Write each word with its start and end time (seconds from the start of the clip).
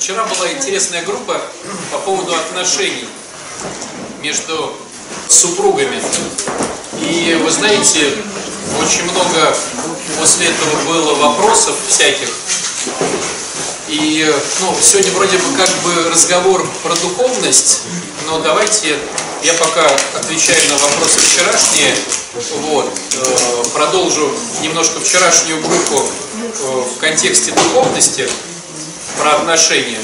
Вчера 0.00 0.24
была 0.24 0.50
интересная 0.50 1.02
группа 1.02 1.38
по 1.92 1.98
поводу 1.98 2.34
отношений 2.34 3.06
между 4.22 4.72
супругами. 5.28 6.00
И 7.02 7.38
вы 7.44 7.50
знаете, 7.50 8.10
очень 8.82 9.02
много 9.02 9.54
после 10.18 10.46
этого 10.46 10.84
было 10.86 11.14
вопросов 11.16 11.76
всяких. 11.86 12.30
И 13.88 14.34
ну, 14.60 14.74
сегодня 14.80 15.12
вроде 15.12 15.36
бы 15.36 15.44
как 15.58 15.68
бы 15.82 16.08
разговор 16.08 16.66
про 16.82 16.94
духовность, 16.94 17.80
но 18.26 18.38
давайте 18.38 18.96
я 19.42 19.52
пока 19.52 19.86
отвечаю 20.16 20.60
на 20.70 20.78
вопросы 20.78 21.20
вчерашние, 21.20 21.94
вот, 22.70 22.90
э, 23.16 23.62
продолжу 23.74 24.30
немножко 24.62 24.98
вчерашнюю 24.98 25.60
группу 25.60 26.02
э, 26.62 26.84
в 26.96 26.98
контексте 27.00 27.52
духовности, 27.52 28.26
про 29.18 29.32
отношения, 29.36 29.98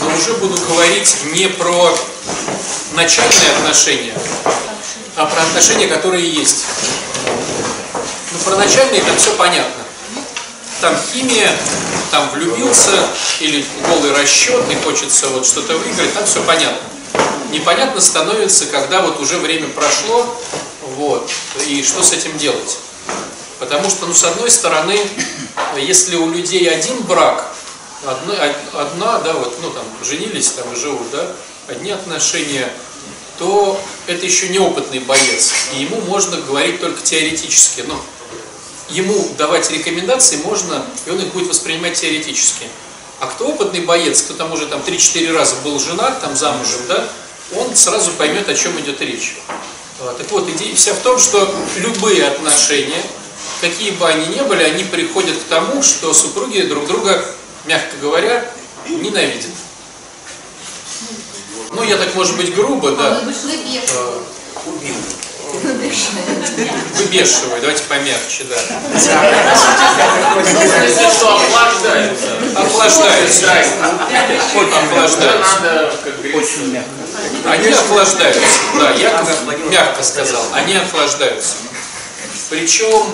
но 0.00 0.14
уже 0.14 0.34
буду 0.34 0.60
говорить 0.68 1.16
не 1.32 1.48
про 1.48 1.96
начальные 2.92 3.50
отношения, 3.58 4.14
а 5.16 5.26
про 5.26 5.42
отношения, 5.42 5.86
которые 5.86 6.28
есть. 6.28 6.64
Ну, 8.32 8.38
про 8.44 8.56
начальные 8.56 9.02
там 9.02 9.16
все 9.16 9.32
понятно. 9.34 9.84
Там 10.80 10.96
химия, 11.12 11.50
там 12.10 12.30
влюбился, 12.30 12.92
или 13.40 13.64
голый 13.88 14.12
расчет, 14.12 14.64
и 14.70 14.76
хочется 14.76 15.28
вот 15.28 15.44
что-то 15.44 15.76
выиграть, 15.76 16.14
там 16.14 16.24
все 16.24 16.40
понятно 16.42 16.88
непонятно 17.50 18.00
становится, 18.00 18.66
когда 18.66 19.02
вот 19.02 19.20
уже 19.20 19.38
время 19.38 19.68
прошло, 19.68 20.26
вот, 20.96 21.30
и 21.66 21.82
что 21.82 22.02
с 22.02 22.12
этим 22.12 22.36
делать. 22.38 22.78
Потому 23.58 23.90
что, 23.90 24.06
ну, 24.06 24.14
с 24.14 24.24
одной 24.24 24.50
стороны, 24.50 24.98
если 25.76 26.16
у 26.16 26.30
людей 26.30 26.68
один 26.68 27.02
брак, 27.02 27.52
одна, 28.04 28.34
одна 28.74 29.18
да, 29.18 29.32
вот, 29.34 29.58
ну, 29.62 29.70
там, 29.70 29.84
женились 30.04 30.50
там 30.52 30.72
и 30.72 30.76
живут, 30.76 31.10
да, 31.10 31.26
одни 31.68 31.90
отношения, 31.90 32.70
то 33.38 33.80
это 34.06 34.24
еще 34.24 34.48
неопытный 34.48 35.00
боец, 35.00 35.52
и 35.74 35.82
ему 35.82 36.00
можно 36.02 36.36
говорить 36.38 36.80
только 36.80 37.00
теоретически, 37.02 37.82
но 37.82 38.00
ему 38.90 39.28
давать 39.36 39.70
рекомендации 39.70 40.36
можно, 40.38 40.84
и 41.06 41.10
он 41.10 41.20
их 41.20 41.32
будет 41.32 41.48
воспринимать 41.48 41.94
теоретически. 41.94 42.66
А 43.20 43.26
кто 43.26 43.48
опытный 43.48 43.80
боец, 43.80 44.22
кто 44.22 44.34
там 44.34 44.52
уже 44.52 44.66
там 44.66 44.80
3-4 44.80 45.32
раза 45.32 45.56
был 45.64 45.78
женат, 45.80 46.20
там 46.20 46.36
замужем, 46.36 46.80
да, 46.86 47.08
он 47.56 47.74
сразу 47.74 48.12
поймет, 48.12 48.48
о 48.48 48.54
чем 48.54 48.78
идет 48.80 49.00
речь. 49.00 49.36
А, 50.00 50.14
так 50.16 50.30
вот, 50.30 50.48
идея 50.48 50.74
вся 50.74 50.94
в 50.94 50.98
том, 50.98 51.18
что 51.18 51.52
любые 51.78 52.26
отношения, 52.26 53.02
какие 53.60 53.90
бы 53.90 54.06
они 54.06 54.26
ни 54.36 54.40
были, 54.42 54.62
они 54.62 54.84
приходят 54.84 55.36
к 55.36 55.44
тому, 55.44 55.82
что 55.82 56.14
супруги 56.14 56.62
друг 56.62 56.86
друга, 56.86 57.24
мягко 57.68 57.96
говоря, 58.00 58.44
ненавидят. 58.88 59.50
Ну, 61.70 61.82
я 61.82 61.98
так, 61.98 62.14
может 62.14 62.36
быть, 62.36 62.54
грубо, 62.54 62.92
да. 62.92 63.20
Убил. 64.66 64.94
Выбешиваю, 66.96 67.60
давайте 67.60 67.82
помягче, 67.84 68.44
да. 68.44 68.56
Охлаждаются. 71.36 72.36
Охлаждаются. 72.56 73.36
Охлаждаются. 74.86 75.84
Очень 76.34 76.72
мягко. 76.72 76.90
Они 77.46 77.68
охлаждаются. 77.68 78.40
Да, 78.78 78.90
я 78.92 79.24
мягко 79.70 80.02
сказал. 80.02 80.42
Они 80.52 80.74
охлаждаются. 80.74 81.56
Причем, 82.50 83.06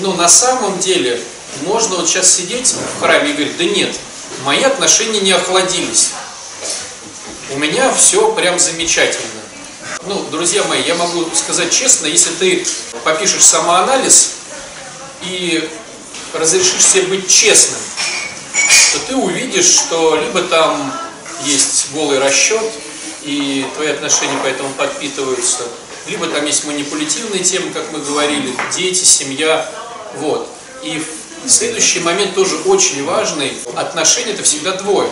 ну, 0.00 0.12
на 0.14 0.28
самом 0.28 0.78
деле, 0.78 1.20
можно 1.62 1.96
вот 1.96 2.08
сейчас 2.08 2.34
сидеть 2.34 2.74
в 2.74 3.00
храме 3.00 3.30
и 3.30 3.32
говорить, 3.32 3.56
да 3.56 3.64
нет, 3.64 3.94
мои 4.44 4.62
отношения 4.62 5.20
не 5.20 5.32
охладились. 5.32 6.10
У 7.50 7.58
меня 7.58 7.92
все 7.94 8.32
прям 8.32 8.58
замечательно. 8.58 9.40
Ну, 10.06 10.24
друзья 10.30 10.62
мои, 10.64 10.82
я 10.82 10.94
могу 10.94 11.28
сказать 11.34 11.72
честно, 11.72 12.06
если 12.06 12.30
ты 12.34 12.66
попишешь 13.04 13.44
самоанализ 13.44 14.32
и 15.22 15.68
разрешишь 16.32 16.84
себе 16.84 17.02
быть 17.02 17.28
честным, 17.28 17.80
то 18.92 18.98
ты 19.08 19.16
увидишь, 19.16 19.66
что 19.66 20.16
либо 20.16 20.42
там 20.42 20.92
есть 21.44 21.88
голый 21.92 22.18
расчет, 22.18 22.64
и 23.22 23.66
твои 23.74 23.88
отношения 23.88 24.38
поэтому 24.42 24.70
подпитываются, 24.74 25.64
либо 26.06 26.26
там 26.28 26.44
есть 26.46 26.64
манипулятивные 26.64 27.42
темы, 27.42 27.70
как 27.72 27.90
мы 27.92 28.00
говорили, 28.00 28.54
дети, 28.76 29.04
семья, 29.04 29.68
вот. 30.16 30.48
И 30.82 31.02
следующий 31.48 32.00
момент 32.00 32.34
тоже 32.34 32.56
очень 32.66 33.04
важный. 33.04 33.52
Отношения 33.74 34.32
это 34.32 34.42
всегда 34.42 34.72
двое. 34.72 35.10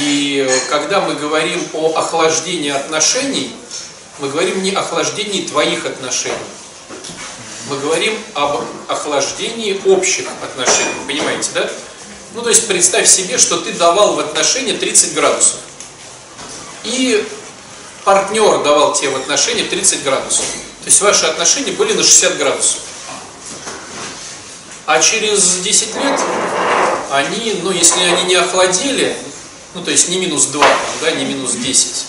И 0.00 0.48
когда 0.68 1.00
мы 1.00 1.14
говорим 1.14 1.66
о 1.72 1.94
охлаждении 1.96 2.70
отношений, 2.70 3.54
мы 4.18 4.28
говорим 4.28 4.62
не 4.62 4.72
о 4.72 4.80
охлаждении 4.80 5.42
твоих 5.46 5.86
отношений. 5.86 6.34
Мы 7.68 7.78
говорим 7.78 8.18
об 8.34 8.64
охлаждении 8.88 9.80
общих 9.84 10.26
отношений, 10.42 10.90
понимаете, 11.06 11.50
да? 11.54 11.70
Ну, 12.34 12.42
то 12.42 12.48
есть 12.48 12.66
представь 12.66 13.06
себе, 13.08 13.38
что 13.38 13.58
ты 13.58 13.72
давал 13.72 14.14
в 14.14 14.20
отношения 14.20 14.74
30 14.74 15.14
градусов. 15.14 15.56
И 16.84 17.26
партнер 18.04 18.62
давал 18.62 18.94
тебе 18.94 19.10
в 19.10 19.16
отношения 19.16 19.64
30 19.64 20.02
градусов. 20.02 20.44
То 20.44 20.86
есть 20.86 21.00
ваши 21.00 21.26
отношения 21.26 21.72
были 21.72 21.92
на 21.92 22.02
60 22.02 22.38
градусов. 22.38 22.80
А 24.88 25.00
через 25.00 25.58
10 25.58 25.96
лет 25.96 26.18
они, 27.10 27.60
ну, 27.62 27.70
если 27.70 28.00
они 28.00 28.22
не 28.22 28.36
охладили, 28.36 29.14
ну 29.74 29.84
то 29.84 29.90
есть 29.90 30.08
не 30.08 30.16
минус 30.18 30.46
2, 30.46 30.64
там, 30.64 30.78
да, 31.02 31.10
не 31.10 31.26
минус 31.26 31.52
10, 31.52 32.06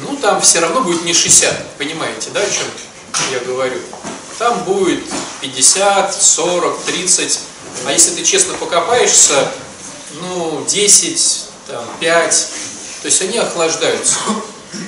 ну 0.00 0.16
там 0.16 0.40
все 0.40 0.60
равно 0.60 0.80
будет 0.80 1.04
не 1.04 1.12
60, 1.12 1.76
понимаете, 1.76 2.30
да, 2.32 2.40
о 2.40 2.46
чем 2.46 2.64
я 3.32 3.40
говорю? 3.40 3.78
Там 4.38 4.64
будет 4.64 5.04
50, 5.42 6.14
40, 6.14 6.84
30, 6.86 7.38
а 7.84 7.92
если 7.92 8.14
ты 8.14 8.24
честно 8.24 8.54
покопаешься, 8.54 9.52
ну 10.22 10.64
10, 10.66 11.44
там, 11.66 11.84
5, 12.00 12.48
то 13.02 13.06
есть 13.08 13.20
они 13.20 13.36
охлаждаются. 13.36 14.16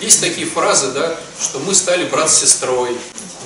Есть 0.00 0.22
такие 0.22 0.46
фразы, 0.46 0.92
да, 0.92 1.14
что 1.42 1.58
мы 1.58 1.74
стали 1.74 2.06
брат 2.06 2.30
с 2.30 2.40
сестрой, 2.40 2.96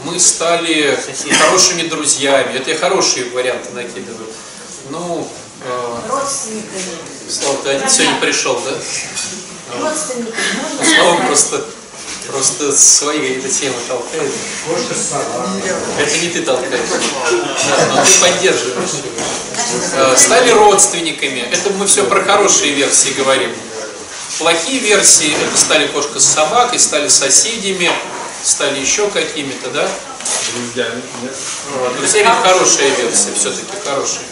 мы 0.04 0.18
стали 0.18 0.98
хорошими 1.38 1.88
друзьями. 1.88 2.56
Это 2.56 2.70
я 2.70 2.78
хорошие 2.78 3.26
варианты 3.30 3.70
накидываю. 3.72 4.26
Ну, 4.90 5.28
э, 5.64 6.00
Родственниками. 6.08 6.96
Слава, 7.28 7.58
ты 7.62 7.70
один 7.70 7.88
сегодня 7.88 8.20
пришел, 8.20 8.60
да? 8.60 9.80
Родственники. 9.80 10.32
Слава 10.96 11.26
просто, 11.26 11.64
просто 12.30 12.72
свои 12.76 13.20
какие-то 13.20 13.48
темы 13.48 13.76
толкает. 13.88 14.32
Это 15.98 16.18
не 16.18 16.28
ты 16.30 16.42
толкаешь. 16.42 16.88
Да, 17.68 17.86
но 17.94 18.04
ты 18.04 18.18
поддерживаешь. 18.20 18.90
Э, 19.94 20.16
стали 20.16 20.50
родственниками. 20.50 21.40
Это 21.52 21.70
мы 21.70 21.86
все 21.86 22.04
про 22.04 22.22
хорошие 22.22 22.72
версии 22.72 23.10
говорим. 23.10 23.50
Плохие 24.38 24.80
версии 24.80 25.32
это 25.44 25.56
стали 25.56 25.86
кошка 25.88 26.18
с 26.18 26.24
собакой, 26.24 26.78
стали 26.78 27.08
соседями, 27.08 27.90
стали 28.42 28.80
еще 28.80 29.08
какими-то, 29.10 29.70
да? 29.70 29.88
Друзьями, 30.54 31.02
нет? 31.22 31.34
Друзьями 31.98 32.26
это 32.26 32.48
хорошая 32.48 32.90
версия, 32.96 33.32
все-таки 33.34 33.72
хорошая. 33.84 34.24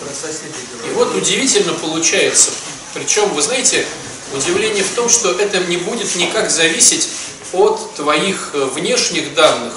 И 0.87 0.91
вот 0.94 1.15
удивительно 1.15 1.72
получается, 1.75 2.50
причем, 2.94 3.28
вы 3.34 3.43
знаете, 3.43 3.87
удивление 4.34 4.84
в 4.84 4.94
том, 4.94 5.09
что 5.09 5.31
это 5.32 5.59
не 5.65 5.76
будет 5.76 6.15
никак 6.16 6.50
зависеть 6.50 7.09
от 7.53 7.94
твоих 7.94 8.50
э, 8.53 8.65
внешних 8.75 9.34
данных, 9.34 9.75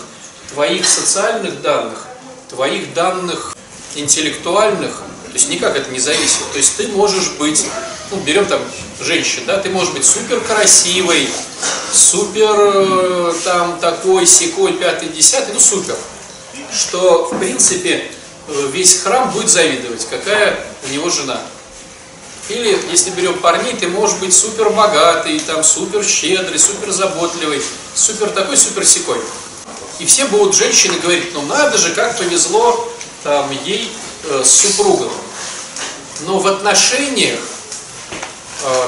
твоих 0.53 0.87
социальных 0.87 1.61
данных, 1.61 2.05
твоих 2.49 2.93
данных 2.93 3.55
интеллектуальных, 3.95 4.91
то 5.25 5.33
есть 5.33 5.49
никак 5.49 5.75
это 5.75 5.89
не 5.89 5.99
зависит. 5.99 6.51
То 6.51 6.57
есть 6.57 6.77
ты 6.77 6.87
можешь 6.89 7.31
быть, 7.31 7.65
ну, 8.11 8.17
берем 8.21 8.45
там 8.45 8.61
женщин, 9.01 9.43
да, 9.45 9.57
ты 9.57 9.69
можешь 9.69 9.93
быть 9.93 10.05
супер 10.05 10.39
красивой, 10.41 11.29
супер 11.91 12.55
э, 12.55 13.33
там 13.43 13.79
такой, 13.79 14.25
секой, 14.25 14.73
пятый, 14.73 15.09
десятый, 15.09 15.53
ну 15.53 15.59
супер. 15.59 15.95
Что, 16.71 17.25
в 17.25 17.39
принципе, 17.39 18.11
э, 18.47 18.69
весь 18.71 19.01
храм 19.01 19.31
будет 19.31 19.49
завидовать, 19.49 20.07
какая 20.09 20.59
у 20.87 20.93
него 20.93 21.09
жена. 21.09 21.39
Или, 22.49 22.77
если 22.91 23.11
берем 23.11 23.39
парней, 23.39 23.73
ты 23.73 23.87
можешь 23.87 24.17
быть 24.17 24.33
супер 24.33 24.69
богатый, 24.69 25.39
там, 25.39 25.63
супер 25.63 26.03
щедрый, 26.03 26.59
супер 26.59 26.91
заботливый, 26.91 27.61
супер 27.95 28.29
такой, 28.31 28.57
супер 28.57 28.85
секой. 28.85 29.19
И 29.99 30.05
все 30.05 30.25
будут 30.25 30.55
женщины 30.55 30.99
говорить, 30.99 31.33
ну 31.33 31.41
надо 31.43 31.77
же, 31.77 31.93
как 31.93 32.17
повезло 32.17 32.91
там, 33.23 33.49
ей 33.63 33.89
э, 34.25 34.41
с 34.43 34.51
супругом. 34.51 35.11
Но 36.21 36.39
в 36.39 36.47
отношениях 36.47 37.39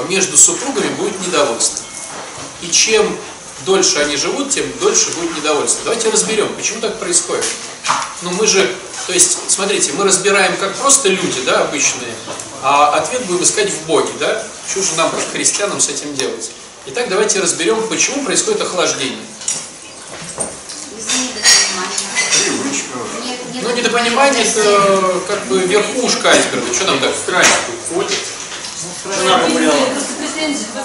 между 0.08 0.36
супругами 0.36 0.88
будет 0.94 1.20
недовольство. 1.26 1.84
И 2.62 2.70
чем 2.70 3.16
дольше 3.64 3.98
они 3.98 4.16
живут, 4.16 4.50
тем 4.50 4.64
дольше 4.80 5.10
будет 5.10 5.36
недовольство. 5.36 5.84
Давайте 5.84 6.10
разберем, 6.10 6.52
почему 6.54 6.80
так 6.80 6.98
происходит. 6.98 7.44
Ну 8.22 8.30
мы 8.30 8.46
же, 8.46 8.74
то 9.06 9.12
есть, 9.12 9.38
смотрите, 9.48 9.92
мы 9.92 10.04
разбираем 10.04 10.56
как 10.56 10.74
просто 10.76 11.08
люди, 11.08 11.42
да, 11.44 11.62
обычные, 11.62 12.14
А 12.62 12.96
ответ 12.96 13.24
будем 13.26 13.42
искать 13.42 13.70
в 13.70 13.86
Боге, 13.86 14.10
да? 14.18 14.42
Что 14.68 14.82
же 14.82 14.94
нам, 14.96 15.10
как 15.10 15.20
христианам, 15.30 15.80
с 15.80 15.88
этим 15.88 16.14
делать? 16.14 16.50
Итак, 16.86 17.08
давайте 17.08 17.40
разберем, 17.40 17.86
почему 17.88 18.24
происходит 18.24 18.62
охлаждение. 18.62 19.18
Ну, 23.62 23.74
недопонимание 23.74 24.44
это 24.44 25.20
как 25.28 25.44
бы 25.46 25.58
верхушка 25.60 26.30
айсберга. 26.30 26.72
Что 26.74 26.84
нам 26.86 27.00
так? 27.00 27.14
Страсть 27.14 27.50
уходит. 27.90 28.18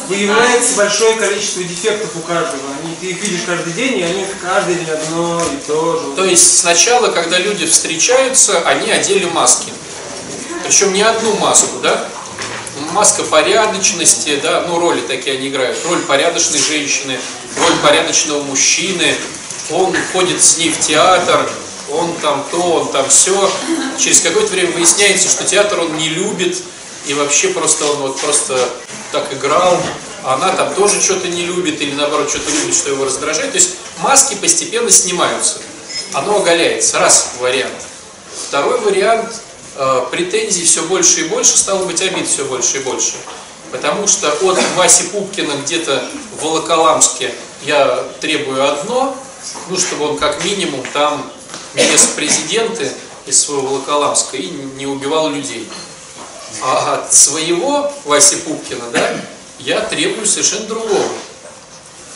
Выявляется 0.08 0.78
большое 0.78 1.16
количество 1.16 1.64
дефектов 1.64 2.16
у 2.16 2.20
каждого. 2.22 2.64
Они, 2.82 2.96
ты 2.96 3.08
их 3.08 3.22
видишь 3.22 3.42
каждый 3.46 3.74
день, 3.74 4.00
и 4.00 4.04
они 4.04 4.26
каждый 4.42 4.76
день 4.76 4.90
одно 4.90 5.42
и 5.42 5.68
то 5.68 6.00
же. 6.00 6.16
То 6.16 6.24
есть 6.24 6.60
сначала, 6.60 7.08
когда 7.10 7.38
люди 7.38 7.66
встречаются, 7.66 8.62
они 8.62 8.90
одели 8.90 9.26
маски. 9.26 9.72
Причем 10.64 10.94
не 10.94 11.02
одну 11.02 11.36
маску, 11.36 11.80
да? 11.80 12.08
Маска 12.94 13.24
порядочности, 13.24 14.40
да, 14.42 14.66
ну 14.68 14.80
роли 14.80 15.02
такие 15.02 15.36
они 15.38 15.50
играют. 15.50 15.78
Роль 15.86 16.02
порядочной 16.04 16.60
женщины, 16.60 17.20
роль 17.58 17.78
порядочного 17.84 18.42
мужчины. 18.44 19.16
Он 19.72 19.94
ходит 20.14 20.42
с 20.42 20.58
ней 20.58 20.70
в 20.70 20.80
театр, 20.80 21.50
он 21.92 22.14
там 22.22 22.46
то, 22.52 22.58
он 22.58 22.92
там 22.92 23.08
все. 23.10 23.52
Через 23.98 24.22
какое-то 24.22 24.52
время 24.52 24.72
выясняется, 24.72 25.30
что 25.30 25.44
театр 25.44 25.80
он 25.80 25.98
не 25.98 26.10
любит, 26.10 26.62
и 27.06 27.14
вообще 27.14 27.50
просто 27.50 27.86
он 27.86 27.98
вот 27.98 28.20
просто 28.20 28.58
так 29.12 29.34
играл, 29.34 29.78
а 30.24 30.36
она 30.36 30.50
там 30.54 30.74
тоже 30.76 31.02
что-то 31.02 31.28
не 31.28 31.46
любит, 31.46 31.82
или 31.82 31.94
наоборот 31.94 32.30
что-то 32.30 32.52
любит, 32.52 32.76
что 32.76 32.90
его 32.92 33.06
раздражает. 33.06 33.52
То 33.52 33.58
есть 33.58 33.72
маски 34.00 34.36
постепенно 34.36 34.90
снимаются. 34.90 35.60
Оно 36.14 36.38
оголяется. 36.38 37.00
Раз 37.00 37.34
вариант. 37.40 37.74
Второй 38.48 38.80
вариант 38.82 39.42
э, 39.76 40.06
претензий 40.12 40.66
все 40.66 40.84
больше 40.84 41.22
и 41.22 41.24
больше, 41.26 41.58
стало 41.58 41.86
быть 41.86 42.02
обид 42.02 42.28
все 42.28 42.46
больше 42.46 42.78
и 42.78 42.80
больше. 42.82 43.14
Потому 43.72 44.08
что 44.08 44.30
от 44.30 44.60
Васи 44.76 45.04
Пупкина 45.06 45.54
где-то 45.64 46.04
в 46.38 46.44
Волоколамске 46.44 47.34
я 47.64 48.04
требую 48.20 48.70
одно, 48.70 49.16
ну, 49.70 49.78
чтобы 49.78 50.10
он 50.10 50.18
как 50.18 50.44
минимум 50.44 50.84
там 50.94 51.32
нес 51.74 52.08
президенты 52.16 52.92
из 53.26 53.42
своего 53.42 53.68
Волоколамска 53.68 54.38
и 54.38 54.50
не 54.50 54.86
убивал 54.86 55.30
людей. 55.30 55.70
А 56.62 56.96
от 56.96 57.14
своего 57.14 57.92
Васи 58.06 58.38
Пупкина, 58.38 58.90
да, 58.92 59.16
я 59.60 59.82
требую 59.82 60.26
совершенно 60.26 60.66
другого. 60.66 61.10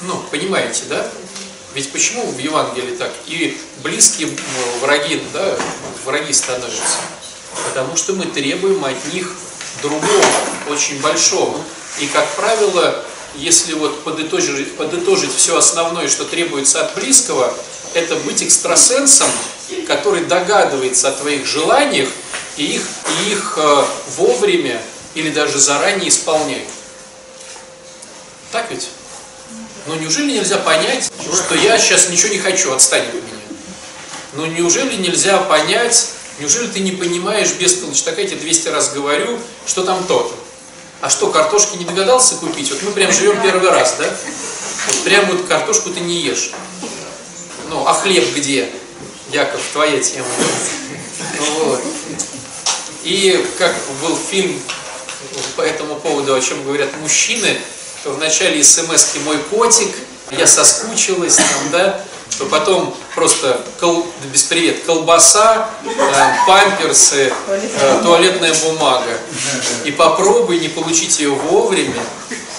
Ну, 0.01 0.21
понимаете, 0.29 0.83
да? 0.89 1.07
Ведь 1.73 1.91
почему 1.91 2.25
в 2.25 2.37
Евангелии 2.37 2.95
так? 2.95 3.11
И 3.27 3.57
близкие 3.83 4.29
враги, 4.81 5.21
да, 5.33 5.57
враги 6.05 6.33
становятся. 6.33 6.97
Потому 7.69 7.95
что 7.95 8.13
мы 8.13 8.25
требуем 8.25 8.83
от 8.83 9.13
них 9.13 9.35
другого, 9.81 10.25
очень 10.69 10.99
большого. 11.01 11.59
И, 11.99 12.07
как 12.07 12.27
правило, 12.35 13.03
если 13.35 13.73
вот 13.73 14.03
подытожить, 14.03 14.75
подытожить 14.75 15.33
все 15.35 15.57
основное, 15.57 16.07
что 16.07 16.25
требуется 16.25 16.81
от 16.81 16.95
близкого, 16.95 17.53
это 17.93 18.15
быть 18.17 18.41
экстрасенсом, 18.41 19.29
который 19.87 20.25
догадывается 20.25 21.09
о 21.09 21.11
твоих 21.11 21.45
желаниях 21.45 22.09
и 22.57 22.63
их, 22.75 22.81
и 22.81 23.31
их 23.31 23.53
э, 23.57 23.85
вовремя 24.17 24.81
или 25.13 25.29
даже 25.29 25.59
заранее 25.59 26.09
исполняет. 26.09 26.67
Так 28.51 28.69
ведь? 28.69 28.89
Но 29.87 29.95
неужели 29.95 30.31
нельзя 30.31 30.57
понять, 30.57 31.11
что 31.33 31.55
я 31.55 31.77
сейчас 31.77 32.09
ничего 32.09 32.33
не 32.33 32.39
хочу, 32.39 32.73
отстань 32.73 33.05
от 33.07 33.13
меня? 33.13 33.23
Ну 34.33 34.45
неужели 34.45 34.95
нельзя 34.95 35.37
понять, 35.39 36.09
неужели 36.39 36.67
ты 36.67 36.79
не 36.79 36.91
понимаешь, 36.91 37.53
бестолочь, 37.53 38.01
так 38.01 38.17
я 38.17 38.25
тебе 38.25 38.37
200 38.37 38.67
раз 38.69 38.93
говорю, 38.93 39.39
что 39.65 39.83
там 39.83 40.03
то-то? 40.05 40.35
А 41.01 41.09
что, 41.09 41.29
картошки 41.29 41.77
не 41.77 41.85
догадался 41.85 42.35
купить? 42.35 42.71
Вот 42.71 42.81
мы 42.83 42.91
прям 42.91 43.11
живем 43.11 43.41
первый 43.41 43.69
раз, 43.69 43.95
да? 43.99 44.05
Вот 44.87 45.03
прям 45.03 45.25
вот 45.27 45.45
картошку 45.45 45.89
ты 45.89 45.99
не 45.99 46.21
ешь. 46.21 46.51
Ну, 47.69 47.85
а 47.85 47.93
хлеб 47.93 48.25
где? 48.35 48.69
Яков, 49.31 49.61
твоя 49.73 49.99
тема. 49.99 50.27
Вот. 51.39 51.81
И 53.05 53.45
как 53.59 53.71
был 54.01 54.17
фильм 54.17 54.59
по 55.55 55.61
этому 55.61 55.95
поводу, 55.97 56.33
о 56.33 56.41
чем 56.41 56.63
говорят 56.63 56.89
мужчины, 57.01 57.55
то 58.03 58.09
в 58.09 58.17
начале 58.17 58.63
смс 58.63 59.15
мой 59.23 59.37
котик, 59.37 59.93
я 60.31 60.47
соскучилась, 60.47 61.35
там, 61.35 61.71
да, 61.71 62.03
то 62.39 62.45
потом 62.45 62.97
просто 63.13 63.61
кол, 63.79 64.07
без 64.33 64.41
привет, 64.43 64.83
колбаса, 64.85 65.69
э, 65.85 66.33
памперсы, 66.47 67.31
э, 67.47 68.01
туалетная 68.01 68.55
бумага. 68.55 69.19
И 69.83 69.91
попробуй 69.91 70.59
не 70.59 70.69
получить 70.69 71.19
ее 71.19 71.29
вовремя. 71.29 72.01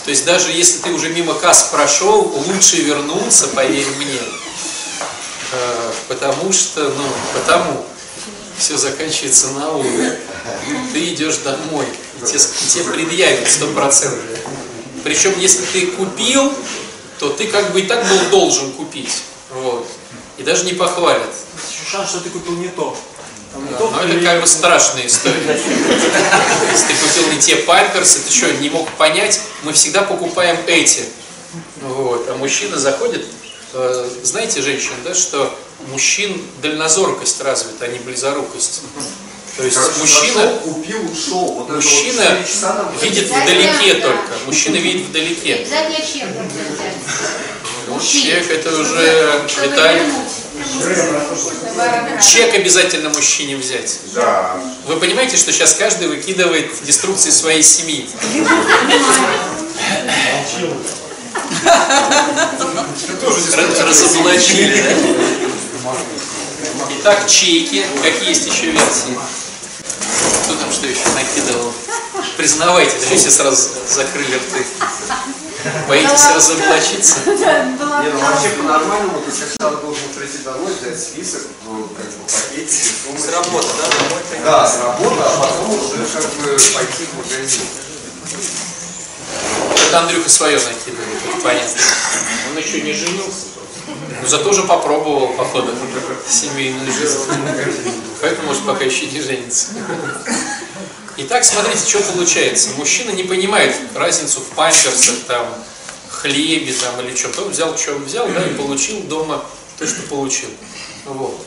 То 0.05 0.11
есть 0.11 0.25
даже 0.25 0.53
если 0.53 0.79
ты 0.79 0.91
уже 0.93 1.09
мимо 1.09 1.35
касс 1.35 1.71
прошел, 1.73 2.33
лучше 2.47 2.77
вернуться, 2.77 3.49
поверь 3.49 3.89
мне. 3.97 4.21
Э, 5.53 5.93
потому 6.07 6.53
что, 6.53 6.85
ну, 6.85 7.05
потому 7.35 7.85
все 8.59 8.77
заканчивается 8.77 9.49
на 9.51 9.71
уровне. 9.71 10.19
Ты 10.93 11.15
идешь 11.15 11.39
домой, 11.39 11.87
и 12.21 12.25
тебе, 12.25 12.39
тебе 12.39 12.85
предъявят 12.93 13.51
сто 13.51 13.67
процентов. 13.69 14.21
Причем, 15.05 15.39
если 15.39 15.65
ты 15.67 15.87
купил, 15.89 16.53
то 17.19 17.31
ты 17.31 17.47
как 17.47 17.73
бы 17.73 17.81
и 17.81 17.87
так 17.87 18.07
был 18.09 18.19
должен 18.31 18.73
купить. 18.73 19.23
Вот. 19.51 19.87
И 20.37 20.43
даже 20.43 20.65
не 20.65 20.73
похвалят. 20.73 21.31
Шанс, 21.91 22.11
что 22.11 22.21
ты 22.21 22.31
купил 22.31 22.57
не 22.57 22.69
то. 22.69 22.97
Да, 23.55 23.79
но 23.79 24.03
это 24.03 24.25
как 24.25 24.41
бы 24.41 24.47
страшная 24.47 25.07
история. 25.07 25.59
Если 26.73 26.87
ты 26.89 26.95
купил 26.95 27.33
не 27.33 27.41
те 27.41 27.57
памперсы, 27.57 28.21
ты 28.21 28.31
что, 28.31 28.53
не 28.55 28.69
мог 28.69 28.89
понять? 28.93 29.41
Мы 29.63 29.73
всегда 29.73 30.03
покупаем 30.03 30.59
эти. 30.67 31.05
Вот. 31.83 32.29
А 32.29 32.37
мужчина 32.37 32.79
заходит, 32.79 33.25
э, 33.73 34.11
знаете, 34.23 34.61
женщин, 34.61 34.93
да, 35.05 35.15
что 35.15 35.57
мужчин 35.89 36.43
дальнозоркость 36.61 37.41
развита, 37.41 37.87
а 37.87 37.89
не 37.89 37.99
близорукость. 37.99 38.83
То 39.57 39.65
есть 39.65 39.77
Короче, 39.77 39.99
мужчина, 40.01 40.35
зашел, 40.43 40.59
купил, 40.59 41.11
ушел. 41.11 41.53
Вот 41.55 41.71
мужчина 41.71 42.23
вот 42.23 42.29
4 42.29 42.45
часа 42.47 42.75
нам- 42.75 42.99
видит 43.01 43.27
вдалеке 43.31 43.95
только. 43.95 44.33
Мужчина 44.45 44.77
видит 44.77 45.07
вдалеке. 45.09 45.67
Ну, 47.89 48.01
чек 48.01 48.51
это 48.51 48.79
уже 48.79 49.43
деталь. 49.63 49.97
вернуть. 49.97 50.33
Чек 52.23 52.55
обязательно 52.55 53.09
мужчине 53.11 53.57
взять. 53.57 53.99
Да. 54.15 54.61
Вы 54.87 54.97
понимаете, 54.97 55.37
что 55.37 55.53
сейчас 55.53 55.75
каждый 55.75 56.09
выкидывает 56.09 56.71
деструкции 56.85 57.31
своей 57.31 57.63
семьи? 57.63 58.09
Раз- 63.57 63.81
Разоблачили, 63.81 64.83
да? 64.83 65.93
Итак, 67.01 67.27
чеки. 67.27 67.85
Какие 68.03 68.29
есть 68.31 68.47
еще 68.47 68.71
версии? 68.71 69.17
Кто 70.45 70.55
там 70.57 70.73
что 70.73 70.87
еще 70.87 71.09
накидывал? 71.15 71.73
Признавайте, 72.37 72.97
да 73.11 73.17
все 73.17 73.31
сразу 73.31 73.71
закрыли 73.89 74.37
рты. 74.37 74.67
Боитесь 75.89 76.35
разоблачиться? 76.35 77.17
Не, 77.27 78.11
ну 78.13 78.21
вообще 78.21 78.51
по-нормальному 78.51 79.21
ты 79.23 79.33
сначала 79.33 79.77
должен 79.79 80.09
прийти 80.17 80.39
домой, 80.39 80.73
взять 80.81 81.01
список, 81.01 81.43
ну, 81.65 81.89
как 81.97 82.07
бы 82.07 82.25
пакетики, 82.25 82.91
сумочки. 83.05 83.27
С 83.27 83.33
работы, 83.33 83.67
да, 84.45 84.45
Да, 84.45 84.67
с 84.67 84.81
работы, 84.83 85.23
а 85.25 85.41
потом 85.41 85.71
уже 85.75 86.07
как 86.13 86.25
бы 86.35 86.57
пойти 86.75 87.05
в 87.05 87.17
магазин. 87.17 87.63
Это 89.89 89.99
Андрюха 90.01 90.29
свое 90.29 90.57
накидывает, 90.57 91.21
это 91.29 91.43
понятно. 91.43 91.83
Он 92.51 92.59
еще 92.59 92.83
не 92.83 92.93
женился. 92.93 93.47
Но 94.23 94.29
зато 94.29 94.51
уже 94.51 94.63
попробовал, 94.65 95.29
походу, 95.29 95.73
семейную 96.29 96.93
жизнь. 96.93 97.19
Поэтому, 98.21 98.49
может, 98.49 98.65
пока 98.65 98.85
еще 98.85 99.07
не 99.07 99.21
женится. 99.21 99.69
Итак, 101.19 101.45
смотрите, 101.45 101.89
что 101.89 102.01
получается. 102.13 102.71
Мужчина 102.77 103.11
не 103.11 103.23
понимает 103.23 103.75
разницу 103.95 104.41
в 104.41 104.49
памперсах, 104.51 105.17
там, 105.27 105.47
хлебе 106.11 106.73
там, 106.75 107.01
или 107.01 107.15
что. 107.15 107.43
Он 107.43 107.51
взял, 107.51 107.77
что 107.77 107.95
взял, 107.95 108.29
да, 108.29 108.45
и 108.45 108.55
получил 108.55 109.01
дома 109.03 109.45
то, 109.79 109.87
что 109.87 110.03
получил. 110.03 110.49
Вот. 111.05 111.47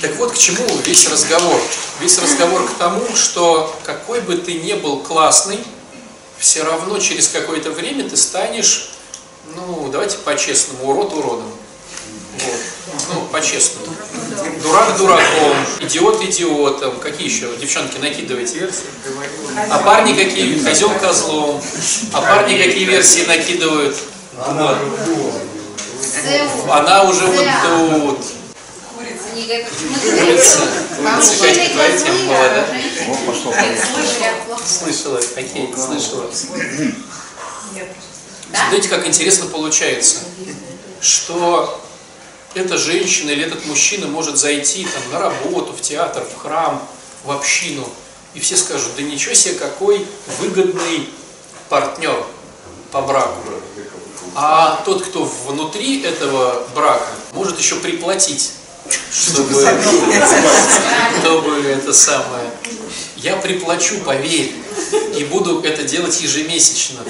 Так 0.00 0.16
вот, 0.16 0.32
к 0.32 0.38
чему 0.38 0.66
весь 0.84 1.08
разговор? 1.08 1.60
Весь 2.00 2.18
разговор 2.18 2.68
к 2.68 2.76
тому, 2.76 3.16
что 3.16 3.74
какой 3.84 4.20
бы 4.20 4.36
ты 4.36 4.54
ни 4.54 4.74
был 4.74 5.00
классный, 5.00 5.58
все 6.38 6.62
равно 6.62 6.98
через 6.98 7.28
какое-то 7.28 7.70
время 7.70 8.08
ты 8.08 8.16
станешь, 8.16 8.90
ну, 9.54 9.88
давайте 9.90 10.18
по-честному, 10.18 10.90
урод 10.90 11.12
уродом. 11.14 11.50
Вот. 12.38 12.60
Ну, 13.14 13.26
по-честному. 13.26 13.86
Дурак 14.62 14.96
дураком, 14.96 15.56
идиот 15.80 16.24
идиотом. 16.24 16.98
Какие 16.98 17.28
еще? 17.28 17.54
Девчонки, 17.56 17.98
накидывайте 17.98 18.58
версии. 18.58 18.84
А 19.70 19.78
парни 19.78 20.14
какие? 20.14 20.58
Козел 20.58 20.90
козлом. 21.00 21.62
А 22.12 22.20
парни 22.20 22.56
какие 22.56 22.84
версии 22.84 23.24
накидывают? 23.26 23.96
Вот. 24.34 24.78
Она 26.70 27.04
уже 27.04 27.26
вот 27.26 27.46
тут. 27.62 28.18
Нет, 28.98 29.20
книга, 29.30 29.64
как 29.64 29.72
Улица. 30.22 30.58
Вам 31.00 31.16
Улица 31.18 31.32
мужчины 31.32 31.54
Катьки 31.54 31.72
твоя 31.72 31.98
тема 31.98 32.18
козлы, 32.18 32.26
была, 32.26 32.44
а 32.44 32.48
да? 32.48 32.66
Слышала, 34.66 35.20
окей, 35.36 35.74
слышала. 35.76 36.30
Да? 38.52 38.68
Знаете, 38.68 38.88
как 38.88 39.06
интересно 39.06 39.46
получается, 39.46 40.18
что 41.00 41.85
эта 42.56 42.78
женщина 42.78 43.30
или 43.30 43.44
этот 43.44 43.66
мужчина 43.66 44.06
может 44.06 44.38
зайти 44.38 44.86
там, 44.86 45.12
на 45.12 45.18
работу, 45.20 45.74
в 45.74 45.80
театр, 45.82 46.24
в 46.24 46.40
храм, 46.40 46.82
в 47.22 47.30
общину, 47.30 47.86
и 48.32 48.40
все 48.40 48.56
скажут, 48.56 48.92
да 48.96 49.02
ничего 49.02 49.34
себе, 49.34 49.54
какой 49.54 50.04
выгодный 50.40 51.08
партнер 51.68 52.24
по 52.90 53.02
браку. 53.02 53.36
А 54.34 54.82
тот, 54.86 55.04
кто 55.04 55.24
внутри 55.46 56.02
этого 56.02 56.66
брака, 56.74 57.08
может 57.32 57.58
еще 57.58 57.76
приплатить, 57.76 58.52
чтобы, 59.12 59.52
чтобы 61.20 61.62
это 61.62 61.92
самое. 61.92 62.50
Я 63.16 63.36
приплачу, 63.36 63.98
поверь, 64.00 64.54
и 65.16 65.24
буду 65.24 65.60
это 65.60 65.82
делать 65.82 66.20
ежемесячно. 66.20 67.00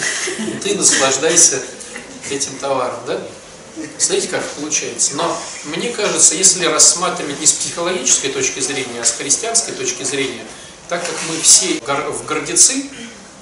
Ты 0.62 0.75
наслаждайся 0.75 1.62
этим 2.31 2.57
товаром, 2.59 2.99
да? 3.07 3.21
Знаете, 3.99 4.28
как 4.28 4.42
получается? 4.52 5.16
Но 5.16 5.37
мне 5.64 5.90
кажется, 5.90 6.35
если 6.35 6.64
рассматривать 6.66 7.40
не 7.40 7.47
с 7.47 7.52
психологической 7.52 8.30
точки 8.30 8.61
зрения, 8.61 9.00
а 9.00 9.04
с 9.04 9.12
христианской 9.12 9.75
точки 9.75 10.02
зрения, 10.02 10.45
так 10.88 11.04
как 11.04 11.14
мы 11.28 11.38
все 11.40 11.78
в 11.80 12.25
гордецы, 12.25 12.87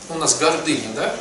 у 0.09 0.15
нас 0.15 0.37
гордыня, 0.39 0.89
да? 0.95 1.17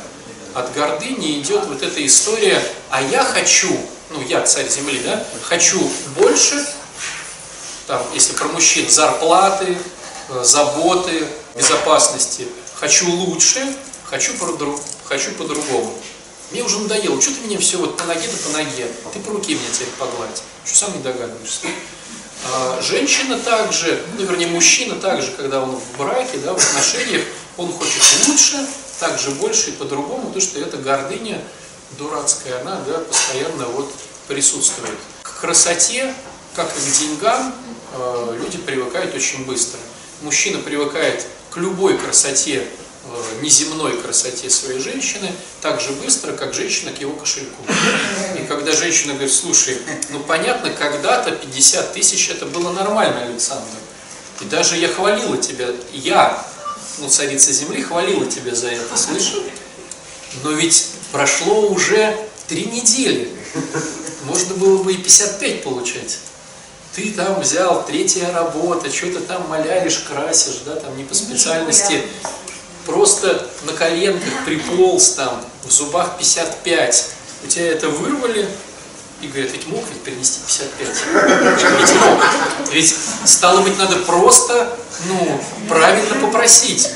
От 0.54 0.72
гордыни 0.72 1.40
идет 1.40 1.64
вот 1.66 1.82
эта 1.82 2.04
история, 2.04 2.62
а 2.90 3.02
я 3.02 3.24
хочу, 3.24 3.76
ну 4.10 4.20
я 4.22 4.40
царь 4.42 4.68
земли, 4.68 5.00
да, 5.04 5.24
хочу 5.42 5.80
больше, 6.16 6.64
там, 7.86 8.02
если 8.14 8.32
про 8.34 8.46
мужчин, 8.48 8.88
зарплаты, 8.88 9.76
э, 10.30 10.44
заботы, 10.44 11.26
безопасности, 11.56 12.46
хочу 12.74 13.10
лучше, 13.10 13.76
хочу, 14.04 14.32
по-дру- 14.34 14.80
хочу 15.04 15.32
по-другому. 15.32 15.92
Мне 16.50 16.62
уже 16.62 16.78
надоело, 16.78 17.20
что 17.20 17.34
ты 17.34 17.40
меня 17.46 17.58
все 17.58 17.78
вот 17.78 17.96
по 17.96 18.04
ноге 18.04 18.28
да 18.30 18.38
по 18.44 18.56
ноге, 18.56 18.88
ты 19.12 19.20
по 19.20 19.30
руке 19.32 19.54
меня 19.54 19.68
теперь 19.72 19.88
погладь, 19.98 20.42
что 20.64 20.76
сам 20.76 20.96
не 20.96 21.02
догадываешься. 21.02 21.66
А, 22.46 22.80
Женщина 22.82 23.38
также, 23.38 24.04
ну, 24.18 24.24
вернее, 24.24 24.48
мужчина 24.48 24.96
также, 24.96 25.32
когда 25.32 25.62
он 25.62 25.76
в 25.76 25.96
браке, 25.98 26.38
да, 26.38 26.52
в 26.52 26.58
отношениях, 26.58 27.22
он 27.56 27.72
хочет 27.72 28.02
лучше, 28.28 28.66
также 29.00 29.30
больше 29.32 29.70
и 29.70 29.72
по-другому, 29.72 30.26
потому 30.26 30.40
что 30.40 30.60
эта 30.60 30.76
гордыня 30.76 31.42
дурацкая, 31.98 32.60
она, 32.60 32.80
да, 32.86 32.98
постоянно 32.98 33.66
вот 33.66 33.90
присутствует. 34.28 34.98
К 35.22 35.40
красоте, 35.40 36.14
как 36.54 36.70
и 36.76 36.80
к 36.80 36.98
деньгам, 36.98 37.54
э, 37.94 38.38
люди 38.40 38.58
привыкают 38.58 39.14
очень 39.14 39.44
быстро. 39.44 39.78
Мужчина 40.22 40.58
привыкает 40.58 41.26
к 41.50 41.56
любой 41.56 41.96
красоте, 41.98 42.66
неземной 43.42 44.00
красоте 44.00 44.48
своей 44.50 44.80
женщины 44.80 45.30
так 45.60 45.80
же 45.80 45.92
быстро, 45.92 46.32
как 46.32 46.54
женщина 46.54 46.92
к 46.92 47.00
его 47.00 47.12
кошельку. 47.12 47.62
И 48.38 48.44
когда 48.46 48.72
женщина 48.72 49.12
говорит, 49.12 49.32
слушай, 49.32 49.78
ну 50.10 50.20
понятно, 50.20 50.70
когда-то 50.70 51.32
50 51.32 51.92
тысяч 51.92 52.30
это 52.30 52.46
было 52.46 52.72
нормально, 52.72 53.22
Александр. 53.22 53.64
И 54.40 54.44
даже 54.46 54.76
я 54.76 54.88
хвалила 54.88 55.36
тебя, 55.36 55.68
я, 55.92 56.44
ну 56.98 57.08
царица 57.08 57.52
земли, 57.52 57.82
хвалила 57.82 58.26
тебя 58.26 58.54
за 58.54 58.68
это, 58.68 58.96
слышишь? 58.96 59.42
Но 60.42 60.52
ведь 60.52 60.88
прошло 61.12 61.68
уже 61.68 62.16
три 62.48 62.64
недели. 62.66 63.30
Можно 64.24 64.54
было 64.54 64.82
бы 64.82 64.92
и 64.92 64.96
55 64.96 65.62
получать. 65.62 66.18
Ты 66.94 67.10
там 67.10 67.40
взял, 67.40 67.84
третья 67.84 68.32
работа, 68.32 68.90
что-то 68.90 69.20
там 69.20 69.48
маляришь, 69.48 70.04
красишь, 70.08 70.62
да, 70.64 70.76
там 70.76 70.96
не 70.96 71.04
по 71.04 71.14
специальности. 71.14 72.02
Просто 72.86 73.46
на 73.62 73.72
коленках 73.72 74.44
приполз 74.44 75.10
там, 75.10 75.42
в 75.64 75.70
зубах 75.72 76.18
55. 76.18 77.06
У 77.44 77.46
тебя 77.46 77.68
это 77.68 77.88
вырвали, 77.88 78.48
и 79.22 79.26
говорят, 79.28 79.52
ведь 79.52 79.66
мог 79.68 79.82
ведь 79.90 80.02
принести 80.02 80.40
55. 80.46 80.88
Ведь 81.80 81.94
мог. 82.00 82.24
Ведь, 82.72 82.94
стало 83.24 83.60
быть, 83.62 83.78
надо 83.78 83.96
просто, 84.00 84.76
ну, 85.06 85.40
правильно 85.68 86.14
попросить. 86.26 86.90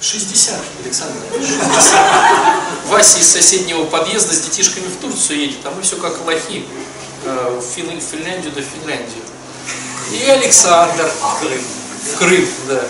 60, 0.00 0.54
Александр. 0.84 1.14
60. 1.32 1.94
Вася 2.88 3.18
из 3.20 3.28
соседнего 3.30 3.84
подъезда 3.84 4.34
с 4.34 4.40
детишками 4.40 4.86
в 4.86 4.96
Турцию 5.00 5.38
едет, 5.38 5.58
а 5.64 5.70
мы 5.70 5.82
все 5.82 5.94
как 5.96 6.24
лохи. 6.26 6.66
э, 7.24 7.60
В 7.60 7.64
Фин- 7.76 8.00
Финляндию 8.00 8.52
до 8.52 8.62
Финляндии. 8.62 9.22
И 10.12 10.28
Александр 10.28 11.08
в 11.20 11.38
Крым. 11.38 11.64
В 12.14 12.18
Крым, 12.18 12.48
да. 12.66 12.82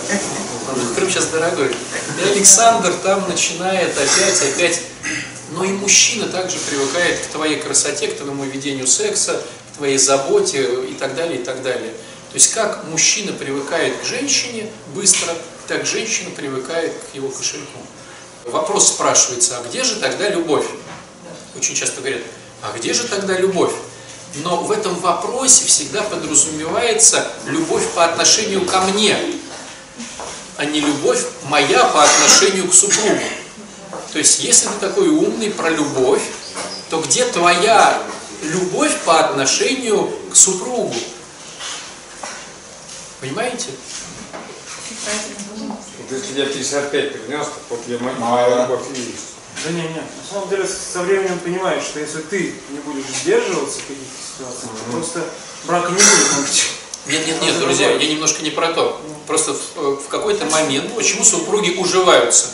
Крым 0.94 1.10
сейчас 1.10 1.26
дорогой. 1.26 1.68
И 1.68 2.30
Александр 2.30 2.92
там 3.02 3.28
начинает 3.28 3.96
опять, 3.96 4.42
опять. 4.42 4.82
Но 5.52 5.64
и 5.64 5.68
мужчина 5.68 6.28
также 6.28 6.56
привыкает 6.58 7.20
к 7.20 7.26
твоей 7.26 7.60
красоте, 7.60 8.08
к 8.08 8.16
твоему 8.16 8.44
ведению 8.44 8.86
секса, 8.86 9.42
к 9.72 9.76
твоей 9.76 9.98
заботе 9.98 10.84
и 10.84 10.94
так 10.94 11.14
далее, 11.14 11.40
и 11.40 11.44
так 11.44 11.62
далее. 11.62 11.92
То 12.32 12.36
есть 12.36 12.54
как 12.54 12.84
мужчина 12.86 13.32
привыкает 13.32 14.00
к 14.00 14.04
женщине 14.06 14.70
быстро, 14.94 15.34
так 15.68 15.84
женщина 15.84 16.30
привыкает 16.30 16.92
к 17.10 17.14
его 17.14 17.28
кошельку. 17.28 17.78
Вопрос 18.46 18.88
спрашивается, 18.88 19.58
а 19.58 19.68
где 19.68 19.84
же 19.84 19.96
тогда 19.96 20.28
любовь? 20.30 20.66
Очень 21.54 21.74
часто 21.74 22.00
говорят, 22.00 22.22
а 22.62 22.76
где 22.76 22.94
же 22.94 23.06
тогда 23.06 23.36
любовь? 23.36 23.72
Но 24.36 24.62
в 24.62 24.72
этом 24.72 24.98
вопросе 25.00 25.66
всегда 25.66 26.00
подразумевается 26.02 27.30
любовь 27.46 27.86
по 27.94 28.04
отношению 28.06 28.64
ко 28.64 28.80
мне, 28.80 29.16
а 30.62 30.64
не 30.64 30.78
любовь 30.78 31.26
моя 31.48 31.84
по 31.86 32.04
отношению 32.04 32.68
к 32.68 32.72
супругу. 32.72 33.18
То 34.12 34.18
есть, 34.18 34.44
если 34.44 34.68
ты 34.68 34.74
такой 34.78 35.08
умный 35.08 35.50
про 35.50 35.68
любовь, 35.70 36.22
то 36.88 37.00
где 37.00 37.24
твоя 37.24 38.00
любовь 38.42 38.96
по 39.04 39.18
отношению 39.18 40.08
к 40.30 40.36
супругу? 40.36 40.94
Понимаете? 43.20 43.70
Вот 45.98 46.12
если 46.12 46.38
я 46.38 46.46
55 46.46 47.24
принес, 47.24 47.46
то 47.46 47.52
вот 47.70 47.80
я 47.88 47.98
моя, 47.98 48.62
любовь 48.62 48.86
и 48.94 49.00
есть. 49.00 49.34
Да 49.64 49.70
не, 49.72 49.82
не. 49.82 49.88
На 49.96 50.04
самом 50.30 50.48
деле 50.48 50.64
со 50.64 51.02
временем 51.02 51.40
понимаешь, 51.40 51.82
что 51.82 51.98
если 51.98 52.20
ты 52.20 52.54
не 52.70 52.78
будешь 52.78 53.06
сдерживаться 53.06 53.80
в 53.80 53.86
каких-то 53.88 54.38
ситуациях, 54.38 54.70
то 54.70 54.92
просто 54.92 55.24
брака 55.64 55.90
не 55.90 55.96
будет. 55.96 56.72
Нет, 57.08 57.26
нет, 57.26 57.42
нет, 57.42 57.58
друзья, 57.58 57.90
я 57.90 58.14
немножко 58.14 58.44
не 58.44 58.50
про 58.50 58.72
то. 58.72 59.02
Просто 59.26 59.54
в, 59.54 59.96
в 59.96 60.08
какой-то 60.08 60.46
момент, 60.46 60.94
почему 60.94 61.24
супруги 61.24 61.76
уживаются? 61.78 62.48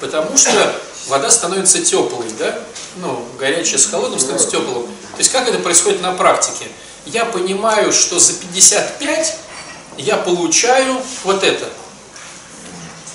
Потому 0.00 0.36
что 0.36 0.74
вода 1.06 1.30
становится 1.30 1.84
теплой, 1.84 2.26
да? 2.38 2.58
Ну, 2.96 3.24
горячая 3.38 3.78
с 3.78 3.86
холодным 3.86 4.18
становится 4.18 4.50
теплым. 4.50 4.86
То 4.86 5.18
есть 5.18 5.30
как 5.30 5.48
это 5.48 5.58
происходит 5.58 6.02
на 6.02 6.12
практике? 6.12 6.66
Я 7.06 7.24
понимаю, 7.24 7.92
что 7.92 8.18
за 8.18 8.34
55 8.34 9.36
я 9.98 10.16
получаю 10.16 11.00
вот 11.24 11.42
это. 11.42 11.68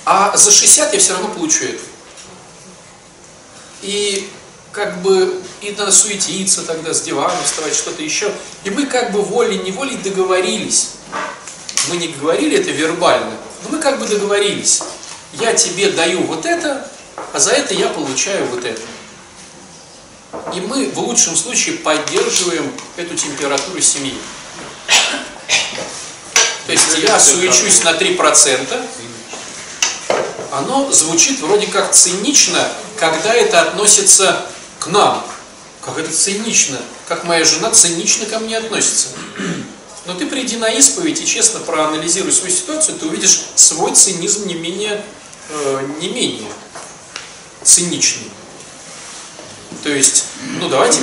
А 0.05 0.36
за 0.36 0.51
60 0.51 0.93
я 0.93 1.00
все 1.00 1.13
равно 1.13 1.29
получу 1.29 1.65
это. 1.65 1.84
И 3.81 4.29
как 4.72 5.01
бы 5.01 5.41
и 5.62 5.72
надо 5.72 5.91
суетиться 5.91 6.63
тогда, 6.63 6.93
с 6.93 7.01
дивана 7.01 7.41
вставать, 7.43 7.75
что-то 7.75 8.01
еще. 8.01 8.31
И 8.63 8.69
мы 8.69 8.86
как 8.86 9.12
бы 9.12 9.22
волей-неволей 9.22 9.98
договорились. 9.98 10.91
Мы 11.89 11.98
не 11.98 12.08
говорили 12.10 12.58
это 12.60 12.69
вербально, 12.69 13.31
но 13.63 13.69
мы 13.69 13.79
как 13.79 14.00
бы 14.00 14.08
договорились. 14.08 14.81
Я 15.34 15.53
тебе 15.53 15.89
даю 15.91 16.24
вот 16.24 16.46
это, 16.46 16.88
а 17.34 17.39
за 17.39 17.51
это 17.51 17.74
я 17.74 17.88
получаю 17.88 18.46
вот 18.48 18.63
это. 18.63 18.81
И 20.53 20.62
мы 20.62 20.89
в 20.91 21.00
лучшем 21.00 21.36
случае 21.36 21.77
поддерживаем 21.77 22.72
эту 22.96 23.15
температуру 23.15 23.81
семьи. 23.81 24.17
То 26.67 26.72
есть 26.72 26.98
я 27.00 27.19
суечусь 27.19 27.84
на 27.84 27.93
3%, 27.93 28.86
оно 30.51 30.91
звучит 30.91 31.39
вроде 31.39 31.65
как 31.67 31.91
цинично, 31.91 32.67
когда 32.98 33.34
это 33.34 33.62
относится 33.62 34.46
к 34.79 34.88
нам. 34.88 35.25
Как 35.81 35.98
это 35.98 36.12
цинично, 36.12 36.77
как 37.08 37.24
моя 37.24 37.43
жена 37.43 37.72
цинично 37.72 38.27
ко 38.27 38.38
мне 38.38 38.58
относится. 38.58 39.08
Но 40.06 40.13
ты 40.13 40.25
приди 40.25 40.58
на 40.58 40.70
исповедь 40.70 41.22
и 41.22 41.25
честно 41.25 41.60
проанализируй 41.60 42.32
свою 42.32 42.53
ситуацию, 42.53 42.98
ты 42.98 43.06
увидишь 43.06 43.41
свой 43.56 43.94
цинизм 43.94 44.48
не 44.48 44.56
менее, 44.56 45.03
э, 45.50 45.88
не 46.00 46.10
менее 46.10 46.51
циничный. 47.63 48.32
То 49.84 49.89
есть, 49.89 50.25
ну 50.60 50.70
давайте 50.70 51.00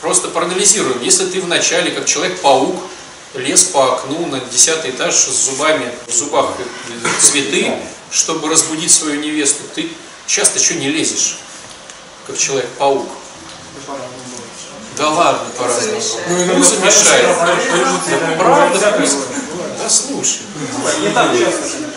просто 0.00 0.28
проанализируем. 0.28 1.02
Если 1.02 1.26
ты 1.26 1.40
вначале, 1.40 1.90
как 1.90 2.06
человек-паук, 2.06 2.76
лез 3.34 3.64
по 3.64 3.94
окну 3.94 4.26
на 4.26 4.40
десятый 4.40 4.90
этаж 4.90 5.14
с 5.14 5.46
зубами, 5.46 5.92
в 6.06 6.12
зубах 6.12 6.56
э, 6.58 7.08
цветы, 7.20 7.72
чтобы 8.10 8.48
разбудить 8.48 8.90
свою 8.90 9.20
невесту, 9.20 9.62
ты 9.74 9.88
часто 10.26 10.58
что 10.58 10.74
не 10.74 10.90
лезешь, 10.90 11.38
как 12.26 12.36
человек-паук. 12.36 13.08
Да 15.00 15.08
ладно, 15.08 15.48
по-разному. 15.56 15.98
Ну, 16.28 16.36
иногда 16.36 16.54
Вкусы 16.56 16.76
мешают. 16.76 17.30
мешает. 17.40 18.38
Правда, 18.38 18.78
вкус? 18.78 19.16
Да 19.78 19.88
слушай. 19.88 20.40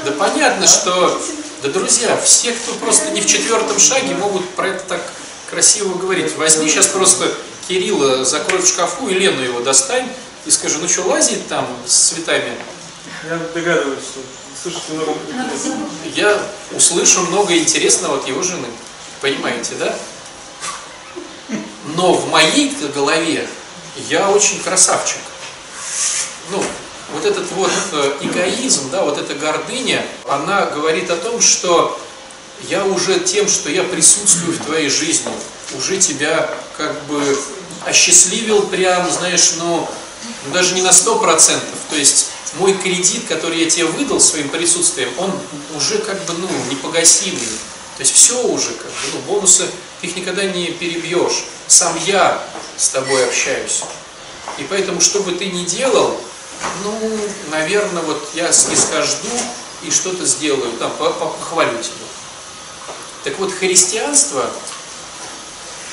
Да 0.05 0.11
понятно, 0.17 0.65
что... 0.65 1.21
Да, 1.61 1.69
друзья, 1.69 2.17
все, 2.23 2.53
кто 2.53 2.73
просто 2.75 3.11
не 3.11 3.19
в 3.19 3.25
четвертом 3.25 3.77
шаге, 3.77 4.15
могут 4.15 4.49
про 4.51 4.69
это 4.69 4.83
так 4.85 5.01
красиво 5.49 5.97
говорить. 5.97 6.33
Возьми 6.37 6.69
сейчас 6.69 6.87
просто 6.87 7.29
Кирилла, 7.67 8.23
закрой 8.23 8.61
в 8.61 8.67
шкафу 8.67 9.09
и 9.09 9.13
Лену 9.15 9.41
его 9.41 9.59
достань 9.59 10.07
и 10.45 10.51
скажи, 10.51 10.77
ну 10.79 10.87
что, 10.87 11.01
лазит 11.03 11.45
там 11.49 11.67
с 11.85 11.93
цветами? 11.93 12.53
Я 13.29 13.37
догадываюсь, 13.53 13.99
что 13.99 14.21
слышите 14.61 14.93
много 14.93 15.11
интересного. 15.11 15.89
Я 16.15 16.39
услышу 16.71 17.21
много 17.23 17.57
интересного 17.57 18.17
от 18.17 18.27
его 18.29 18.41
жены. 18.43 18.67
Понимаете, 19.19 19.75
да? 19.77 19.93
Но 21.85 22.13
в 22.13 22.29
моей 22.29 22.73
голове 22.93 23.47
я 24.09 24.29
очень 24.29 24.59
красавчик. 24.61 25.19
Ну, 26.49 26.63
вот 27.13 27.25
этот 27.25 27.51
вот 27.51 27.71
э, 27.91 28.17
эгоизм, 28.21 28.89
да, 28.89 29.03
вот 29.03 29.17
эта 29.17 29.35
гордыня, 29.35 30.05
она 30.27 30.65
говорит 30.65 31.09
о 31.11 31.17
том, 31.17 31.41
что 31.41 31.99
я 32.69 32.85
уже 32.85 33.19
тем, 33.19 33.47
что 33.47 33.69
я 33.69 33.83
присутствую 33.83 34.53
в 34.57 34.65
твоей 34.65 34.89
жизни, 34.89 35.31
уже 35.77 35.97
тебя 35.97 36.49
как 36.77 37.03
бы 37.05 37.37
осчастливил 37.85 38.63
прям, 38.67 39.09
знаешь, 39.11 39.55
ну, 39.57 39.87
ну, 40.45 40.53
даже 40.53 40.75
не 40.75 40.81
на 40.81 40.93
сто 40.93 41.19
процентов. 41.19 41.77
То 41.89 41.95
есть 41.95 42.27
мой 42.57 42.73
кредит, 42.73 43.25
который 43.27 43.59
я 43.59 43.69
тебе 43.69 43.85
выдал 43.85 44.19
своим 44.19 44.49
присутствием, 44.49 45.09
он 45.17 45.31
уже 45.75 45.99
как 45.99 46.23
бы, 46.25 46.33
ну, 46.33 46.47
непогасимый. 46.69 47.39
То 47.97 48.01
есть 48.01 48.13
все 48.13 48.41
уже, 48.43 48.71
как 48.71 48.87
бы, 48.87 48.97
ну, 49.13 49.19
бонусы 49.33 49.65
ты 50.01 50.07
их 50.07 50.15
никогда 50.15 50.43
не 50.43 50.67
перебьешь. 50.67 51.45
Сам 51.73 51.97
я 52.05 52.39
с 52.77 52.89
тобой 52.89 53.25
общаюсь. 53.25 53.81
И 54.59 54.63
поэтому, 54.63 55.01
что 55.01 55.21
бы 55.21 55.31
ты 55.31 55.47
ни 55.47 55.65
делал, 55.65 56.21
ну, 56.83 57.19
наверное, 57.49 58.03
вот 58.03 58.29
я 58.35 58.51
снисхожду 58.51 59.27
и 59.81 59.89
что-то 59.89 60.23
сделаю, 60.23 60.71
там, 60.73 60.91
по- 60.91 61.09
по- 61.09 61.25
похвалю 61.31 61.75
тебя. 61.81 62.05
Так 63.23 63.39
вот, 63.39 63.51
христианство, 63.51 64.47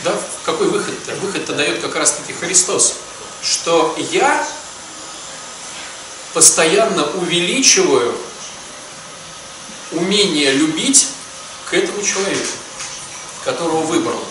да, 0.04 0.14
какой 0.44 0.68
выход-то? 0.68 1.14
Выход-то 1.16 1.54
дает 1.54 1.80
как 1.80 1.96
раз-таки 1.96 2.34
Христос, 2.34 2.96
что 3.42 3.96
я 4.10 4.46
постоянно 6.34 7.06
увеличиваю 7.12 8.14
умение 9.92 10.52
любить 10.52 11.08
к 11.70 11.72
этому 11.72 12.02
человеку, 12.02 12.48
которого 13.46 13.80
выбрал. 13.80 14.22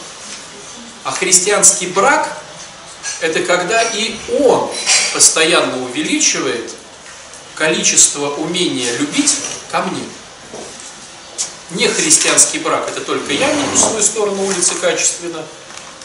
А 1.04 1.12
христианский 1.12 1.88
брак– 1.88 2.38
это 3.22 3.42
когда 3.44 3.82
и 3.84 4.16
он 4.40 4.70
постоянно 5.14 5.84
увеличивает 5.84 6.72
количество 7.56 8.30
умения 8.36 8.92
любить 8.98 9.36
ко 9.72 9.82
мне. 9.84 10.04
Не 11.72 11.88
христианский 11.88 12.60
брак– 12.60 12.90
это 12.90 13.02
только 13.02 13.34
я 13.34 13.52
веду 13.52 13.78
свою 13.78 14.02
сторону 14.02 14.46
улицы 14.46 14.76
качественно. 14.76 15.46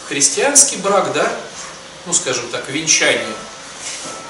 Христианский 0.08 0.76
брак, 0.76 1.12
да, 1.12 1.32
ну 2.06 2.12
скажем 2.12 2.48
так, 2.48 2.68
венчание. 2.68 3.34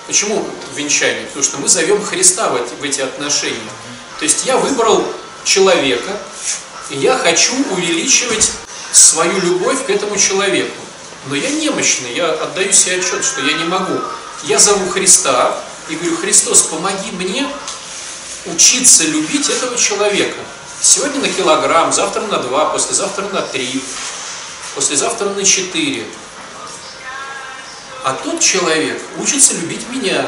Почему 0.07 0.47
венчание? 0.75 1.27
Потому 1.27 1.45
что 1.45 1.59
мы 1.59 1.69
зовем 1.69 2.05
Христа 2.05 2.51
в 2.51 2.57
эти, 2.57 2.75
в 2.75 2.83
эти 2.85 3.01
отношения. 3.01 3.71
То 4.19 4.25
есть 4.25 4.47
я 4.47 4.57
выбрал 4.57 5.05
человека, 5.45 6.17
и 6.91 6.97
я 6.97 7.17
хочу 7.19 7.53
увеличивать 7.71 8.53
свою 8.97 9.41
любовь 9.41 9.87
к 9.87 9.91
этому 9.91 10.17
человеку. 10.17 10.75
Но 11.27 11.35
я 11.35 11.51
немощный, 11.51 12.15
я 12.15 12.31
отдаю 12.31 12.73
себе 12.73 12.97
отчет, 12.97 13.25
что 13.25 13.41
я 13.41 13.55
не 13.55 13.65
могу. 13.65 13.99
Я 14.45 14.59
зову 14.59 14.89
Христа 14.91 15.57
и 15.89 15.97
говорю, 15.97 16.17
Христос, 16.17 16.63
помоги 16.63 17.11
мне 17.13 17.49
учиться 18.47 19.05
любить 19.05 19.49
этого 19.49 19.77
человека. 19.77 20.37
Сегодня 20.81 21.21
на 21.21 21.29
килограмм, 21.29 21.93
завтра 21.93 22.23
на 22.23 22.39
два, 22.39 22.67
послезавтра 22.67 23.25
на 23.33 23.41
три, 23.41 23.83
послезавтра 24.75 25.31
на 25.31 25.43
четыре. 25.45 26.05
А 28.05 28.13
тот 28.23 28.41
человек 28.41 29.01
учится 29.19 29.55
любить 29.55 29.89
меня. 29.89 30.27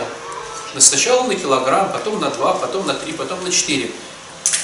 Сначала 0.79 1.24
на 1.24 1.35
килограмм, 1.35 1.92
потом 1.92 2.20
на 2.20 2.31
два, 2.31 2.55
потом 2.55 2.87
на 2.87 2.94
три, 2.94 3.12
потом 3.12 3.42
на 3.44 3.50
четыре. 3.50 3.90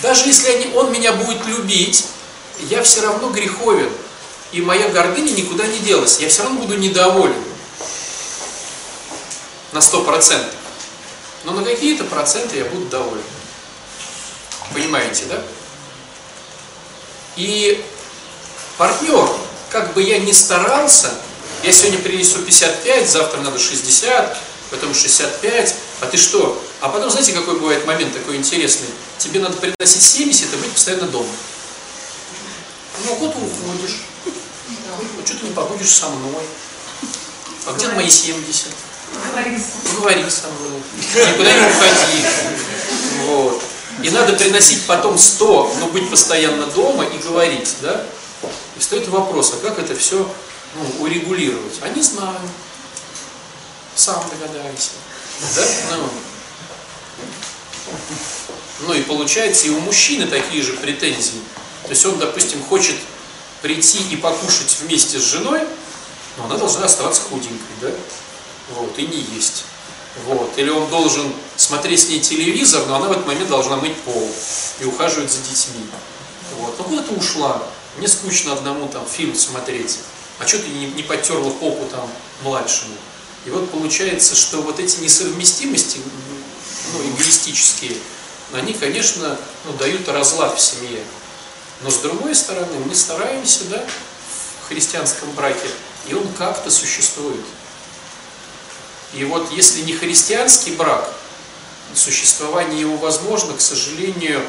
Даже 0.02 0.24
если 0.26 0.70
он 0.74 0.92
меня 0.92 1.12
будет 1.12 1.44
любить, 1.46 2.06
я 2.60 2.82
все 2.82 3.02
равно 3.02 3.30
греховен. 3.30 3.90
И 4.52 4.60
моя 4.60 4.88
гордыня 4.88 5.30
никуда 5.32 5.66
не 5.66 5.78
делась. 5.78 6.20
Я 6.20 6.28
все 6.28 6.42
равно 6.42 6.60
буду 6.60 6.76
недоволен. 6.76 7.42
На 9.72 9.80
сто 9.80 10.02
процентов. 10.04 10.54
Но 11.44 11.52
на 11.52 11.64
какие-то 11.64 12.04
проценты 12.04 12.58
я 12.58 12.64
буду 12.66 12.86
доволен. 12.86 13.22
Понимаете, 14.72 15.24
да? 15.28 15.42
И 17.36 17.82
партнер, 18.76 19.28
как 19.70 19.94
бы 19.94 20.02
я 20.02 20.18
ни 20.18 20.32
старался, 20.32 21.10
я 21.62 21.72
сегодня 21.72 21.98
принесу 21.98 22.38
55, 22.40 23.08
завтра 23.08 23.40
надо 23.40 23.58
60, 23.58 24.36
потом 24.70 24.94
65, 24.94 25.74
а 26.00 26.06
ты 26.06 26.16
что? 26.16 26.62
А 26.80 26.88
потом, 26.88 27.10
знаете, 27.10 27.32
какой 27.32 27.58
бывает 27.58 27.86
момент 27.86 28.12
такой 28.12 28.36
интересный? 28.36 28.88
Тебе 29.18 29.40
надо 29.40 29.56
приносить 29.56 30.02
70 30.02 30.52
и 30.52 30.56
быть 30.56 30.72
постоянно 30.72 31.06
дома. 31.06 31.28
Ну, 33.04 33.14
вот 33.16 33.30
уходишь. 33.30 34.02
Ну, 34.26 35.26
что 35.26 35.36
ты 35.36 35.46
не 35.46 35.52
побудешь 35.52 35.90
со 35.90 36.08
мной? 36.08 36.44
А 37.66 37.72
где 37.72 37.88
мои 37.88 38.08
70? 38.08 38.68
Говори 39.98 40.28
со 40.28 40.48
мной. 40.48 40.82
Никуда 40.98 41.52
не 41.52 41.60
уходи. 41.60 42.24
Вот. 43.26 43.62
И 44.02 44.10
надо 44.10 44.32
приносить 44.32 44.86
потом 44.86 45.18
100, 45.18 45.76
но 45.80 45.86
быть 45.88 46.08
постоянно 46.10 46.66
дома 46.66 47.04
и 47.04 47.18
говорить, 47.18 47.76
да? 47.82 48.04
И 48.76 48.80
встает 48.80 49.08
вопрос, 49.08 49.54
а 49.54 49.66
как 49.66 49.78
это 49.78 49.94
все 49.94 50.28
ну, 50.74 51.04
урегулировать? 51.04 51.78
А 51.82 51.88
не 51.88 52.02
знаю. 52.02 52.40
Сам 53.94 54.24
догадайся. 54.30 54.90
Да? 55.54 55.62
Ну. 55.96 56.08
ну 58.86 58.94
и 58.94 59.02
получается, 59.02 59.66
и 59.66 59.70
у 59.70 59.80
мужчины 59.80 60.26
такие 60.26 60.62
же 60.62 60.74
претензии. 60.74 61.40
То 61.84 61.90
есть 61.90 62.04
он, 62.06 62.18
допустим, 62.18 62.62
хочет 62.64 62.96
прийти 63.60 63.98
и 64.10 64.16
покушать 64.16 64.76
вместе 64.80 65.18
с 65.18 65.22
женой, 65.22 65.60
но 66.36 66.44
она 66.44 66.56
должна 66.56 66.84
оставаться 66.84 67.22
худенькой, 67.22 67.58
да? 67.80 67.90
Вот, 68.76 68.98
и 68.98 69.06
не 69.06 69.20
есть. 69.34 69.64
Вот. 70.26 70.52
Или 70.56 70.70
он 70.70 70.88
должен 70.90 71.32
смотреть 71.56 72.00
с 72.00 72.08
ней 72.08 72.20
телевизор, 72.20 72.86
но 72.86 72.96
она 72.96 73.08
в 73.08 73.12
этот 73.12 73.26
момент 73.26 73.48
должна 73.48 73.76
мыть 73.76 73.96
пол 74.02 74.30
и 74.80 74.84
ухаживать 74.84 75.30
за 75.30 75.40
детьми. 75.40 75.86
Вот. 76.58 76.74
Ну 76.78 76.84
куда 76.84 77.02
ты 77.02 77.14
ушла? 77.14 77.62
Мне 77.96 78.08
скучно 78.08 78.52
одному 78.52 78.88
там 78.88 79.06
фильм 79.06 79.34
смотреть. 79.34 79.98
А 80.38 80.46
что 80.46 80.58
ты 80.58 80.68
не, 80.68 80.86
не 80.86 81.02
потерла 81.02 81.50
попу 81.50 81.86
там 81.90 82.08
младшему? 82.42 82.94
И 83.44 83.50
вот 83.50 83.70
получается, 83.70 84.34
что 84.34 84.62
вот 84.62 84.78
эти 84.78 85.00
несовместимости, 85.00 85.98
ну, 86.92 87.10
эгоистические, 87.10 87.96
они, 88.52 88.72
конечно, 88.72 89.38
ну, 89.64 89.72
дают 89.74 90.08
разлад 90.08 90.58
в 90.58 90.60
семье. 90.60 91.02
Но 91.82 91.90
с 91.90 91.98
другой 91.98 92.34
стороны, 92.34 92.78
мы 92.86 92.94
стараемся, 92.94 93.64
да, 93.64 93.84
в 94.62 94.68
христианском 94.68 95.30
браке, 95.32 95.68
и 96.08 96.14
он 96.14 96.26
как-то 96.34 96.70
существует. 96.70 97.44
И 99.14 99.24
вот 99.24 99.50
если 99.52 99.82
не 99.82 99.92
христианский 99.92 100.72
брак, 100.72 101.12
существование 101.94 102.80
его 102.80 102.96
возможно, 102.96 103.54
к 103.54 103.60
сожалению, 103.60 104.42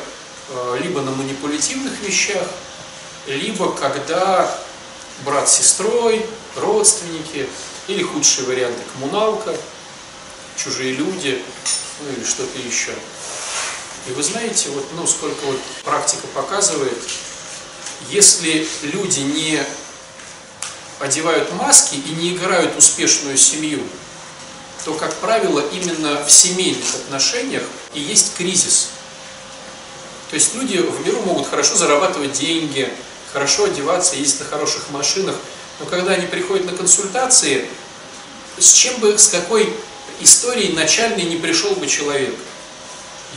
э, 0.49 0.77
либо 0.81 1.01
на 1.01 1.11
манипулятивных 1.11 1.99
вещах, 2.01 2.47
либо 3.27 3.73
когда 3.73 4.49
брат 5.25 5.49
с 5.49 5.57
сестрой, 5.57 6.25
родственники, 6.55 7.49
или 7.87 8.03
худшие 8.03 8.47
варианты 8.47 8.81
коммуналка, 8.93 9.55
чужие 10.55 10.93
люди, 10.93 11.43
ну 12.01 12.13
или 12.13 12.23
что-то 12.23 12.57
еще. 12.59 12.93
И 14.07 14.11
вы 14.11 14.21
знаете, 14.21 14.69
вот, 14.69 14.85
ну, 14.95 15.07
сколько 15.07 15.45
вот 15.45 15.59
практика 15.83 16.27
показывает, 16.33 16.97
если 18.09 18.67
люди 18.81 19.19
не 19.19 19.65
одевают 20.99 21.51
маски 21.53 21.95
и 21.95 22.09
не 22.09 22.33
играют 22.35 22.77
успешную 22.77 23.37
семью, 23.37 23.81
то, 24.83 24.93
как 24.93 25.13
правило, 25.15 25.63
именно 25.71 26.23
в 26.25 26.31
семейных 26.31 26.93
отношениях 26.95 27.63
и 27.93 28.01
есть 28.01 28.35
кризис. 28.35 28.89
То 30.29 30.35
есть 30.35 30.53
люди 30.55 30.77
в 30.77 31.05
миру 31.05 31.21
могут 31.21 31.47
хорошо 31.47 31.75
зарабатывать 31.75 32.33
деньги, 32.33 32.91
хорошо 33.31 33.65
одеваться, 33.65 34.15
ездить 34.15 34.41
на 34.41 34.45
хороших 34.47 34.89
машинах, 34.89 35.35
но 35.79 35.85
когда 35.85 36.13
они 36.13 36.27
приходят 36.27 36.65
на 36.65 36.75
консультации, 36.75 37.67
с 38.57 38.73
чем 38.73 38.99
бы, 38.99 39.17
с 39.17 39.29
какой 39.29 39.73
историей 40.19 40.73
начальной 40.73 41.23
не 41.23 41.37
пришел 41.37 41.71
бы 41.75 41.87
человек? 41.87 42.35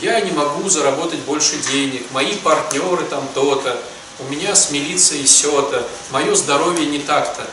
Я 0.01 0.21
не 0.21 0.31
могу 0.31 0.69
заработать 0.69 1.19
больше 1.21 1.57
денег, 1.71 2.05
мои 2.11 2.35
партнеры 2.35 3.03
там 3.05 3.27
то-то, 3.33 3.81
у 4.19 4.23
меня 4.25 4.55
с 4.55 4.71
милицией 4.71 5.25
сё-то, 5.25 5.87
мое 6.11 6.35
здоровье 6.35 6.85
не 6.85 6.99
так-то. 6.99 7.45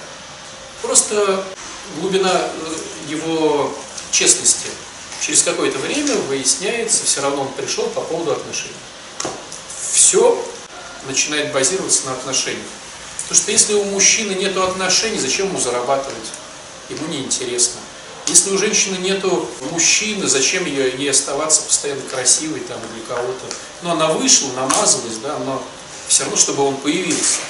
Просто 0.83 1.45
глубина 2.01 2.33
э, 2.33 2.77
его 3.09 3.73
честности. 4.11 4.69
Через 5.21 5.43
какое-то 5.43 5.79
время 5.79 6.15
выясняется, 6.29 7.05
все 7.05 7.23
равно 7.23 7.43
он 7.43 7.53
пришел 7.53 7.87
по 7.89 8.03
поводу 8.03 8.33
отношений. 8.33 8.75
Все 9.93 10.43
начинает 11.07 11.53
базироваться 11.53 12.07
на 12.07 12.13
отношениях. 12.13 12.67
Потому 13.23 13.41
что 13.41 13.53
если 13.53 13.75
у 13.75 13.85
мужчины 13.85 14.33
нет 14.33 14.57
отношений, 14.57 15.19
зачем 15.19 15.49
ему 15.49 15.59
зарабатывать? 15.59 16.29
Ему 16.91 17.07
неинтересно. 17.07 17.81
Если 18.27 18.51
у 18.51 18.59
женщины 18.59 18.97
нету 18.97 19.49
мужчины, 19.71 20.27
зачем 20.27 20.65
ей, 20.65 20.97
ей 20.97 21.11
оставаться 21.11 21.63
постоянно 21.63 22.03
красивой 22.03 22.61
там 22.61 22.79
для 22.95 23.15
кого-то? 23.15 23.45
Ну, 23.83 23.91
она 23.91 24.09
вышла, 24.09 24.51
намазалась, 24.53 25.19
да, 25.23 25.39
но 25.41 25.63
все 26.09 26.23
равно, 26.25 26.39
чтобы 26.39 26.63
он 26.63 26.77
появился. 26.77 27.41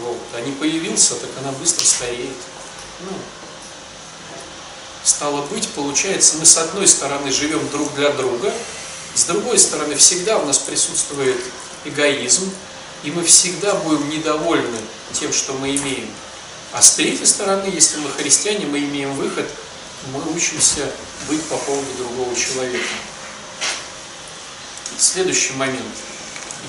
Вот. 0.00 0.18
А 0.34 0.40
не 0.40 0.52
появился, 0.52 1.14
так 1.16 1.30
она 1.42 1.52
быстро 1.52 1.84
стареет. 1.84 2.36
Ну, 3.00 3.10
стало 5.04 5.42
быть, 5.42 5.68
получается, 5.68 6.36
мы 6.38 6.46
с 6.46 6.56
одной 6.56 6.88
стороны 6.88 7.30
живем 7.30 7.68
друг 7.70 7.94
для 7.94 8.10
друга, 8.10 8.52
с 9.14 9.24
другой 9.24 9.58
стороны 9.58 9.94
всегда 9.96 10.38
у 10.38 10.46
нас 10.46 10.58
присутствует 10.58 11.40
эгоизм, 11.84 12.50
и 13.04 13.10
мы 13.10 13.24
всегда 13.24 13.74
будем 13.74 14.08
недовольны 14.08 14.78
тем, 15.12 15.32
что 15.32 15.52
мы 15.52 15.76
имеем. 15.76 16.08
А 16.72 16.82
с 16.82 16.96
третьей 16.96 17.26
стороны, 17.26 17.70
если 17.72 17.98
мы 17.98 18.10
христиане, 18.10 18.66
мы 18.66 18.80
имеем 18.80 19.14
выход, 19.14 19.46
мы 20.12 20.22
учимся 20.34 20.90
быть 21.28 21.42
по 21.44 21.56
поводу 21.56 21.86
другого 21.98 22.34
человека. 22.36 22.84
Следующий 24.98 25.52
момент. 25.54 25.94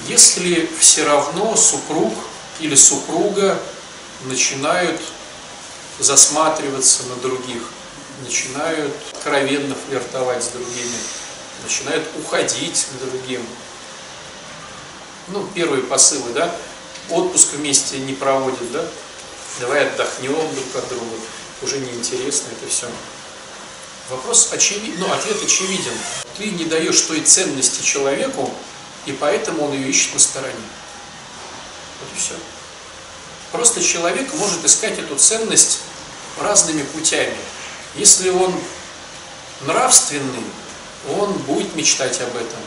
Если 0.08 0.70
все 0.80 1.06
равно 1.06 1.56
супруг 1.56 2.14
или 2.60 2.76
супруга 2.76 3.60
начинают 4.26 5.00
засматриваться 6.00 7.04
на 7.04 7.16
других, 7.18 7.62
начинают 8.24 8.94
откровенно 9.14 9.76
флиртовать 9.88 10.44
с 10.44 10.48
другими, 10.48 10.98
начинают 11.64 12.06
уходить 12.18 12.86
к 12.86 13.06
другим. 13.06 13.46
Ну, 15.30 15.46
первые 15.54 15.84
посылы, 15.84 16.32
да, 16.34 16.54
отпуск 17.10 17.54
вместе 17.54 18.00
не 18.00 18.14
проводят, 18.14 18.72
да, 18.72 18.86
давай 19.60 19.88
отдохнем 19.88 20.56
друг 20.56 20.76
от 20.76 20.88
друга, 20.90 21.16
уже 21.62 21.80
неинтересно 21.80 22.48
это 22.52 22.70
все. 22.70 22.88
Вопрос 24.10 24.50
очевиден, 24.54 25.00
ну, 25.00 25.12
ответ 25.12 25.44
очевиден. 25.44 25.94
Ты 26.38 26.52
не 26.52 26.66
даешь 26.66 27.02
той 27.02 27.22
ценности 27.22 27.84
человеку, 27.84 28.54
и 29.06 29.12
поэтому 29.12 29.66
он 29.66 29.74
ее 29.74 29.90
ищет 29.90 30.14
на 30.14 30.20
стороне. 30.20 30.54
Вот 32.00 32.10
и 32.16 32.20
все. 32.20 32.36
Просто 33.52 33.84
человек 33.84 34.34
может 34.36 34.64
искать 34.64 34.98
эту 34.98 35.16
ценность 35.18 35.80
разными 36.40 36.84
путями. 36.84 37.36
Если 37.96 38.30
он 38.30 38.54
нравственный, 39.66 40.44
он 41.18 41.34
будет 41.34 41.76
мечтать 41.76 42.22
об 42.22 42.36
этом 42.36 42.60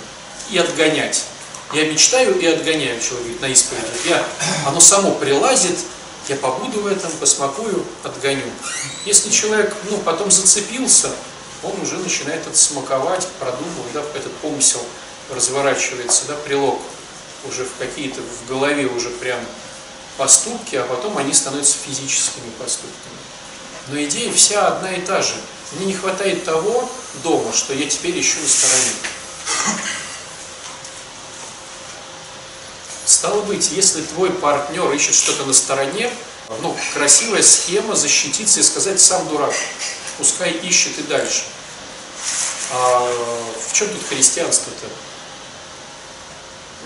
и 0.50 0.58
отгонять. 0.58 1.24
Я 1.72 1.86
мечтаю 1.90 2.38
и 2.38 2.46
отгоняю, 2.46 3.00
человек 3.00 3.40
на 3.40 3.46
исповеди. 3.46 3.86
Я, 4.06 4.26
оно 4.66 4.80
само 4.80 5.12
прилазит, 5.12 5.78
я 6.28 6.36
побуду 6.36 6.80
в 6.80 6.86
этом, 6.86 7.10
посмакую, 7.12 7.84
отгоню. 8.02 8.50
Если 9.04 9.30
человек 9.30 9.74
ну, 9.88 9.98
потом 9.98 10.30
зацепился, 10.30 11.10
он 11.62 11.80
уже 11.80 11.96
начинает 11.98 12.46
это 12.46 12.56
смаковать, 12.56 13.26
продумывать, 13.38 13.92
да, 13.92 14.02
этот 14.14 14.34
помысел 14.36 14.80
разворачивается, 15.30 16.26
да, 16.26 16.34
прилог 16.36 16.80
уже 17.48 17.64
в 17.64 17.76
какие-то, 17.78 18.20
в 18.20 18.48
голове 18.48 18.86
уже 18.86 19.10
прям 19.10 19.40
поступки, 20.16 20.76
а 20.76 20.84
потом 20.84 21.16
они 21.18 21.32
становятся 21.32 21.76
физическими 21.78 22.50
поступками. 22.58 23.16
Но 23.88 24.02
идея 24.04 24.32
вся 24.32 24.68
одна 24.68 24.92
и 24.92 25.00
та 25.00 25.22
же. 25.22 25.34
Мне 25.72 25.86
не 25.86 25.94
хватает 25.94 26.44
того 26.44 26.88
дома, 27.22 27.52
что 27.52 27.72
я 27.74 27.88
теперь 27.88 28.18
ищу 28.20 28.40
на 28.40 28.48
стороне. 28.48 28.90
Стало 33.04 33.42
быть, 33.42 33.70
если 33.72 34.02
твой 34.02 34.30
партнер 34.30 34.90
ищет 34.92 35.14
что-то 35.14 35.44
на 35.44 35.52
стороне, 35.52 36.10
ну, 36.62 36.76
красивая 36.94 37.42
схема 37.42 37.94
защититься 37.94 38.60
и 38.60 38.62
сказать 38.62 39.00
«сам 39.00 39.26
дурак» 39.28 39.54
пускай 40.20 40.52
ищет 40.52 40.98
и 40.98 41.02
дальше. 41.04 41.44
А 42.72 43.10
в 43.68 43.72
чем 43.72 43.88
тут 43.88 44.06
христианство-то? 44.06 44.86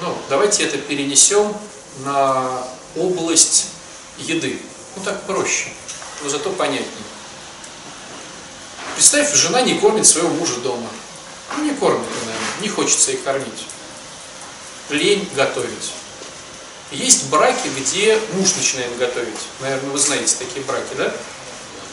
Ну, 0.01 0.17
давайте 0.29 0.65
это 0.65 0.79
перенесем 0.79 1.55
на 2.05 2.65
область 2.97 3.67
еды. 4.19 4.61
Ну, 4.95 5.03
так 5.03 5.27
проще, 5.27 5.71
но 6.23 6.29
зато 6.29 6.51
понятнее. 6.51 6.89
Представь, 8.95 9.35
жена 9.35 9.63
не 9.63 9.81
кормит 9.81 10.07
своего 10.07 10.29
мужа 10.31 10.57
дома. 10.59 10.89
Ну, 11.57 11.65
не 11.65 11.75
кормит 11.75 12.07
она, 12.23 12.33
не 12.61 12.69
хочется 12.69 13.11
их 13.11 13.25
кормить. 13.25 13.67
Лень 14.91 15.29
готовить. 15.35 15.93
Есть 16.93 17.25
браки, 17.25 17.69
где 17.77 18.21
муж 18.35 18.55
начинает 18.55 18.97
готовить. 18.97 19.41
Наверное, 19.61 19.91
вы 19.91 19.99
знаете 19.99 20.37
такие 20.39 20.65
браки, 20.65 20.95
да? 20.97 21.13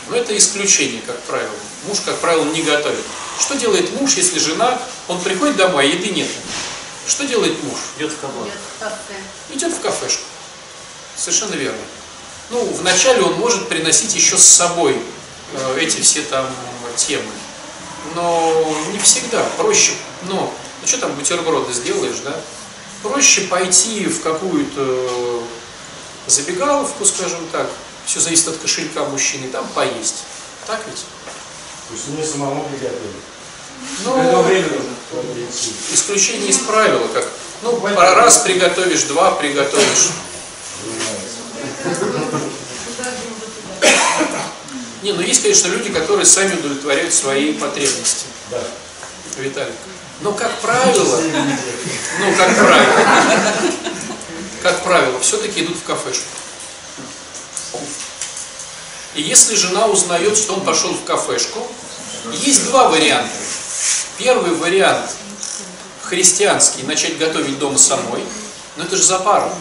Но 0.09 0.15
это 0.15 0.35
исключение, 0.37 1.01
как 1.05 1.19
правило. 1.23 1.55
Муж, 1.87 1.99
как 2.01 2.17
правило, 2.19 2.43
не 2.45 2.61
готовит. 2.61 3.03
Что 3.39 3.55
делает 3.55 3.99
муж, 3.99 4.15
если 4.15 4.39
жена, 4.39 4.81
он 5.07 5.21
приходит 5.21 5.55
домой, 5.55 5.83
а 5.83 5.87
еды 5.87 6.09
нет? 6.09 6.27
Что 7.07 7.25
делает 7.25 7.61
муж? 7.63 7.77
Идет 7.97 8.11
в 8.11 8.19
кабак. 8.19 8.47
Идет 9.51 9.73
в 9.73 9.79
кафешку. 9.79 10.23
Совершенно 11.15 11.55
верно. 11.55 11.79
Ну, 12.49 12.63
вначале 12.73 13.21
он 13.21 13.33
может 13.35 13.69
приносить 13.69 14.13
еще 14.13 14.37
с 14.37 14.43
собой 14.43 15.01
э, 15.53 15.77
эти 15.79 16.01
все 16.01 16.21
там 16.21 16.47
темы. 16.95 17.31
Но 18.15 18.75
не 18.91 18.99
всегда. 18.99 19.43
Проще, 19.57 19.93
ну, 20.23 20.53
ну 20.81 20.87
что 20.87 20.97
там 20.97 21.13
бутерброды 21.13 21.73
сделаешь, 21.73 22.19
да? 22.23 22.35
Проще 23.03 23.41
пойти 23.41 24.05
в 24.05 24.21
какую-то 24.21 25.43
забегаловку, 26.27 27.05
скажем 27.05 27.47
так, 27.51 27.69
все 28.05 28.19
зависит 28.19 28.47
от 28.47 28.57
кошелька 28.57 29.05
мужчины, 29.05 29.47
там 29.49 29.67
поесть. 29.75 30.23
Так 30.67 30.81
ведь? 30.87 31.05
То 31.87 31.93
есть 31.93 32.07
мне 32.09 32.25
самому 32.25 32.63
приготовить. 32.65 33.21
Ну, 34.05 34.15
Когда 34.15 34.41
время 34.41 34.67
нужно. 34.69 34.95
исключение 35.93 36.49
из 36.49 36.59
правила, 36.59 37.07
как, 37.07 37.27
ну, 37.63 37.79
раз 37.85 38.39
приготовишь, 38.39 39.03
два 39.03 39.31
приготовишь. 39.31 40.09
Не, 45.01 45.13
ну 45.13 45.21
есть, 45.21 45.41
конечно, 45.41 45.67
люди, 45.67 45.91
которые 45.91 46.25
сами 46.25 46.53
удовлетворяют 46.53 47.13
свои 47.13 47.53
потребности. 47.53 48.25
Да. 48.51 48.61
Виталик. 49.37 49.73
Но 50.21 50.31
как 50.33 50.51
правило, 50.59 51.21
ну 52.19 52.35
как 52.35 52.55
правило, 52.55 53.05
как 54.61 54.83
правило, 54.83 55.19
все-таки 55.19 55.63
идут 55.63 55.77
в 55.77 55.83
кафешку. 55.83 56.27
И 59.15 59.21
если 59.21 59.55
жена 59.55 59.87
узнает, 59.87 60.37
что 60.37 60.53
он 60.53 60.61
пошел 60.61 60.93
в 60.93 61.03
кафешку, 61.03 61.67
есть 62.33 62.65
два 62.65 62.87
варианта. 62.87 63.29
Первый 64.17 64.53
вариант 64.55 65.09
христианский, 66.03 66.83
начать 66.83 67.17
готовить 67.17 67.57
дома 67.59 67.77
самой, 67.77 68.23
но 68.77 68.83
это 68.83 68.95
же 68.95 69.03
за 69.03 69.19
пару. 69.19 69.51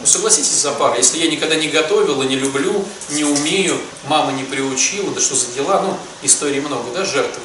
Ну, 0.00 0.06
согласитесь, 0.06 0.60
за 0.60 0.72
пару. 0.72 0.96
Если 0.96 1.18
я 1.18 1.30
никогда 1.30 1.54
не 1.54 1.68
готовила, 1.68 2.22
не 2.24 2.36
люблю, 2.36 2.84
не 3.10 3.24
умею, 3.24 3.80
мама 4.04 4.32
не 4.32 4.44
приучила, 4.44 5.10
да 5.12 5.20
что 5.20 5.34
за 5.34 5.46
дела, 5.52 5.80
ну, 5.80 5.96
историй 6.22 6.60
много, 6.60 6.90
да, 6.92 7.04
жертв, 7.04 7.38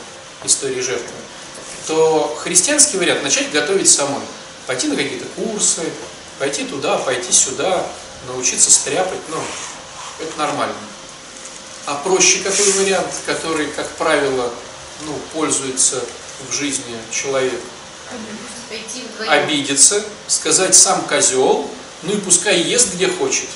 истории 0.44 0.82
жертвы, 0.82 1.08
то 1.88 2.38
христианский 2.42 2.98
вариант– 2.98 3.24
начать 3.24 3.52
готовить 3.52 3.90
самой. 3.90 4.22
Пойти 4.68 4.88
на 4.88 4.96
какие-то 4.96 5.26
курсы, 5.36 5.82
пойти 6.38 6.64
туда, 6.66 6.98
пойти 6.98 7.32
сюда, 7.32 7.86
научиться 8.28 8.72
стряпать, 8.72 9.20
ну, 9.30 9.38
это 10.20 10.38
нормально. 10.38 10.76
А 11.86 11.96
проще 11.96 12.40
какой 12.40 12.72
вариант, 12.74 13.12
который, 13.26 13.68
как 13.68 13.88
правило, 13.92 14.54
ну, 15.02 15.14
пользуется 15.34 16.04
в 16.50 16.54
жизни 16.54 16.96
человек? 17.12 17.60
Обидеться, 19.28 20.04
сказать 20.28 20.76
сам 20.76 21.02
козел, 21.04 21.70
ну 22.04 22.14
и 22.14 22.18
пускай 22.18 22.60
ест 22.62 22.94
где 22.94 23.08
хочет. 23.08 23.48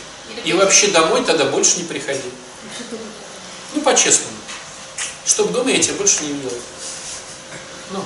И 0.43 0.53
вообще 0.53 0.87
домой 0.87 1.23
тогда 1.23 1.45
больше 1.45 1.77
не 1.77 1.83
приходи. 1.83 2.29
Ну, 3.73 3.81
по-честному. 3.81 4.35
Чтоб 5.25 5.51
дома 5.51 5.71
я 5.71 5.79
тебя 5.79 5.93
больше 5.95 6.23
не 6.23 6.33
видел. 6.33 6.51
Ну, 7.91 7.99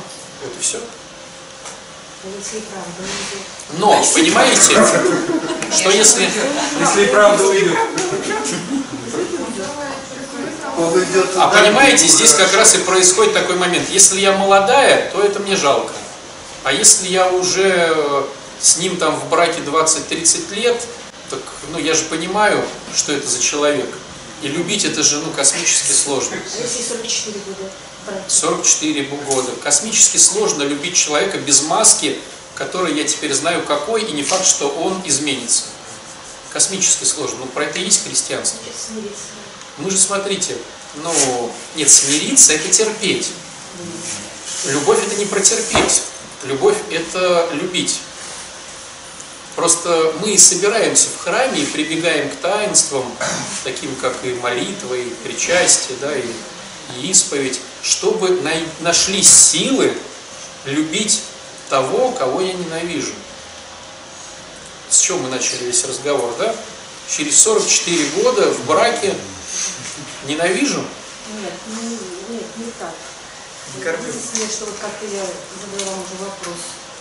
вот 0.43 0.53
и 0.58 0.62
все. 0.62 0.80
Но, 3.77 4.03
понимаете, 4.13 4.73
что 5.71 5.89
если... 5.89 6.30
Если 6.80 7.03
и 7.03 7.08
правда 7.08 7.47
уйдет. 7.47 7.77
Он 10.78 11.04
идет 11.04 11.26
А 11.36 11.48
туда, 11.50 11.62
понимаете, 11.62 12.08
здесь 12.08 12.34
как 12.34 12.54
раз 12.54 12.76
и 12.76 12.80
происходит 12.80 13.34
такой 13.34 13.56
момент. 13.56 13.90
Если 13.90 14.20
я 14.20 14.34
молодая, 14.34 15.12
то 15.12 15.22
это 15.22 15.40
мне 15.40 15.56
жалко. 15.56 15.94
А 16.63 16.72
если 16.72 17.08
я 17.08 17.30
уже 17.30 17.94
э, 17.96 18.24
с 18.60 18.78
ним 18.78 18.98
там 18.98 19.20
в 19.20 19.28
браке 19.30 19.62
20-30 19.62 20.54
лет, 20.54 20.80
так 21.30 21.40
ну, 21.72 21.80
я 21.80 21.94
же 21.94 22.04
понимаю, 22.04 22.63
что 22.96 23.12
это 23.12 23.28
за 23.28 23.40
человек. 23.42 23.90
И 24.44 24.48
любить 24.48 24.86
это 24.86 25.02
же, 25.02 25.20
ну, 25.20 25.32
космически 25.32 25.92
сложно. 25.92 26.36
А 26.36 26.62
если 26.62 26.84
44 26.84 27.40
года 27.40 27.72
брать? 28.06 28.24
44 28.28 29.04
года. 29.04 29.52
Космически 29.63 30.18
сложно 30.18 30.62
любить 30.62 30.96
человека 30.96 31.40
без 31.40 31.63
маски, 31.63 32.20
который 32.54 32.96
я 32.96 33.04
теперь 33.04 33.34
знаю 33.34 33.63
какой, 33.63 34.04
и 34.04 34.12
не 34.12 34.24
факт, 34.24 34.46
что 34.46 34.70
он 34.70 35.02
изменится. 35.06 35.63
Космически 36.54 37.04
сложно. 37.04 37.40
Ну, 37.42 37.46
про 37.48 37.66
это 37.66 37.80
и 37.80 37.84
есть 37.84 38.04
христианство. 38.06 38.60
Смириться. 38.76 39.37
Мы 39.78 39.92
же, 39.92 39.98
смотрите, 39.98 40.58
ну, 40.96 41.52
нет, 41.76 41.90
смириться– 41.90 42.54
это 42.54 42.70
терпеть. 42.70 43.30
Любовь– 44.66 45.00
это 45.06 45.16
не 45.16 45.26
протерпеть. 45.26 46.04
Любовь– 46.44 46.78
это 46.92 47.50
любить. 47.54 48.00
Просто 49.56 50.13
мы 50.20 50.38
собираемся 50.38 51.08
в 51.10 51.24
храме 51.24 51.62
и 51.62 51.66
прибегаем 51.66 52.30
к 52.30 52.36
таинствам, 52.36 53.12
таким 53.63 53.96
как 53.96 54.16
и 54.24 54.34
молитва, 54.34 54.94
и 54.94 55.10
причастие, 55.24 55.98
да, 56.00 56.16
и, 56.16 56.26
и 56.96 57.12
исповедь, 57.12 57.60
чтобы 57.82 58.30
най- 58.42 58.68
нашлись 58.82 59.30
силы 59.30 59.96
любить 60.66 61.22
того, 61.70 62.12
кого 62.12 62.42
я 62.42 62.54
ненавижу. 62.54 63.13
С 64.90 65.00
чего 65.00 65.20
мы 65.20 65.30
начали 65.30 65.66
весь 65.66 65.84
разговор, 65.86 66.34
да? 66.38 66.56
Через 67.10 67.40
44 67.42 68.06
года 68.22 68.52
в 68.52 68.66
браке 68.66 69.16
ненавижу, 70.27 70.83
Нет, 71.33 71.53
не- 71.67 72.36
нет, 72.36 72.45
не 72.57 72.71
так. 72.79 72.93
Единственное, 73.75 74.47
что 74.49 74.65
вот 74.65 74.75
как-то 74.79 75.05
я 75.05 75.23
задала 75.25 75.93
уже 75.97 76.15
вопрос. 76.23 76.57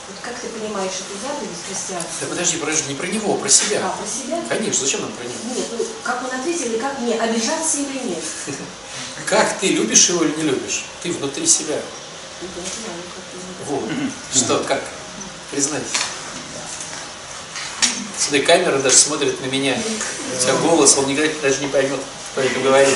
Вот 0.08 0.16
как 0.22 0.34
ты 0.38 0.48
понимаешь 0.48 0.92
эту 0.92 1.18
заповедь 1.20 1.50
христианства? 1.66 2.12
Да 2.20 2.26
подожди, 2.28 2.56
подожди, 2.58 2.88
не 2.88 2.94
про 2.94 3.06
него, 3.06 3.34
а 3.34 3.38
про 3.38 3.46
А, 3.46 3.50
себя. 3.50 3.80
про 3.80 4.06
себя? 4.06 4.42
Конечно, 4.48 4.84
зачем 4.84 5.00
нам 5.02 5.12
про 5.12 5.24
него? 5.24 5.34
Нет, 5.54 5.66
ну 5.72 5.86
как 6.04 6.22
он 6.24 6.40
ответил, 6.40 6.66
или 6.66 6.78
как 6.78 6.98
мне, 7.00 7.20
обижаться 7.20 7.78
или 7.78 7.98
нет? 8.08 8.24
Как 9.26 9.58
ты 9.58 9.68
любишь 9.68 10.08
его 10.10 10.22
или 10.24 10.36
не 10.36 10.42
любишь? 10.42 10.84
Ты 11.02 11.10
внутри 11.10 11.46
себя. 11.46 11.80
Ну, 12.42 12.48
я 12.54 12.62
знаю, 12.62 13.02
как 13.14 13.24
ты 13.32 13.64
Вот. 13.72 13.90
Что, 14.34 14.64
как? 14.64 14.82
Признайся. 15.50 15.86
Смотри, 18.18 18.42
камера 18.42 18.78
даже 18.78 18.96
смотрит 18.96 19.40
на 19.40 19.46
меня. 19.46 19.76
У 19.76 20.40
тебя 20.42 20.54
голос, 20.56 20.96
он 20.98 21.06
никогда 21.06 21.32
даже 21.40 21.60
не 21.62 21.68
поймет, 21.68 22.00
кто 22.36 22.42
это 22.42 22.60
говорит. 22.60 22.94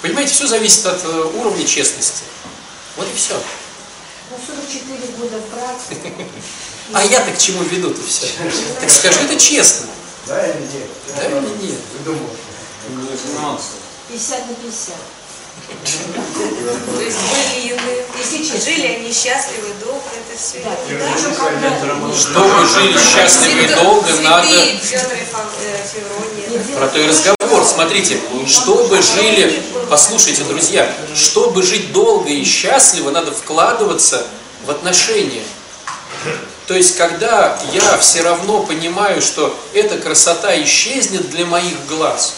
Понимаете, 0.00 0.32
все 0.32 0.46
зависит 0.46 0.86
от 0.86 1.04
э, 1.04 1.24
уровня 1.34 1.66
честности. 1.66 2.22
Вот 2.96 3.06
и 3.06 3.14
все. 3.14 3.34
Ну, 4.30 4.38
44 4.46 5.12
года 5.18 5.36
в 5.36 5.50
браке. 5.50 6.14
А 6.94 7.04
я-то 7.04 7.30
к 7.32 7.38
чему 7.38 7.62
веду-то 7.64 8.00
все? 8.00 8.28
Так 8.80 8.88
скажи 8.88 9.18
это 9.20 9.38
честно. 9.38 9.88
Да 10.26 10.46
или 10.46 10.62
нет? 10.62 10.88
Да 11.16 11.26
или 11.26 11.66
нет? 11.66 11.78
Знался. 13.30 13.72
50 14.08 14.48
на 14.48 14.54
50. 14.54 14.94
То 15.68 17.02
есть 17.02 17.18
были 17.30 17.68
иные. 17.68 18.04
Жили 18.64 18.86
они 18.86 19.12
счастливы, 19.12 19.68
долго, 19.84 20.02
это 20.12 20.38
все. 20.38 20.60
Да, 20.64 20.70
причем 20.86 21.34
когда... 21.34 21.70
Чтобы 22.14 22.66
жили 22.66 22.98
счастливо 22.98 23.60
и 23.60 23.74
долго, 23.74 24.12
надо... 24.22 24.48
И 24.48 24.80
э, 24.92 26.76
Про 26.76 26.88
то 26.88 26.98
и 26.98 27.06
разговор. 27.06 27.64
Смотрите, 27.64 28.18
чтобы 28.46 29.00
жили, 29.02 29.62
послушайте, 29.88 30.44
друзья, 30.44 30.90
чтобы 31.14 31.62
жить 31.62 31.92
долго 31.92 32.30
и 32.30 32.44
счастливо, 32.44 33.10
надо 33.10 33.32
вкладываться 33.32 34.26
в 34.66 34.70
отношения. 34.70 35.44
То 36.66 36.74
есть, 36.74 36.96
когда 36.96 37.58
я 37.72 37.96
все 37.98 38.22
равно 38.22 38.62
понимаю, 38.62 39.22
что 39.22 39.56
эта 39.72 39.98
красота 39.98 40.60
исчезнет 40.62 41.30
для 41.30 41.46
моих 41.46 41.86
глаз, 41.86 42.34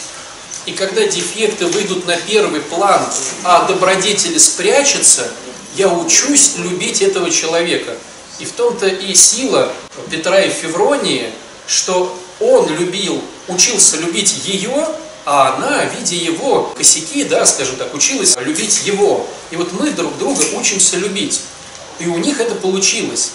и 0.66 0.72
когда 0.72 1.06
дефекты 1.06 1.66
выйдут 1.66 2.06
на 2.06 2.16
первый 2.16 2.60
план, 2.60 3.02
а 3.44 3.66
добродетели 3.66 4.38
спрячутся, 4.38 5.30
я 5.76 5.88
учусь 5.88 6.56
любить 6.58 7.02
этого 7.02 7.30
человека. 7.30 7.96
И 8.38 8.44
в 8.44 8.52
том-то 8.52 8.86
и 8.86 9.14
сила 9.14 9.72
Петра 10.10 10.40
и 10.40 10.50
Февронии, 10.50 11.30
что 11.66 12.16
он 12.40 12.68
любил, 12.74 13.22
учился 13.48 13.96
любить 13.98 14.34
ее, 14.44 14.86
а 15.24 15.54
она, 15.54 15.84
видя 15.84 16.16
его 16.16 16.72
косяки, 16.76 17.24
да, 17.24 17.44
скажем 17.46 17.76
так, 17.76 17.94
училась 17.94 18.36
любить 18.38 18.82
его. 18.84 19.26
И 19.50 19.56
вот 19.56 19.72
мы 19.72 19.90
друг 19.90 20.16
друга 20.18 20.42
учимся 20.54 20.96
любить. 20.96 21.40
И 21.98 22.06
у 22.06 22.16
них 22.18 22.40
это 22.40 22.54
получилось. 22.54 23.32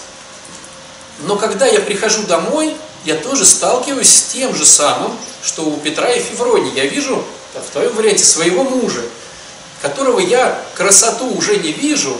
Но 1.20 1.36
когда 1.36 1.66
я 1.66 1.80
прихожу 1.80 2.22
домой, 2.24 2.76
я 3.06 3.14
тоже 3.14 3.46
сталкиваюсь 3.46 4.12
с 4.12 4.22
тем 4.32 4.54
же 4.54 4.66
самым, 4.66 5.16
что 5.42 5.62
у 5.62 5.76
Петра 5.76 6.10
и 6.10 6.20
Февронии. 6.20 6.74
Я 6.74 6.86
вижу 6.86 7.24
в 7.54 7.72
твоем 7.72 7.94
варианте 7.94 8.24
своего 8.24 8.64
мужа, 8.64 9.02
которого 9.80 10.18
я 10.18 10.60
красоту 10.74 11.32
уже 11.36 11.56
не 11.56 11.70
вижу, 11.70 12.18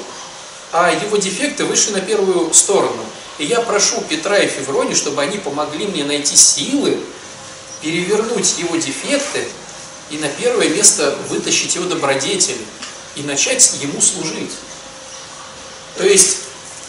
а 0.73 0.93
его 0.93 1.17
дефекты 1.17 1.65
вышли 1.65 1.91
на 1.91 2.01
первую 2.01 2.55
сторону. 2.55 3.05
И 3.39 3.45
я 3.45 3.61
прошу 3.61 4.01
Петра 4.03 4.39
и 4.39 4.47
Февронии, 4.47 4.95
чтобы 4.95 5.23
они 5.23 5.39
помогли 5.39 5.89
мне 5.89 6.05
найти 6.05 6.37
силы, 6.37 7.01
перевернуть 7.83 8.57
его 8.59 8.77
дефекты 8.77 9.49
и 10.11 10.19
на 10.19 10.29
первое 10.29 10.69
место 10.69 11.19
вытащить 11.29 11.75
его 11.75 11.87
добродетели 11.87 12.65
и 13.17 13.23
начать 13.23 13.73
ему 13.83 14.01
служить. 14.01 14.53
То 15.97 16.05
есть 16.07 16.39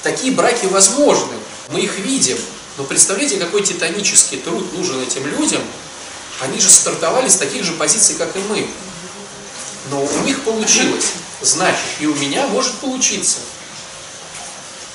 такие 0.03 0.33
браки 0.33 0.67
возможны, 0.67 1.33
мы 1.69 1.79
их 1.79 1.97
видим, 1.97 2.37
но 2.77 2.83
представляете, 2.83 3.37
какой 3.37 3.63
титанический 3.63 4.37
труд 4.39 4.71
нужен 4.73 5.01
этим 5.01 5.25
людям, 5.25 5.61
они 6.41 6.59
же 6.59 6.69
стартовали 6.69 7.27
с 7.27 7.37
таких 7.37 7.63
же 7.63 7.73
позиций, 7.73 8.15
как 8.15 8.35
и 8.35 8.39
мы. 8.39 8.69
Но 9.89 10.03
у 10.03 10.19
них 10.19 10.43
получилось, 10.43 11.13
значит, 11.41 11.79
и 11.99 12.05
у 12.05 12.15
меня 12.15 12.45
может 12.47 12.73
получиться. 12.75 13.39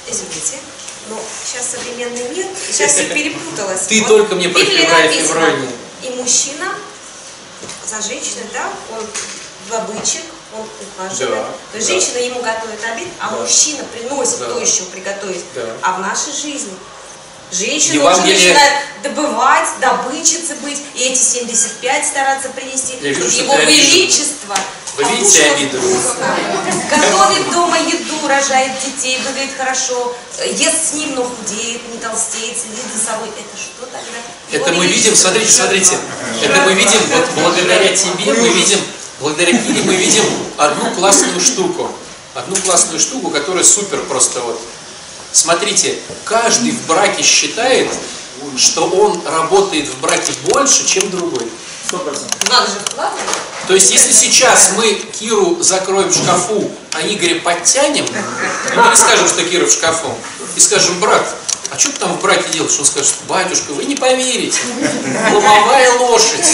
Извините, 0.07 0.59
но 1.09 1.21
сейчас 1.45 1.71
современный 1.71 2.29
мир, 2.29 2.47
сейчас 2.71 2.93
все 2.93 3.09
перепуталось. 3.09 3.81
Ты 3.89 4.05
только 4.05 4.35
мне 4.37 4.49
про 4.49 4.61
в 4.61 4.67
Петра 4.67 5.51
и 6.03 6.11
мужчина 6.11 6.75
за 7.89 8.01
женщиной, 8.03 8.45
да, 8.53 8.73
он 8.91 9.07
добытчик, 9.71 10.23
он 10.55 10.67
ухаживает. 10.97 11.31
Да, 11.31 11.49
То 11.73 11.79
есть 11.79 11.89
да. 11.89 11.95
женщина 11.95 12.19
ему 12.19 12.43
готовит 12.43 12.85
обед, 12.85 13.09
а 13.21 13.31
Да. 13.31 13.37
мужчина 13.39 13.85
приносит 13.85 14.41
Да. 14.41 14.47
то 14.47 14.59
еще 14.59 14.83
приготовить. 14.85 15.45
Да. 15.55 15.77
А 15.83 15.93
в 15.95 16.01
нашей 16.01 16.33
жизни 16.33 16.75
женщина 17.53 17.95
уже 17.95 18.21
Евангелие- 18.21 18.35
начинает 18.35 18.73
добывать, 19.03 19.69
добытчицы 19.81 20.55
быть, 20.63 20.79
и 20.95 21.01
эти 21.01 21.21
75 21.21 22.07
стараться 22.07 22.49
принести. 22.51 22.95
Я 23.01 23.13
вижу, 23.13 23.43
его 23.43 23.57
величество 23.57 24.57
Вы 24.97 25.05
видите 25.05 25.45
обиду? 25.45 25.81
Готовит 26.91 27.51
дома 27.51 27.79
еду, 27.79 28.29
рожает 28.29 28.73
детей, 28.85 29.19
выглядит 29.27 29.57
хорошо, 29.57 30.15
ест 30.53 30.91
с 30.91 30.93
ним, 30.95 31.15
но 31.15 31.25
худеет, 31.25 31.81
не 31.93 31.99
толстеет, 31.99 32.59
следит 32.59 32.85
за 32.95 33.13
собой. 33.13 33.29
Это 33.29 33.57
что 33.57 33.87
тогда? 33.87 34.19
Его 34.51 34.67
Это 34.67 34.75
мы 34.75 34.87
видим, 34.87 35.17
смотрите, 35.17 35.51
смотрите, 35.51 35.97
это 36.43 36.61
мы 36.63 36.75
видим, 36.75 37.01
вот 37.11 37.27
благодаря 37.37 37.89
тебе 37.97 38.33
мы 38.35 38.49
видим, 38.51 38.81
благодаря 39.21 39.53
Кире 39.53 39.83
мы 39.83 39.95
видим 39.95 40.25
одну 40.59 40.95
классную 40.95 41.41
штуку. 41.41 41.91
Одну 42.35 42.57
классную 42.57 42.99
штуку, 42.99 43.31
которая 43.31 43.63
супер 43.63 43.99
просто 44.05 44.41
вот. 44.41 44.59
Смотрите, 45.33 45.99
каждый 46.25 46.73
в 46.73 46.87
браке 46.87 47.23
считает, 47.23 47.89
что 48.57 48.87
он 48.87 49.21
работает 49.27 49.89
в 49.89 50.01
браке 50.01 50.33
больше, 50.45 50.87
чем 50.87 51.11
другой. 51.11 51.47
Сто 51.87 51.99
процентов. 51.99 52.49
Надо 52.49 52.67
же 52.67 52.79
вкладывать. 52.85 53.23
То 53.67 53.75
есть, 53.75 53.91
если 53.91 54.13
сейчас 54.13 54.73
мы 54.77 54.93
Киру 55.19 55.57
закроем 55.61 56.09
в 56.09 56.15
шкафу, 56.15 56.71
а 56.93 57.01
Игоря 57.03 57.41
подтянем, 57.41 58.07
мы 58.77 58.91
не 58.91 58.97
скажем, 58.97 59.29
что 59.29 59.45
Кира 59.45 59.67
в 59.67 59.73
шкафу, 59.73 60.15
и 60.57 60.61
скажем, 60.61 60.99
брат, 61.01 61.35
а 61.71 61.79
что 61.79 61.91
ты 61.93 61.99
там 62.01 62.19
в 62.19 62.21
браке 62.21 62.45
делаешь? 62.53 62.79
Он 62.79 62.85
скажет, 62.85 63.15
батюшка, 63.29 63.73
вы 63.73 63.85
не 63.85 63.95
поверите, 63.95 64.59
ломовая 65.33 65.93
лошадь, 66.01 66.47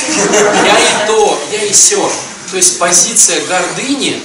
я 0.64 0.78
и 0.78 1.06
то, 1.06 1.38
я 1.50 1.64
и 1.64 1.72
все. 1.72 2.10
То 2.50 2.56
есть 2.56 2.78
позиция 2.78 3.44
гордыни 3.46 4.22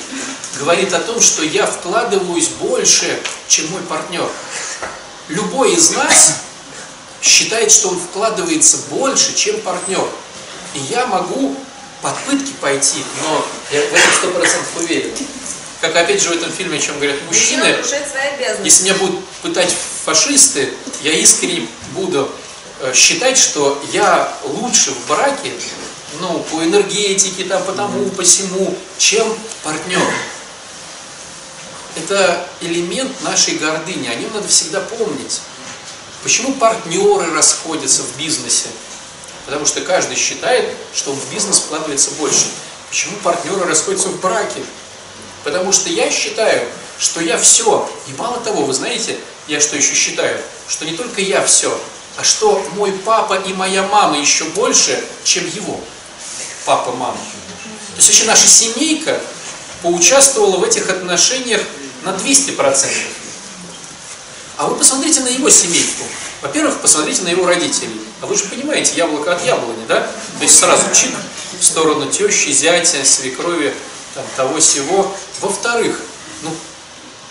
говорит 0.60 0.94
о 0.94 1.00
том, 1.00 1.20
что 1.20 1.44
я 1.44 1.66
вкладываюсь 1.66 2.50
больше, 2.60 3.20
чем 3.48 3.70
мой 3.72 3.82
партнер. 3.82 4.28
Любой 5.30 5.74
из 5.74 5.92
нас 5.92 6.42
считает, 7.22 7.72
что 7.72 7.90
он 7.90 8.00
вкладывается 8.00 8.78
больше, 8.90 9.34
чем 9.36 9.60
партнер. 9.62 10.06
И 10.76 10.80
я 10.90 11.06
могу 11.08 11.56
под 12.02 12.18
пытки 12.26 12.52
пойти, 12.60 13.04
но 13.22 13.46
я 13.72 13.82
в 13.82 13.94
этом 13.94 14.14
сто 14.18 14.32
процентов 14.32 14.78
уверен. 14.78 15.12
Как 15.80 15.96
опять 15.96 16.22
же 16.22 16.30
в 16.30 16.32
этом 16.34 16.52
фильме, 16.52 16.78
о 16.78 16.82
чем 16.82 16.96
говорят 16.96 17.18
мужчины, 17.28 17.76
если 18.64 18.84
меня 18.84 18.96
будут 18.96 19.26
пытать 19.42 19.74
фашисты, 20.06 20.74
я 21.02 21.14
искренне 21.14 21.68
буду 21.92 22.30
э, 22.82 22.94
считать, 22.94 23.38
что 23.38 23.82
я 23.92 24.34
лучше 24.44 24.92
в 24.92 25.08
браке, 25.08 25.52
ну, 26.20 26.40
по 26.52 26.64
энергетике, 26.64 27.46
там, 27.46 27.64
по 27.64 27.74
тому, 27.74 28.10
по 28.12 28.24
всему, 28.24 28.76
чем 28.98 29.28
партнер. 29.64 30.02
Это 31.96 32.48
элемент 32.62 33.22
нашей 33.22 33.56
гордыни, 33.56 34.08
о 34.08 34.16
нем 34.16 34.34
надо 34.34 34.48
всегда 34.48 34.82
помнить. 34.82 35.42
Почему 36.24 36.54
партнеры 36.54 37.34
расходятся 37.34 38.02
в 38.02 38.18
бизнесе? 38.18 38.70
Потому 39.46 39.66
что 39.66 39.82
каждый 39.82 40.16
считает, 40.16 40.74
что 40.96 41.12
он 41.12 41.18
в 41.18 41.32
бизнес 41.32 41.60
вкладывается 41.60 42.12
больше. 42.12 42.46
Почему 42.90 43.18
партнеры 43.18 43.66
расходятся 43.66 44.08
в 44.08 44.20
браке? 44.22 44.64
Потому 45.44 45.72
что 45.72 45.90
я 45.90 46.10
считаю, 46.10 46.68
что 46.98 47.20
я 47.22 47.38
все. 47.38 47.90
И 48.08 48.14
мало 48.14 48.40
того, 48.40 48.64
вы 48.64 48.74
знаете, 48.74 49.18
я 49.48 49.60
что 49.60 49.76
еще 49.76 49.94
считаю? 49.94 50.40
Что 50.68 50.86
не 50.86 50.96
только 50.96 51.22
я 51.22 51.44
все, 51.46 51.78
а 52.16 52.24
что 52.24 52.66
мой 52.76 52.92
папа 52.92 53.34
и 53.34 53.54
моя 53.54 53.84
мама 53.84 54.18
еще 54.18 54.46
больше, 54.46 55.04
чем 55.26 55.46
его. 55.48 55.80
Папа, 56.66 56.92
мама. 56.94 57.18
То 57.18 57.98
есть 57.98 58.08
вообще 58.08 58.26
наша 58.26 58.48
семейка 58.48 59.20
поучаствовала 59.82 60.58
в 60.58 60.64
этих 60.64 60.90
отношениях 60.90 61.62
на 62.04 62.10
200%. 62.10 62.88
А 64.58 64.68
вы 64.68 64.76
посмотрите 64.76 65.22
на 65.22 65.30
его 65.30 65.50
семейку. 65.50 66.04
Во-первых, 66.42 66.80
посмотрите 66.80 67.24
на 67.24 67.30
его 67.30 67.46
родителей. 67.46 68.00
А 68.22 68.28
вы 68.28 68.36
же 68.36 68.46
понимаете, 68.46 68.96
яблоко 68.96 69.34
от 69.34 69.44
яблони, 69.46 69.86
да? 69.88 70.02
То 70.02 70.44
есть 70.44 70.60
сразу 70.60 70.84
чик 70.94 71.16
в 71.60 71.64
сторону 71.64 72.10
тещи, 72.10 72.50
зятя, 72.50 73.04
свекрови, 73.04 73.74
там, 74.14 74.26
того 74.36 74.60
всего. 74.60 75.16
Во-вторых, 75.42 76.00
ну, 76.44 76.56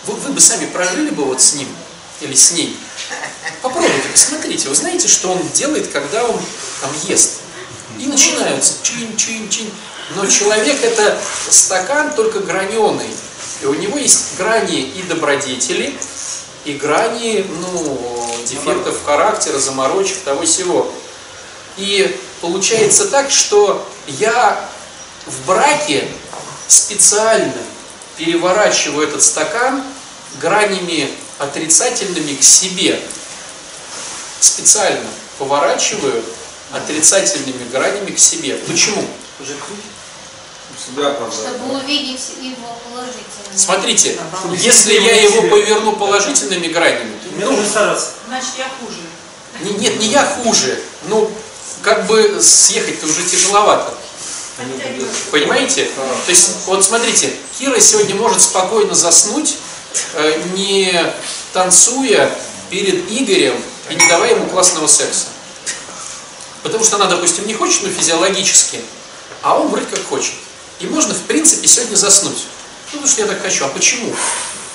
вы, 0.05 0.15
вы 0.15 0.33
бы 0.33 0.41
сами 0.41 0.65
прожили 0.65 1.11
бы 1.11 1.25
вот 1.25 1.41
с 1.41 1.53
ним 1.53 1.67
или 2.21 2.33
с 2.33 2.51
ней. 2.51 2.77
Попробуйте, 3.61 4.09
посмотрите. 4.11 4.69
Вы 4.69 4.75
знаете, 4.75 5.07
что 5.07 5.31
он 5.31 5.41
делает, 5.53 5.91
когда 5.91 6.23
он 6.25 6.39
там 6.81 6.91
ест? 7.07 7.41
И 7.99 8.07
начинаются 8.07 8.73
чин-чин-чин. 8.81 9.69
Но 10.15 10.25
человек 10.25 10.83
это 10.83 11.17
стакан 11.49 12.13
только 12.15 12.39
граненый. 12.39 13.09
И 13.63 13.65
у 13.65 13.73
него 13.75 13.97
есть 13.97 14.35
грани 14.37 14.81
и 14.81 15.03
добродетели, 15.03 15.97
и 16.65 16.73
грани, 16.73 17.45
ну, 17.61 18.43
дефектов 18.45 19.01
характера, 19.05 19.57
заморочек, 19.57 20.17
того 20.25 20.43
всего. 20.43 20.93
И 21.77 22.19
получается 22.41 23.07
так, 23.07 23.31
что 23.31 23.87
я 24.07 24.69
в 25.25 25.47
браке 25.47 26.05
специально 26.67 27.53
переворачиваю 28.17 29.07
этот 29.07 29.23
стакан 29.23 29.81
гранями 30.41 31.09
отрицательными 31.39 32.35
к 32.35 32.43
себе. 32.43 32.99
Специально 34.41 35.07
поворачиваю 35.37 36.21
отрицательными 36.73 37.69
гранями 37.71 38.11
к 38.11 38.19
себе. 38.19 38.55
Почему? 38.67 39.07
Себя. 40.77 41.15
Чтобы 41.31 41.75
увидеть 41.75 42.21
его 42.41 42.67
положительно. 42.89 43.55
Смотрите, 43.55 44.19
если 44.57 44.93
я 44.99 45.21
его 45.21 45.43
поверну 45.43 45.95
положительными 45.95 46.67
гранями, 46.67 47.13
Мне 47.35 47.45
нужно 47.45 47.65
стараться. 47.67 48.11
Значит, 48.27 48.49
я 48.57 48.65
хуже. 48.79 48.97
не- 49.61 49.77
нет, 49.79 49.99
не 49.99 50.07
я 50.07 50.25
хуже, 50.25 50.79
ну, 51.07 51.29
как 51.81 52.05
бы 52.07 52.39
съехать-то 52.41 53.05
уже 53.05 53.23
тяжеловато. 53.23 53.93
Понимаете? 55.31 55.89
То 56.25 56.31
есть, 56.31 56.49
вот 56.65 56.83
смотрите, 56.83 57.33
Кира 57.57 57.79
сегодня 57.79 58.15
может 58.15 58.41
спокойно 58.41 58.93
заснуть, 58.93 59.57
э, 60.13 60.41
не 60.55 61.13
танцуя 61.53 62.35
перед 62.69 63.09
Игорем 63.11 63.61
и 63.89 63.95
не 63.95 64.07
давая 64.07 64.31
ему 64.35 64.47
классного 64.47 64.87
секса. 64.87 65.25
Потому 66.61 66.83
что 66.83 66.95
она, 66.95 67.05
допустим, 67.05 67.45
не 67.47 67.53
хочет, 67.53 67.83
но 67.83 67.89
физиологически, 67.89 68.81
а 69.41 69.57
он 69.59 69.67
вроде 69.67 69.85
как 69.87 70.05
хочет. 70.07 70.33
И 70.79 70.87
можно, 70.87 71.13
в 71.13 71.21
принципе, 71.21 71.67
сегодня 71.67 71.95
заснуть. 71.95 72.45
Ну, 72.91 72.99
потому 72.99 73.07
что 73.07 73.21
я 73.21 73.27
так 73.27 73.41
хочу. 73.41 73.65
А 73.65 73.69
почему? 73.69 74.13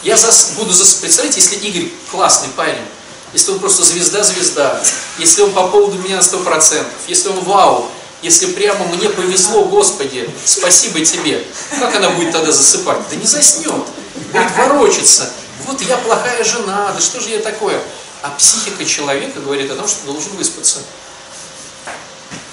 Я 0.03 0.17
зас... 0.17 0.53
буду 0.57 0.73
зас... 0.73 0.95
Представляете, 0.95 1.41
если 1.41 1.57
Игорь 1.57 1.91
классный 2.11 2.49
парень, 2.57 2.85
если 3.33 3.53
он 3.53 3.59
просто 3.59 3.85
звезда-звезда, 3.85 4.83
если 5.19 5.43
он 5.43 5.53
по 5.53 5.69
поводу 5.69 5.99
меня 5.99 6.17
на 6.17 6.21
100%, 6.21 6.87
если 7.09 7.29
он 7.29 7.41
вау, 7.45 7.91
если 8.23 8.47
прямо 8.47 8.87
мне 8.87 9.09
повезло, 9.11 9.65
Господи, 9.65 10.29
спасибо 10.45 11.05
тебе, 11.05 11.45
как 11.79 11.95
она 11.95 12.11
будет 12.11 12.33
тогда 12.33 12.51
засыпать? 12.51 12.99
Да 13.11 13.17
не 13.17 13.27
заснет, 13.27 13.85
будет 14.33 14.57
ворочаться. 14.57 15.31
Вот 15.67 15.81
я 15.83 15.97
плохая 15.99 16.43
жена, 16.43 16.93
да 16.93 17.01
что 17.01 17.21
же 17.21 17.31
я 17.31 17.41
такое? 17.41 17.81
А 18.23 18.31
психика 18.31 18.85
человека 18.85 19.41
говорит 19.41 19.71
о 19.71 19.77
том, 19.77 19.87
что 19.87 20.07
должен 20.07 20.33
выспаться. 20.37 20.81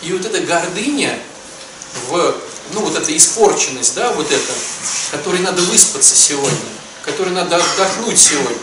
И 0.04 0.12
вот 0.12 0.26
эта 0.26 0.42
гордыня 0.42 1.18
в, 2.10 2.36
ну 2.74 2.82
вот 2.82 2.96
эта 2.96 3.16
испорченность, 3.16 3.96
да, 3.96 4.12
вот 4.14 4.32
это, 4.32 4.54
которой 5.12 5.40
надо 5.42 5.62
выспаться 5.64 6.16
сегодня, 6.16 6.58
которой 7.04 7.30
надо 7.30 7.58
отдохнуть 7.58 8.20
сегодня, 8.20 8.58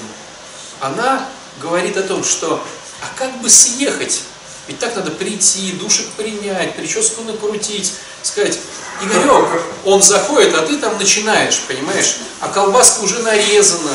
она 0.81 1.29
говорит 1.61 1.97
о 1.97 2.03
том, 2.03 2.25
что, 2.25 2.63
а 3.01 3.19
как 3.19 3.41
бы 3.41 3.49
съехать? 3.49 4.23
Ведь 4.69 4.79
так 4.79 4.95
надо 4.95 5.11
прийти, 5.11 5.73
душик 5.73 6.07
принять, 6.13 6.77
прическу 6.77 7.23
накрутить, 7.23 7.93
сказать, 8.23 8.59
Игорек, 9.03 9.63
он 9.85 10.03
заходит, 10.03 10.55
а 10.55 10.67
ты 10.67 10.77
там 10.77 10.97
начинаешь, 10.99 11.61
понимаешь? 11.67 12.19
А 12.41 12.49
колбаска 12.49 13.03
уже 13.03 13.21
нарезана, 13.21 13.91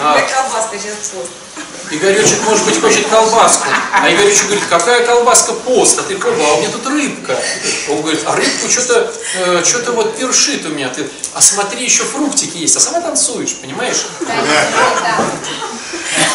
а 0.00 0.14
Как 0.18 0.32
колбаска 0.32 0.78
сейчас 0.78 0.94
пост. 1.12 1.30
Игоречек, 1.90 2.42
может 2.42 2.64
быть, 2.64 2.80
хочет 2.80 3.06
колбаску. 3.08 3.68
А 3.92 4.10
Игоречек 4.10 4.46
говорит, 4.46 4.64
какая 4.68 5.06
колбаска 5.06 5.52
пост? 5.52 5.98
А 6.00 6.02
ты 6.02 6.16
пробовал, 6.16 6.50
а 6.50 6.54
у 6.54 6.58
меня 6.58 6.70
тут 6.70 6.86
рыбка. 6.86 7.38
Он 7.88 8.00
говорит, 8.02 8.22
а 8.26 8.34
рыбку 8.34 8.68
что-то 8.68 9.12
э, 9.36 9.62
что-то 9.64 9.92
вот 9.92 10.16
першит 10.16 10.66
у 10.66 10.70
меня. 10.70 10.88
Ты, 10.88 11.08
а 11.34 11.40
смотри, 11.40 11.84
еще 11.84 12.02
фруктики 12.02 12.56
есть. 12.56 12.76
А 12.76 12.80
сама 12.80 13.00
танцуешь, 13.00 13.54
понимаешь? 13.56 14.06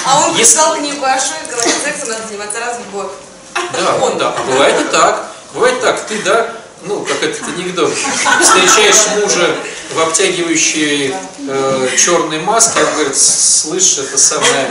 А 0.05 0.21
он 0.21 0.35
Если- 0.35 0.53
писал 0.53 0.75
книгу 0.77 1.03
о 1.03 1.19
шоу 1.19 1.35
и 1.45 1.51
говорит, 1.51 1.73
сексом 1.83 2.09
надо 2.09 2.27
заниматься 2.27 2.59
раз 2.59 2.77
в 2.77 2.91
год. 2.91 3.13
Да, 3.53 3.95
он 4.01 4.17
да. 4.17 4.33
А 4.37 4.43
бывает 4.43 4.79
и 4.79 4.83
так. 4.85 5.25
Бывает 5.53 5.81
так. 5.81 5.99
Ты, 6.07 6.17
да, 6.23 6.49
ну, 6.83 7.03
как 7.05 7.21
этот 7.23 7.47
анекдот, 7.47 7.93
встречаешь 7.93 9.21
мужа 9.21 9.55
в 9.93 9.99
обтягивающей 9.99 11.13
э, 11.47 11.89
черной 11.97 12.39
маске, 12.39 12.79
он 12.83 12.93
говорит, 12.93 13.17
слышь, 13.17 13.97
это 13.97 14.17
самое... 14.17 14.69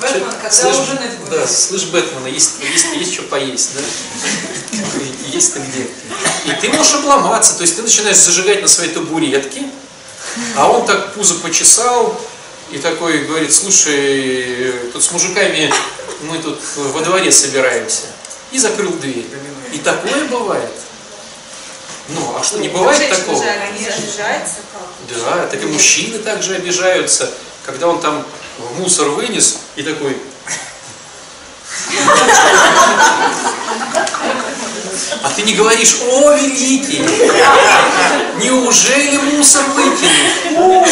Бэтмен, 0.00 0.24
когда 0.32 0.50
слышь? 0.50 0.76
Да, 1.30 1.46
слышь, 1.46 1.84
Бэтмена, 1.84 2.26
есть, 2.26 2.54
есть, 2.60 2.86
есть 2.96 3.14
что 3.14 3.22
поесть, 3.24 3.70
да? 3.74 3.80
И- 4.98 5.30
Есть 5.36 5.54
ты 5.54 5.60
где. 5.60 5.86
И 6.52 6.60
ты 6.60 6.68
можешь 6.70 6.94
обломаться, 6.94 7.54
то 7.54 7.62
есть 7.62 7.76
ты 7.76 7.82
начинаешь 7.82 8.16
зажигать 8.16 8.62
на 8.62 8.68
своей 8.68 8.90
табуретке, 8.92 9.62
а 10.56 10.68
он 10.70 10.86
так 10.86 11.14
пузо 11.14 11.34
почесал 11.34 12.20
и 12.70 12.78
такой 12.78 13.24
говорит, 13.24 13.52
слушай, 13.54 14.72
тут 14.92 15.04
с 15.04 15.10
мужиками 15.12 15.72
мы 16.22 16.38
тут 16.38 16.58
во 16.76 17.00
дворе 17.02 17.30
собираемся. 17.30 18.06
И 18.50 18.58
закрыл 18.58 18.90
дверь. 18.92 19.26
И 19.72 19.78
такое 19.78 20.24
бывает. 20.24 20.70
Ну, 22.14 22.36
а 22.38 22.42
что, 22.42 22.58
не 22.58 22.68
бывает 22.68 22.96
Женщина 22.98 23.18
такого? 23.18 23.42
же, 23.42 23.48
Они 23.50 23.86
обижаются 23.86 24.56
как? 24.72 24.88
Да, 25.08 25.46
так 25.46 25.62
и 25.62 25.66
мужчины 25.66 26.18
также 26.18 26.56
обижаются, 26.56 27.30
когда 27.64 27.88
он 27.88 28.00
там 28.00 28.24
в 28.58 28.80
мусор 28.80 29.08
вынес 29.10 29.58
и 29.76 29.82
такой... 29.82 30.16
А 35.22 35.30
ты 35.36 35.42
не 35.42 35.54
говоришь, 35.54 35.96
о, 36.10 36.32
великий, 36.34 36.98
неужели 38.42 39.16
мусор 39.16 39.62
выкинул? 39.74 40.86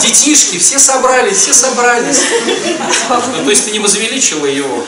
Детишки, 0.00 0.58
все 0.58 0.78
собрались, 0.78 1.36
все 1.38 1.54
собрались. 1.54 2.20
Ну, 3.08 3.44
то 3.44 3.50
есть 3.50 3.64
ты 3.66 3.70
не 3.72 3.78
возвеличила 3.78 4.46
его, 4.46 4.84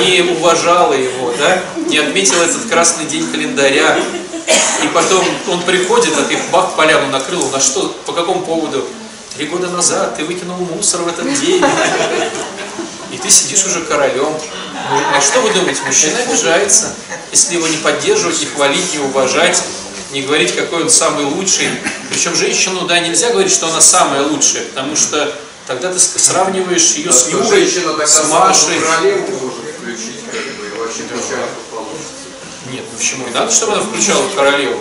не 0.00 0.22
уважала 0.36 0.94
его, 0.94 1.34
да, 1.38 1.62
не 1.88 1.98
отметила 1.98 2.42
этот 2.42 2.66
красный 2.68 3.04
день 3.06 3.30
календаря. 3.30 3.98
И 4.84 4.88
потом 4.88 5.24
он 5.48 5.62
приходит, 5.62 6.12
а 6.18 6.22
ты 6.24 6.38
бах 6.50 6.74
поляну 6.74 7.06
накрыл. 7.08 7.48
На 7.50 7.60
что, 7.60 7.88
по 8.06 8.12
какому 8.12 8.40
поводу? 8.42 8.84
Три 9.36 9.46
года 9.46 9.68
назад 9.68 10.16
ты 10.16 10.24
выкинул 10.24 10.56
мусор 10.58 11.02
в 11.02 11.08
этот 11.08 11.32
день. 11.40 11.62
И 13.12 13.18
ты 13.18 13.30
сидишь 13.30 13.64
уже 13.66 13.82
королем. 13.84 14.32
Ну, 14.90 15.00
а 15.16 15.20
что 15.20 15.40
вы 15.40 15.50
думаете, 15.52 15.80
мужчина 15.86 16.18
обижается, 16.18 16.94
если 17.30 17.54
его 17.56 17.68
не 17.68 17.76
поддерживать, 17.78 18.40
не 18.40 18.46
хвалить, 18.46 18.92
не 18.94 18.98
уважать, 19.00 19.62
не 20.12 20.22
говорить, 20.22 20.54
какой 20.54 20.82
он 20.82 20.90
самый 20.90 21.24
лучший. 21.24 21.68
Причем 22.10 22.34
женщину, 22.34 22.82
да, 22.86 22.98
нельзя 22.98 23.30
говорить, 23.30 23.52
что 23.52 23.68
она 23.68 23.80
самая 23.80 24.22
лучшая, 24.22 24.64
потому 24.64 24.96
что 24.96 25.32
тогда 25.66 25.92
ты 25.92 25.98
с- 25.98 26.12
сравниваешь 26.16 26.92
ее 26.94 27.12
с 27.12 27.20
Что 27.28 27.30
Юрой, 27.38 27.66
с 27.68 28.24
Машей. 28.28 28.80
королеву 28.80 29.26
может 29.40 29.74
включить, 29.78 30.24
как 30.30 30.40
бы, 30.56 30.66
и 30.66 30.78
вообще 30.78 31.02
получится. 31.04 31.36
Нет, 32.72 32.84
ну 32.90 32.98
почему? 32.98 33.26
Не 33.26 33.34
надо, 33.34 33.52
чтобы 33.52 33.74
она 33.74 33.82
включала 33.82 34.22
королеву. 34.34 34.80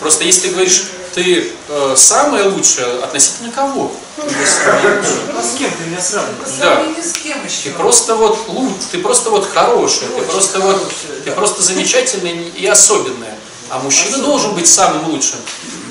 Просто 0.00 0.24
если 0.24 0.48
ты 0.48 0.54
говоришь, 0.54 0.82
ты 1.14 1.52
э, 1.68 1.94
самая 1.96 2.48
лучшая, 2.48 3.02
относительно 3.04 3.50
кого? 3.52 3.92
Ну, 4.18 5.42
с 5.42 5.56
кем 5.58 5.70
ты 5.70 5.84
меня 5.84 6.00
сравниваешь? 6.00 6.58
Да. 6.58 6.82
кем 7.22 7.44
еще. 7.44 7.70
Ты 7.70 7.70
просто 7.70 8.16
вот 8.16 8.48
лучше, 8.48 8.76
ты 8.90 8.98
просто 8.98 9.30
вот 9.30 9.48
хорошая, 9.52 10.08
ты 10.10 10.22
просто 10.22 10.60
вот, 10.60 10.92
ты 11.24 11.32
просто 11.32 11.62
замечательная 11.62 12.32
и 12.32 12.66
особенная. 12.66 13.36
А 13.70 13.78
мужчина 13.78 14.18
должен 14.18 14.54
быть 14.54 14.66
самым 14.66 15.08
лучшим. 15.08 15.38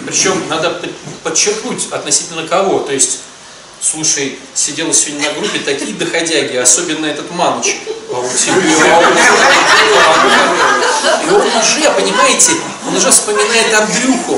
Причем 0.05 0.47
надо 0.49 0.69
под- 0.71 0.95
подчеркнуть 1.23 1.87
относительно 1.91 2.47
кого. 2.47 2.79
То 2.79 2.93
есть, 2.93 3.21
слушай, 3.81 4.39
сидела 4.53 4.93
сегодня 4.93 5.29
на 5.29 5.39
группе 5.39 5.59
такие 5.59 5.93
доходяги, 5.93 6.55
особенно 6.57 7.05
этот 7.07 7.31
Маныч. 7.31 7.77
А 8.09 8.13
вот 8.13 8.31
тебе- 8.35 8.61
вспоминает 13.11 13.73
Андрюху, 13.73 14.33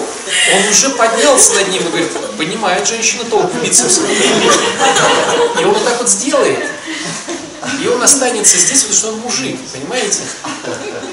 он 0.55 0.69
уже 0.69 0.89
поднялся 0.89 1.53
над 1.55 1.69
ним 1.69 1.81
и 1.81 1.89
говорит, 1.89 2.11
понимает 2.37 2.87
женщина 2.87 3.23
толк 3.25 3.51
бицепс. 3.55 3.99
И 5.59 5.63
он 5.63 5.73
вот 5.73 5.83
так 5.83 5.97
вот 5.99 6.09
сделает. 6.09 6.59
И 7.81 7.87
он 7.87 8.01
останется 8.01 8.57
здесь, 8.57 8.83
потому 8.83 8.97
что 8.97 9.07
он 9.09 9.19
мужик, 9.19 9.57
понимаете? 9.71 10.19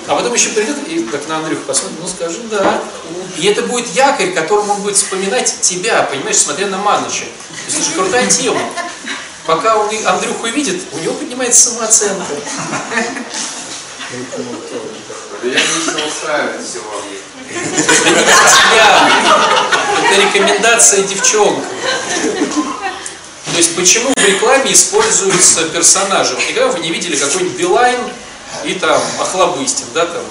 А 0.06 0.16
потом 0.16 0.34
еще 0.34 0.50
придет 0.50 0.76
и 0.88 1.04
как 1.04 1.28
на 1.28 1.38
Андрюху 1.38 1.62
посмотрит, 1.62 1.98
ну 2.00 2.08
скажи 2.08 2.38
да. 2.50 2.80
И 3.38 3.46
это 3.46 3.62
будет 3.62 3.88
якорь, 3.94 4.32
которым 4.32 4.70
он 4.70 4.82
будет 4.82 4.96
вспоминать 4.96 5.60
тебя, 5.60 6.02
понимаешь, 6.02 6.38
смотря 6.38 6.66
на 6.66 6.78
Маныча. 6.78 7.24
Же 7.70 7.92
крутая 7.94 8.26
тема. 8.26 8.60
Пока 9.46 9.76
он 9.76 9.88
Андрюху 10.06 10.46
видит, 10.48 10.82
у 10.92 10.98
него 10.98 11.14
поднимается 11.14 11.70
самооценка. 11.70 12.24
Я 15.42 15.50
лично 15.52 16.06
устраивает 16.06 16.62
всего. 16.66 16.84
Это 17.50 18.10
не 18.10 18.22
тебя. 18.22 19.10
Это 20.04 20.20
рекомендация 20.20 21.02
девчонкам. 21.04 21.64
То 23.52 23.56
есть 23.56 23.74
почему 23.76 24.10
в 24.14 24.24
рекламе 24.26 24.72
используются 24.72 25.64
персонажи? 25.68 26.34
Вот 26.34 26.48
Никогда 26.48 26.68
вы 26.68 26.80
не 26.80 26.90
видели 26.90 27.16
какой-нибудь 27.16 27.56
Билайн 27.56 27.98
и 28.64 28.74
там 28.74 29.00
Охлобыстин, 29.20 29.86
да, 29.94 30.06
там? 30.06 30.22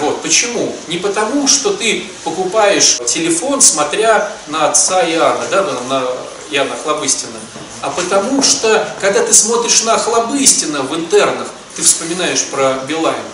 Вот, 0.00 0.22
почему? 0.22 0.74
Не 0.88 0.98
потому, 0.98 1.46
что 1.46 1.72
ты 1.72 2.06
покупаешь 2.24 2.98
телефон, 3.06 3.60
смотря 3.60 4.30
на 4.48 4.70
отца 4.70 5.02
Иоанна, 5.02 5.46
да, 5.50 5.62
на 5.62 5.80
на 5.82 6.08
Иоанна 6.52 6.74
Охлобыстина, 6.74 7.38
а 7.80 7.90
потому 7.90 8.42
что, 8.42 8.88
когда 9.00 9.22
ты 9.22 9.32
смотришь 9.32 9.82
на 9.82 9.94
Охлобыстина 9.94 10.82
в 10.82 10.94
интернах, 10.94 11.48
ты 11.76 11.82
вспоминаешь 11.82 12.44
про 12.44 12.74
Билайн. 12.86 13.24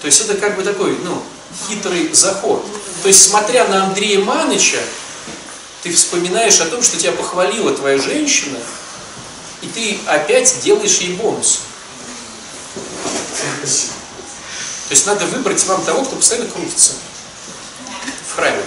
То 0.00 0.06
есть 0.06 0.20
это 0.20 0.34
как 0.34 0.56
бы 0.56 0.62
такой, 0.62 0.98
ну, 1.02 1.22
хитрый 1.66 2.12
заход. 2.12 2.64
То 3.02 3.08
есть, 3.08 3.28
смотря 3.28 3.66
на 3.68 3.84
Андрея 3.84 4.20
Маныча, 4.20 4.80
ты 5.82 5.92
вспоминаешь 5.92 6.60
о 6.60 6.66
том, 6.66 6.82
что 6.82 6.96
тебя 6.96 7.12
похвалила 7.12 7.72
твоя 7.74 7.98
женщина, 7.98 8.58
и 9.62 9.66
ты 9.66 9.98
опять 10.06 10.60
делаешь 10.62 10.98
ей 10.98 11.14
бонус. 11.16 11.60
То 13.62 14.90
есть 14.90 15.06
надо 15.06 15.24
выбрать 15.26 15.64
вам 15.64 15.82
того, 15.84 16.04
кто 16.04 16.16
постоянно 16.16 16.50
крутится 16.50 16.92
в 18.28 18.36
храме. 18.36 18.62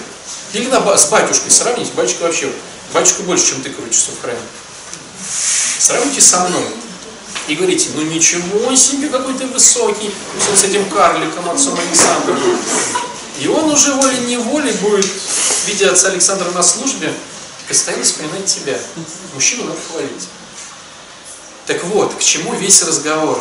Или 0.52 0.68
на, 0.68 0.96
с 0.96 1.08
батюшкой 1.08 1.50
сравнить, 1.50 1.92
батюшка 1.92 2.22
вообще, 2.22 2.50
батюшка 2.92 3.22
больше, 3.22 3.46
чем 3.48 3.62
ты 3.62 3.70
крутишься 3.70 4.10
в 4.12 4.20
храме. 4.20 4.40
Сравните 5.78 6.20
со 6.20 6.40
мной. 6.40 6.64
И 7.46 7.54
говорите, 7.54 7.88
ну 7.94 8.02
ничего 8.02 8.74
себе, 8.74 9.08
какой 9.08 9.32
ты 9.34 9.46
высокий, 9.46 10.12
всё 10.38 10.54
с 10.54 10.64
этим 10.64 10.88
карликом, 10.90 11.48
отцом 11.48 11.78
Александром. 11.78 12.38
И 13.40 13.48
он 13.48 13.70
уже 13.70 13.94
волей-неволей 13.94 14.72
будет, 14.72 15.06
видя 15.66 15.92
отца 15.92 16.08
Александра 16.08 16.50
на 16.50 16.62
службе, 16.62 17.14
постоянно 17.68 18.04
вспоминать 18.04 18.46
тебя. 18.46 18.78
Мужчину 19.34 19.64
надо 19.64 19.78
хвалить. 19.90 20.28
Так 21.66 21.84
вот, 21.84 22.14
к 22.14 22.20
чему 22.20 22.54
весь 22.54 22.82
разговор? 22.82 23.40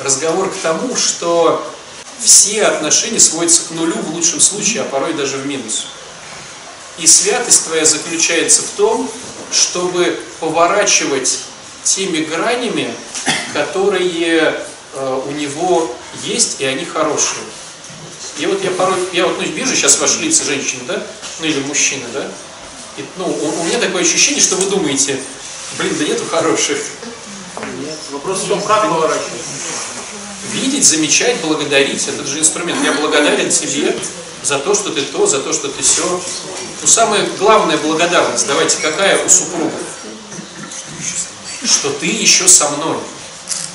Разговор 0.00 0.50
к 0.50 0.56
тому, 0.56 0.96
что 0.96 1.64
все 2.20 2.64
отношения 2.64 3.20
сводятся 3.20 3.62
к 3.68 3.70
нулю 3.72 3.96
в 3.96 4.10
лучшем 4.14 4.40
случае, 4.40 4.82
а 4.82 4.84
порой 4.84 5.14
даже 5.14 5.36
в 5.36 5.46
минус. 5.46 5.86
И 6.98 7.06
святость 7.06 7.66
твоя 7.66 7.84
заключается 7.84 8.62
в 8.62 8.70
том, 8.76 9.10
чтобы 9.52 10.18
поворачивать 10.40 11.40
теми 11.84 12.24
гранями, 12.24 12.92
которые 13.54 14.60
э, 14.94 15.22
у 15.26 15.30
него 15.32 15.94
есть, 16.24 16.60
и 16.60 16.64
они 16.64 16.84
хорошие. 16.84 17.44
И 18.38 18.46
вот 18.46 18.62
я 18.62 18.70
порой, 18.72 18.96
я 19.12 19.26
вот 19.26 19.38
ну, 19.38 19.44
вижу 19.44 19.74
сейчас 19.74 19.98
ваши 19.98 20.20
лица 20.20 20.44
женщины, 20.44 20.82
да, 20.86 21.02
ну 21.40 21.46
или 21.46 21.60
мужчины, 21.60 22.04
да, 22.12 22.28
и, 22.96 23.04
ну, 23.16 23.26
у, 23.26 23.60
у 23.60 23.64
меня 23.64 23.78
такое 23.78 24.02
ощущение, 24.02 24.40
что 24.40 24.56
вы 24.56 24.68
думаете, 24.70 25.18
блин, 25.78 25.94
да 25.98 26.04
нету 26.04 26.24
хороших. 26.30 26.78
Вопрос 28.10 28.40
в 28.40 28.48
том, 28.48 28.62
как 28.62 28.82
поворачивать. 28.82 29.30
Видеть, 30.52 30.84
замечать, 30.84 31.36
благодарить, 31.42 32.06
это 32.08 32.26
же 32.26 32.38
инструмент. 32.38 32.78
Я 32.84 32.92
благодарен 32.92 33.50
тебе 33.50 33.96
за 34.42 34.58
то, 34.58 34.74
что 34.74 34.90
ты 34.90 35.02
то, 35.02 35.26
за 35.26 35.40
то, 35.40 35.52
что 35.52 35.68
ты 35.68 35.82
все. 35.82 36.04
Ну, 36.80 36.86
самая 36.86 37.26
главная 37.38 37.76
благодарность, 37.78 38.46
давайте, 38.46 38.78
какая 38.80 39.24
у 39.24 39.28
супругов? 39.28 39.72
Что 41.64 41.90
ты 41.90 42.06
еще 42.06 42.48
со 42.48 42.68
мной. 42.70 42.98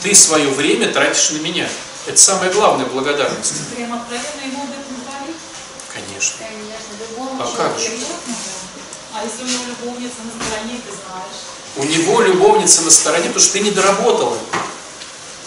Ты 0.04 0.16
свое 0.16 0.50
время 0.50 0.92
тратишь 0.92 1.32
на 1.32 1.38
меня. 1.38 1.68
Это 2.06 2.18
самая 2.20 2.52
главная 2.52 2.86
благодарность. 2.86 3.54
Прям 3.76 3.94
откровенно 3.94 4.52
ему 4.52 4.64
об 4.64 4.70
этом 4.70 4.96
говорить? 5.06 5.38
Конечно. 5.94 6.46
Любому 7.00 7.42
А 7.42 7.48
как 7.56 7.80
же? 7.80 7.92
А 9.14 9.24
если 9.24 9.44
у 9.44 9.48
него 9.48 9.64
любовница 9.70 10.16
на 10.24 10.44
стороне, 10.44 10.82
ты 10.86 10.92
знаешь? 10.92 11.54
У 11.76 11.84
него 11.84 12.22
любовница 12.22 12.82
на 12.82 12.92
стороне, 12.92 13.28
потому 13.28 13.40
что 13.40 13.54
ты 13.54 13.60
не 13.62 13.72
доработала. 13.72 14.38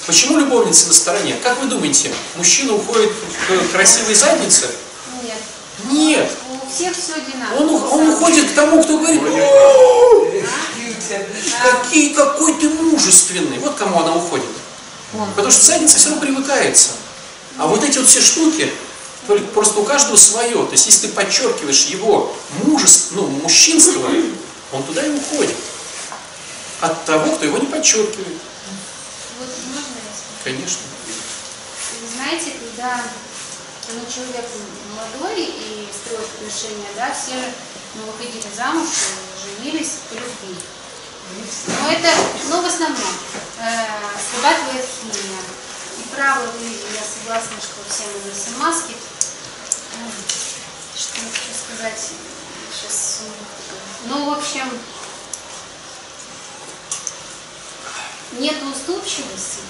Почему 0.06 0.38
любовница 0.38 0.86
на 0.88 0.94
стороне? 0.94 1.36
Как 1.42 1.60
вы 1.60 1.66
думаете, 1.66 2.12
мужчина 2.36 2.74
уходит 2.74 3.12
к 3.48 3.72
красивой 3.72 4.14
заднице? 4.14 4.70
Нет. 5.90 6.30
У 6.50 6.70
всех 6.70 6.96
все 6.96 7.14
одинаково. 7.14 7.58
Он, 7.58 8.00
он 8.00 8.08
уходит 8.10 8.50
к 8.50 8.54
тому, 8.54 8.82
кто 8.82 8.98
говорит, 8.98 9.22
«О, 9.22 10.26
какие, 11.62 12.12
какой 12.12 12.54
ты 12.54 12.68
мужественный. 12.68 13.58
Вот 13.58 13.74
кому 13.74 14.00
она 14.00 14.16
уходит. 14.16 14.46
Потому 15.34 15.50
что 15.50 15.64
задница 15.64 15.98
все 15.98 16.08
равно 16.10 16.22
привыкается. 16.22 16.90
А 17.58 17.66
вот 17.66 17.82
эти 17.84 17.98
вот 17.98 18.06
все 18.06 18.20
штуки, 18.20 18.70
только 19.26 19.46
просто 19.48 19.80
у 19.80 19.84
каждого 19.84 20.16
свое. 20.16 20.54
То 20.66 20.72
есть, 20.72 20.86
если 20.86 21.06
ты 21.06 21.12
подчеркиваешь 21.14 21.86
его 21.86 22.34
мужество, 22.64 23.16
ну, 23.16 23.28
мужчинство, 23.28 24.08
он 24.72 24.82
туда 24.82 25.04
и 25.06 25.10
уходит. 25.10 25.56
От 26.80 27.04
того, 27.06 27.34
кто 27.36 27.46
его 27.46 27.58
не 27.58 27.66
подчеркивает. 27.66 28.36
Вот 29.38 29.48
можно? 29.72 29.86
Конечно. 30.44 30.82
Вы 32.02 32.08
знаете, 32.14 32.52
когда 32.60 33.02
ну, 33.88 34.00
человек 34.12 34.44
молодой 34.94 35.44
и 35.44 35.88
строит 35.92 36.28
отношения, 36.34 36.88
да, 36.96 37.12
все 37.12 37.34
ну, 37.94 38.02
выходили 38.10 38.46
замуж, 38.54 38.88
женились 39.44 40.00
по 40.10 40.14
любви. 40.14 40.56
Но 41.82 41.90
это, 41.90 42.08
ну, 42.48 42.62
в 42.62 42.66
основном, 42.66 43.14
э, 43.58 43.86
срабатывает 44.30 44.84
химия. 44.84 45.40
И 45.98 46.14
правы 46.14 46.46
вы, 46.58 46.66
я 46.66 47.02
согласна, 47.02 47.56
что 47.58 47.82
все 47.88 48.04
мы 48.04 48.30
носим 48.30 48.58
маски. 48.58 48.94
Что 50.96 51.20
хочу 51.20 51.52
сказать? 51.66 52.10
Сейчас, 52.72 53.20
ну, 54.06 54.30
в 54.30 54.38
общем, 54.38 54.70
нет 58.38 58.56
уступчивости 58.62 59.60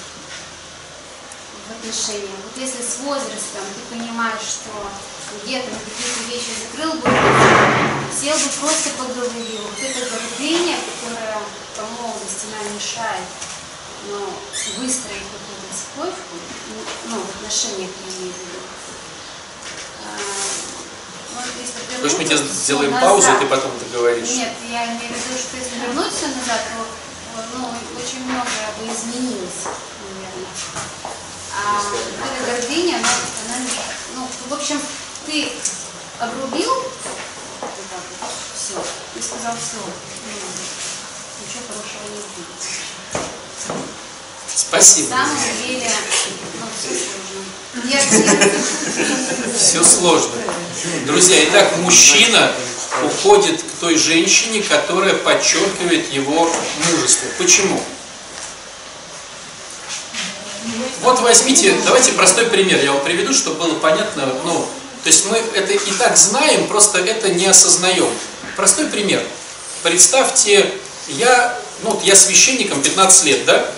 в 1.66 1.70
отношениях. 1.72 2.38
Вот 2.44 2.56
если 2.56 2.82
с 2.82 2.98
возрастом 3.02 3.64
ты 3.74 3.96
понимаешь, 3.96 4.42
что 4.42 4.70
где-то 5.42 5.70
на 5.70 5.78
какие-то 5.78 6.22
вещи 6.30 6.52
закрыл 6.62 6.94
бы, 6.94 7.08
сел 8.14 8.36
бы 8.38 8.48
просто 8.60 8.90
поговорил. 8.96 9.62
Вот 9.66 9.78
эта 9.82 10.00
гордыня, 10.10 10.76
которая 10.86 11.38
по 11.76 11.82
молодости 12.00 12.46
нам 12.54 12.74
мешает, 12.74 13.26
но 14.08 14.18
выстроить 14.78 15.26
какую-то 15.26 15.66
цепочку, 15.74 16.34
ну, 17.10 17.20
в 17.20 17.28
отношениях 17.36 17.90
я 17.90 18.12
имею 18.14 18.32
в 18.32 18.38
виду. 18.38 18.60
А, 20.06 21.98
То 21.98 22.04
есть 22.04 22.18
мы 22.18 22.24
тебе 22.24 22.36
сделаем 22.36 22.92
паузу, 22.92 23.26
и 23.26 23.30
назад. 23.32 23.40
ты 23.40 23.46
потом 23.46 23.72
это 23.76 23.98
говоришь. 23.98 24.30
Нет, 24.30 24.52
я 24.70 24.86
имею 24.86 25.00
в 25.00 25.16
виду, 25.16 25.38
что 25.38 25.56
если 25.56 25.78
вернуть 25.80 26.12
все 26.12 26.28
назад, 26.28 26.60
то 26.70 26.86
ну, 27.54 27.68
очень 27.98 28.24
многое 28.24 28.68
бы 28.78 28.84
изменилось, 28.86 29.66
наверное. 30.14 31.15
А 31.58 31.80
вот 31.82 31.98
эта 31.98 32.50
гордыня, 32.60 32.96
она, 32.96 33.08
она 33.56 33.66
ну, 34.14 34.28
в 34.48 34.54
общем, 34.54 34.80
ты 35.26 35.48
обрубил 36.18 36.70
все 38.54 38.74
и 39.16 39.22
сказал 39.22 39.54
все, 39.56 39.78
ничего 41.40 41.62
хорошего 41.68 42.04
не 42.10 42.20
будет. 42.20 43.76
Спасибо. 44.54 45.10
На 45.10 45.26
самом 45.26 45.38
деле, 45.66 45.90
ну, 46.60 46.66
все 46.78 46.90
сложно. 46.94 47.44
Я, 47.84 48.00
я- 49.52 49.58
Все 49.58 49.84
сложно. 49.84 50.32
Друзья, 51.04 51.44
итак, 51.48 51.76
мужчина 51.78 52.52
уходит 53.04 53.62
к 53.62 53.80
той 53.80 53.96
женщине, 53.96 54.62
которая 54.62 55.14
подчеркивает 55.14 56.10
его 56.12 56.50
мужество. 56.90 57.28
Почему? 57.38 57.82
Вот 61.02 61.20
возьмите, 61.20 61.74
давайте 61.84 62.12
простой 62.12 62.46
пример 62.46 62.82
я 62.82 62.92
вам 62.92 63.04
приведу, 63.04 63.32
чтобы 63.34 63.58
было 63.58 63.74
понятно. 63.74 64.26
Ну, 64.44 64.68
то 65.04 65.08
есть 65.08 65.26
мы 65.26 65.36
это 65.36 65.72
и 65.72 65.92
так 65.98 66.16
знаем, 66.16 66.66
просто 66.68 66.98
это 66.98 67.28
не 67.28 67.46
осознаем. 67.46 68.10
Простой 68.56 68.86
пример. 68.86 69.22
Представьте, 69.82 70.72
я, 71.08 71.58
ну, 71.82 72.00
я 72.02 72.16
священником 72.16 72.82
15 72.82 73.24
лет, 73.24 73.44
да? 73.44 73.70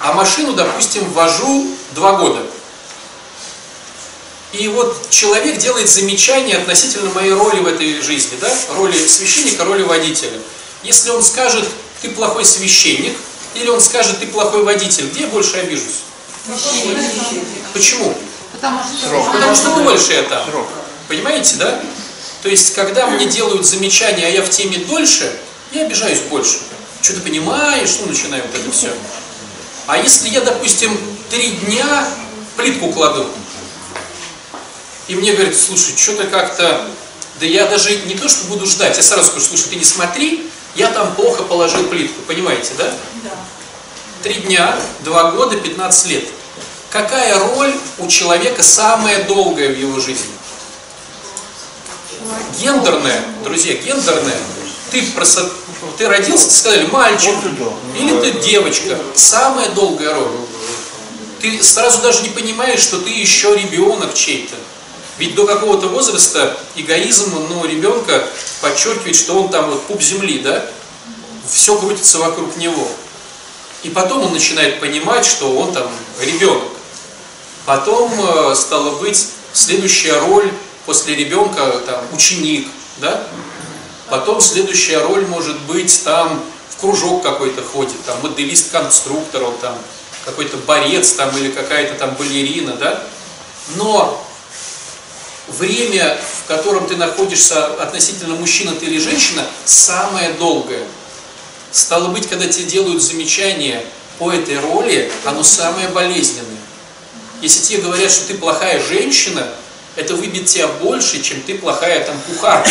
А 0.00 0.12
машину, 0.12 0.52
допустим, 0.52 1.10
вожу 1.12 1.74
2 1.94 2.12
года. 2.18 2.42
И 4.52 4.68
вот 4.68 5.08
человек 5.10 5.58
делает 5.58 5.88
замечание 5.88 6.58
относительно 6.58 7.10
моей 7.10 7.32
роли 7.32 7.60
в 7.60 7.66
этой 7.66 8.00
жизни, 8.02 8.36
да? 8.40 8.52
роли 8.76 8.96
священника, 9.08 9.64
роли 9.64 9.82
водителя. 9.82 10.38
Если 10.84 11.10
он 11.10 11.22
скажет, 11.22 11.66
ты 12.02 12.10
плохой 12.10 12.44
священник, 12.44 13.16
или 13.54 13.68
он 13.68 13.80
скажет, 13.80 14.20
ты 14.20 14.26
плохой 14.26 14.62
водитель, 14.62 15.08
где 15.08 15.22
я 15.22 15.26
больше 15.28 15.56
обижусь? 15.58 16.02
Почему? 17.72 18.14
Потому 18.52 18.80
что 18.82 19.32
Потому 19.32 19.54
что 19.54 19.76
дольше 19.76 20.12
я 20.12 20.22
там. 20.22 20.46
Понимаете, 21.08 21.56
да? 21.56 21.80
То 22.42 22.48
есть, 22.48 22.74
когда 22.74 23.06
мне 23.06 23.26
делают 23.26 23.66
замечания, 23.66 24.26
а 24.26 24.30
я 24.30 24.42
в 24.42 24.50
теме 24.50 24.78
дольше, 24.78 25.32
я 25.72 25.82
обижаюсь 25.86 26.20
больше. 26.30 26.58
Что 27.00 27.14
ты 27.14 27.20
понимаешь? 27.20 27.96
Ну, 28.00 28.06
начинаем 28.06 28.44
вот 28.46 28.60
это 28.60 28.70
все. 28.70 28.90
А 29.86 29.98
если 29.98 30.28
я, 30.28 30.40
допустим, 30.40 30.96
три 31.30 31.50
дня 31.50 32.06
плитку 32.56 32.92
кладу, 32.92 33.26
и 35.08 35.14
мне 35.16 35.32
говорят, 35.32 35.54
слушай, 35.54 35.96
что-то 35.96 36.24
как-то... 36.24 36.86
Да 37.40 37.46
я 37.46 37.66
даже 37.66 37.96
не 38.06 38.14
то, 38.14 38.28
что 38.28 38.44
буду 38.46 38.64
ждать, 38.64 38.96
я 38.96 39.02
сразу 39.02 39.30
скажу, 39.30 39.46
слушай, 39.46 39.70
ты 39.70 39.76
не 39.76 39.84
смотри, 39.84 40.48
я 40.76 40.88
там 40.88 41.14
плохо 41.14 41.44
положил 41.44 41.84
плитку, 41.84 42.20
понимаете, 42.22 42.72
да? 42.76 42.92
Три 44.22 44.34
дня, 44.34 44.76
два 45.00 45.30
года, 45.32 45.56
15 45.56 46.06
лет. 46.06 46.24
Какая 46.90 47.38
роль 47.38 47.74
у 47.98 48.06
человека 48.08 48.62
самая 48.62 49.24
долгая 49.24 49.68
в 49.70 49.78
его 49.78 50.00
жизни? 50.00 50.30
Гендерная, 52.60 53.22
друзья, 53.42 53.74
гендерная. 53.74 54.38
Ты, 54.90 55.02
просто, 55.12 55.50
ты 55.98 56.08
родился, 56.08 56.50
сказали, 56.50 56.86
мальчик, 56.86 57.34
или 57.98 58.20
ты 58.20 58.40
девочка. 58.40 58.98
Самая 59.14 59.68
долгая 59.70 60.14
роль. 60.14 60.30
Ты 61.40 61.62
сразу 61.62 62.00
даже 62.00 62.22
не 62.22 62.30
понимаешь, 62.30 62.80
что 62.80 62.98
ты 62.98 63.10
еще 63.10 63.54
ребенок 63.54 64.14
чей-то. 64.14 64.54
Ведь 65.18 65.34
до 65.34 65.46
какого-то 65.46 65.88
возраста 65.88 66.56
эгоизм 66.74 67.46
ну, 67.48 67.64
ребенка 67.64 68.26
подчеркивает, 68.60 69.14
что 69.14 69.40
он 69.40 69.48
там 69.48 69.70
вот 69.70 69.82
пуп 69.86 70.02
земли, 70.02 70.40
да? 70.40 70.64
Все 71.48 71.78
крутится 71.78 72.18
вокруг 72.18 72.56
него. 72.56 72.88
И 73.84 73.90
потом 73.90 74.24
он 74.24 74.32
начинает 74.32 74.80
понимать, 74.80 75.24
что 75.24 75.54
он 75.56 75.72
там 75.72 75.86
ребенок. 76.20 76.64
Потом, 77.66 78.12
э, 78.12 78.54
стало 78.56 78.98
быть, 78.98 79.28
следующая 79.52 80.18
роль 80.18 80.50
после 80.86 81.14
ребенка, 81.14 81.80
там, 81.86 82.02
ученик, 82.12 82.68
да? 82.98 83.26
Потом 84.08 84.40
следующая 84.40 84.98
роль 84.98 85.26
может 85.26 85.58
быть 85.62 86.02
там 86.04 86.42
в 86.70 86.80
кружок 86.80 87.22
какой-то 87.22 87.62
ходит, 87.62 88.02
там 88.04 88.20
моделист-конструктор, 88.22 89.44
он 89.44 89.56
там 89.58 89.78
какой-то 90.24 90.56
борец 90.58 91.12
там 91.12 91.36
или 91.36 91.50
какая-то 91.50 91.94
там 91.94 92.14
балерина, 92.14 92.74
да? 92.74 93.02
Но 93.76 94.22
время, 95.48 96.16
в 96.44 96.48
котором 96.48 96.86
ты 96.86 96.96
находишься 96.96 97.66
относительно 97.74 98.34
мужчина 98.34 98.74
ты 98.74 98.86
или 98.86 98.98
женщина, 98.98 99.44
самое 99.64 100.30
долгое. 100.32 100.82
Стало 101.70 102.08
быть, 102.08 102.28
когда 102.28 102.46
тебе 102.46 102.66
делают 102.66 103.02
замечания 103.02 103.84
по 104.18 104.32
этой 104.32 104.58
роли, 104.58 105.10
оно 105.24 105.42
самое 105.42 105.88
болезненное. 105.88 106.44
Если 107.42 107.60
тебе 107.62 107.82
говорят, 107.82 108.10
что 108.10 108.28
ты 108.28 108.34
плохая 108.34 108.82
женщина, 108.82 109.46
это 109.96 110.14
выбьет 110.14 110.46
тебя 110.46 110.68
больше, 110.68 111.22
чем 111.22 111.40
ты 111.42 111.56
плохая 111.56 112.04
там 112.04 112.16
кухарка. 112.28 112.70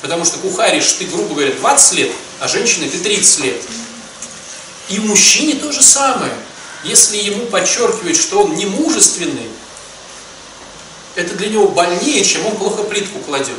Потому 0.00 0.24
что 0.24 0.38
кухаришь 0.38 0.92
ты, 0.92 1.04
грубо 1.06 1.34
говоря, 1.34 1.52
20 1.52 1.92
лет, 1.94 2.12
а 2.40 2.48
женщиной 2.48 2.88
ты 2.88 2.98
30 2.98 3.44
лет. 3.44 3.62
И 4.88 4.98
мужчине 4.98 5.54
то 5.54 5.70
же 5.70 5.82
самое. 5.82 6.32
Если 6.84 7.16
ему 7.16 7.46
подчеркивают, 7.46 8.16
что 8.16 8.42
он 8.42 8.56
не 8.56 8.66
мужественный, 8.66 9.48
это 11.14 11.34
для 11.34 11.48
него 11.48 11.68
больнее, 11.68 12.24
чем 12.24 12.46
он 12.46 12.56
плохо 12.56 12.82
плитку 12.84 13.18
кладет. 13.20 13.58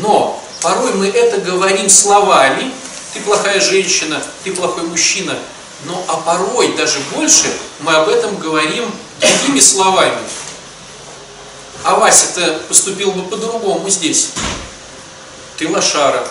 Но 0.00 0.42
порой 0.62 0.92
мы 0.94 1.08
это 1.08 1.38
говорим 1.38 1.88
словами, 1.88 2.72
ты 3.14 3.20
плохая 3.20 3.60
женщина, 3.60 4.22
ты 4.44 4.52
плохой 4.52 4.84
мужчина, 4.84 5.36
но 5.84 6.04
а 6.08 6.16
порой 6.18 6.74
даже 6.76 6.98
больше 7.14 7.52
мы 7.80 7.94
об 7.94 8.08
этом 8.08 8.36
говорим 8.38 8.90
другими 9.20 9.60
словами. 9.60 10.18
А 11.84 11.96
Вася-то 11.96 12.60
поступил 12.68 13.12
бы 13.12 13.22
по-другому 13.28 13.88
здесь. 13.88 14.30
Ты 15.56 15.68
лошара, 15.68 16.26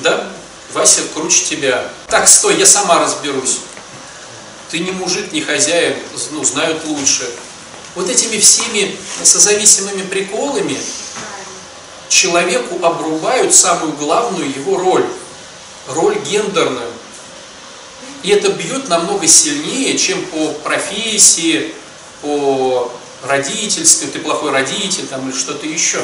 да? 0.00 0.28
Вася 0.72 1.02
круче 1.14 1.44
тебя. 1.44 1.88
Так, 2.08 2.28
стой, 2.28 2.56
я 2.56 2.66
сама 2.66 2.98
разберусь. 2.98 3.58
Ты 4.70 4.80
не 4.80 4.90
мужик, 4.90 5.32
не 5.32 5.40
хозяин, 5.40 5.96
ну, 6.30 6.44
знают 6.44 6.84
лучше. 6.84 7.28
Вот 7.98 8.08
этими 8.08 8.38
всеми 8.38 8.96
созависимыми 9.24 10.02
приколами 10.02 10.78
человеку 12.08 12.78
обрубают 12.86 13.52
самую 13.52 13.92
главную 13.94 14.48
его 14.48 14.78
роль. 14.78 15.04
Роль 15.88 16.16
гендерную. 16.20 16.92
И 18.22 18.30
это 18.30 18.52
бьет 18.52 18.88
намного 18.88 19.26
сильнее, 19.26 19.98
чем 19.98 20.24
по 20.26 20.52
профессии, 20.62 21.74
по 22.22 22.92
родительству, 23.24 24.06
ты 24.12 24.20
плохой 24.20 24.52
родитель 24.52 25.08
там, 25.08 25.28
или 25.28 25.36
что-то 25.36 25.66
еще. 25.66 26.00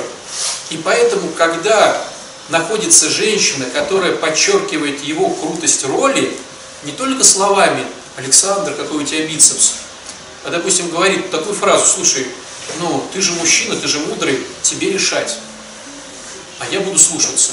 И 0.70 0.76
поэтому, 0.78 1.28
когда 1.28 2.04
находится 2.48 3.08
женщина, 3.08 3.66
которая 3.66 4.16
подчеркивает 4.16 5.00
его 5.04 5.30
крутость 5.30 5.84
роли, 5.84 6.36
не 6.82 6.90
только 6.90 7.22
словами 7.22 7.86
«Александр, 8.16 8.74
какой 8.74 9.04
у 9.04 9.06
тебя 9.06 9.28
бицепс», 9.28 9.83
а, 10.44 10.50
допустим, 10.50 10.90
говорит 10.90 11.30
такую 11.30 11.54
фразу, 11.54 11.86
слушай, 11.86 12.26
ну, 12.78 13.04
ты 13.12 13.20
же 13.20 13.32
мужчина, 13.32 13.76
ты 13.76 13.88
же 13.88 13.98
мудрый, 14.00 14.46
тебе 14.62 14.90
решать, 14.90 15.38
а 16.58 16.66
я 16.70 16.80
буду 16.80 16.98
слушаться. 16.98 17.52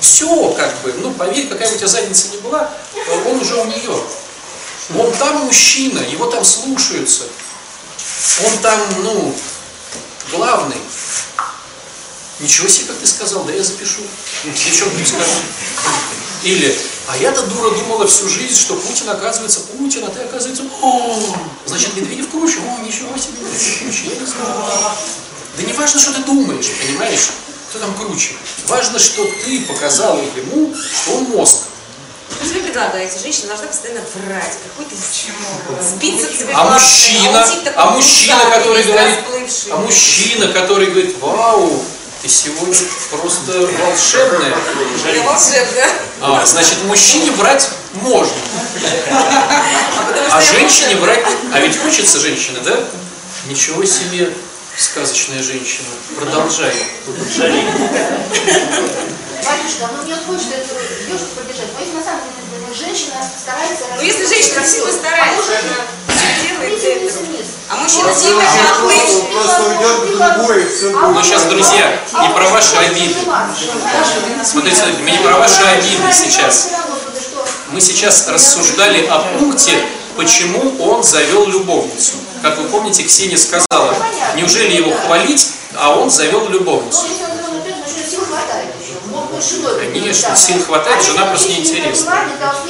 Все, 0.00 0.50
как 0.52 0.80
бы, 0.82 0.94
ну, 1.00 1.12
поверь, 1.12 1.48
какая 1.48 1.72
у 1.72 1.76
тебя 1.76 1.88
задница 1.88 2.28
ни 2.28 2.36
была, 2.38 2.70
он 3.26 3.40
уже 3.40 3.54
у 3.54 3.64
нее. 3.66 4.02
Он 4.98 5.12
там 5.12 5.44
мужчина, 5.44 6.00
его 6.00 6.26
там 6.26 6.44
слушаются. 6.44 7.24
Он 8.44 8.58
там, 8.58 8.80
ну, 9.02 9.34
главный. 10.32 10.76
Ничего 12.40 12.68
себе, 12.68 12.86
как 12.86 12.98
ты 12.98 13.06
сказал, 13.06 13.44
да 13.44 13.52
я 13.52 13.62
запишу. 13.62 14.02
Что 14.54 14.90
ты 14.90 15.06
скажешь? 15.06 15.26
Или, 16.42 16.78
а 17.06 17.16
я-то 17.18 17.42
дура 17.42 17.70
думала 17.70 18.06
всю 18.06 18.28
жизнь, 18.28 18.58
что 18.58 18.74
Путин 18.74 19.10
оказывается 19.10 19.60
Путин, 19.60 20.04
а 20.04 20.08
ты 20.08 20.20
оказывается, 20.20 20.62
о, 20.80 21.36
значит, 21.66 21.94
Медведев 21.96 22.30
круче, 22.30 22.58
о, 22.60 22.82
ничего 22.82 23.16
себе, 23.18 23.38
Медведев 23.40 23.80
круче, 23.80 24.14
я 24.14 24.20
не 24.20 24.26
знаю. 24.26 24.64
Да 25.56 25.62
не 25.62 25.72
важно, 25.74 26.00
что 26.00 26.12
ты 26.14 26.22
думаешь, 26.22 26.70
понимаешь, 26.80 27.30
кто 27.68 27.78
там 27.80 27.94
круче. 27.94 28.32
Важно, 28.68 28.98
что 28.98 29.24
ты 29.44 29.60
показал 29.62 30.18
ему, 30.36 30.74
что 30.74 31.16
он 31.16 31.24
мозг. 31.24 31.64
Вы 32.40 32.60
предлагаете, 32.60 33.18
женщина 33.18 33.48
должна 33.48 33.66
постоянно 33.66 34.00
врать, 34.14 34.56
какой-то 34.68 34.94
сбиться 35.82 36.32
себе 36.32 36.52
А 36.54 36.72
мужчина, 36.72 37.46
а 37.76 37.90
мужчина, 37.90 38.38
который 38.54 38.82
говорит, 38.84 39.18
а 39.70 39.76
мужчина, 39.76 40.48
который 40.52 40.86
говорит, 40.86 41.18
вау, 41.20 41.82
ты 42.22 42.28
сегодня 42.28 42.76
просто 43.10 43.66
волшебная. 43.78 44.54
Я 45.14 45.22
волшебная. 45.22 45.88
А, 46.20 46.44
значит, 46.44 46.84
мужчине 46.84 47.30
врать 47.32 47.70
можно. 47.94 48.36
А 50.30 50.40
женщине 50.40 50.96
врать... 50.96 51.24
А 51.52 51.60
ведь 51.60 51.78
хочется 51.78 52.18
женщины, 52.18 52.60
да? 52.60 52.78
Ничего 53.46 53.84
себе, 53.86 54.34
сказочная 54.76 55.42
женщина. 55.42 55.88
Продолжай. 56.16 56.74
Батюшка, 59.42 59.88
ну 59.96 60.02
мне 60.04 60.14
хочется 60.16 60.54
эту 60.56 60.74
девушку 61.06 61.28
поддержать. 61.36 61.72
Но 61.74 61.80
если 61.80 61.94
на 61.96 62.04
самом 62.04 62.20
деле 62.20 62.49
женщина 62.74 63.16
старается... 63.22 63.84
Ну 63.96 64.02
если 64.02 64.26
женщина 64.26 64.60
действительно 64.60 64.92
старается, 64.92 65.52
она 65.58 65.84
все 66.06 66.48
делает 66.48 66.80
для 66.80 66.94
этого. 66.94 67.26
А 67.70 67.76
мужчина 67.76 68.10
а 68.10 68.78
оплыть. 68.78 69.28
Просто 69.32 69.62
уйдет 69.62 69.96
в 69.98 70.36
другое, 70.36 70.68
А 70.96 71.08
Ну 71.08 71.22
сейчас, 71.22 71.44
друзья, 71.44 72.00
не 72.20 72.28
про 72.30 72.48
ваши 72.48 72.76
обиды. 72.76 73.14
Смотрите, 74.44 74.76
смотрите, 74.76 75.02
мы 75.02 75.10
не 75.10 75.18
про 75.18 75.38
ваши 75.38 75.62
обиды 75.62 76.12
сейчас. 76.12 76.70
Мы 77.70 77.80
сейчас 77.80 78.28
рассуждали 78.28 79.06
о 79.06 79.20
пункте, 79.38 79.72
почему 80.16 80.74
он 80.80 81.02
завел 81.02 81.46
любовницу. 81.46 82.14
Как 82.42 82.58
вы 82.58 82.68
помните, 82.68 83.04
Ксения 83.04 83.36
сказала, 83.36 83.94
неужели 84.34 84.74
его 84.74 84.92
хвалить, 84.92 85.52
а 85.76 85.94
он 85.96 86.10
завел 86.10 86.48
любовницу. 86.48 87.06
Конечно, 89.92 90.36
сил 90.36 90.62
хватает, 90.64 91.02
жена 91.04 91.26
просто 91.26 91.48
неинтересна. 91.48 92.24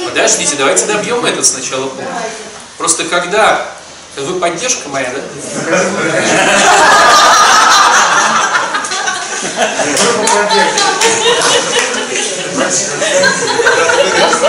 Подождите, 0.05 0.55
давайте 0.57 0.85
добьем 0.85 1.25
этот 1.25 1.45
сначала 1.45 1.87
пункт. 1.87 2.09
Просто 2.77 3.03
когда... 3.05 3.67
Вы 4.17 4.39
поддержка 4.39 4.89
моя, 4.89 5.09
да? 5.09 5.21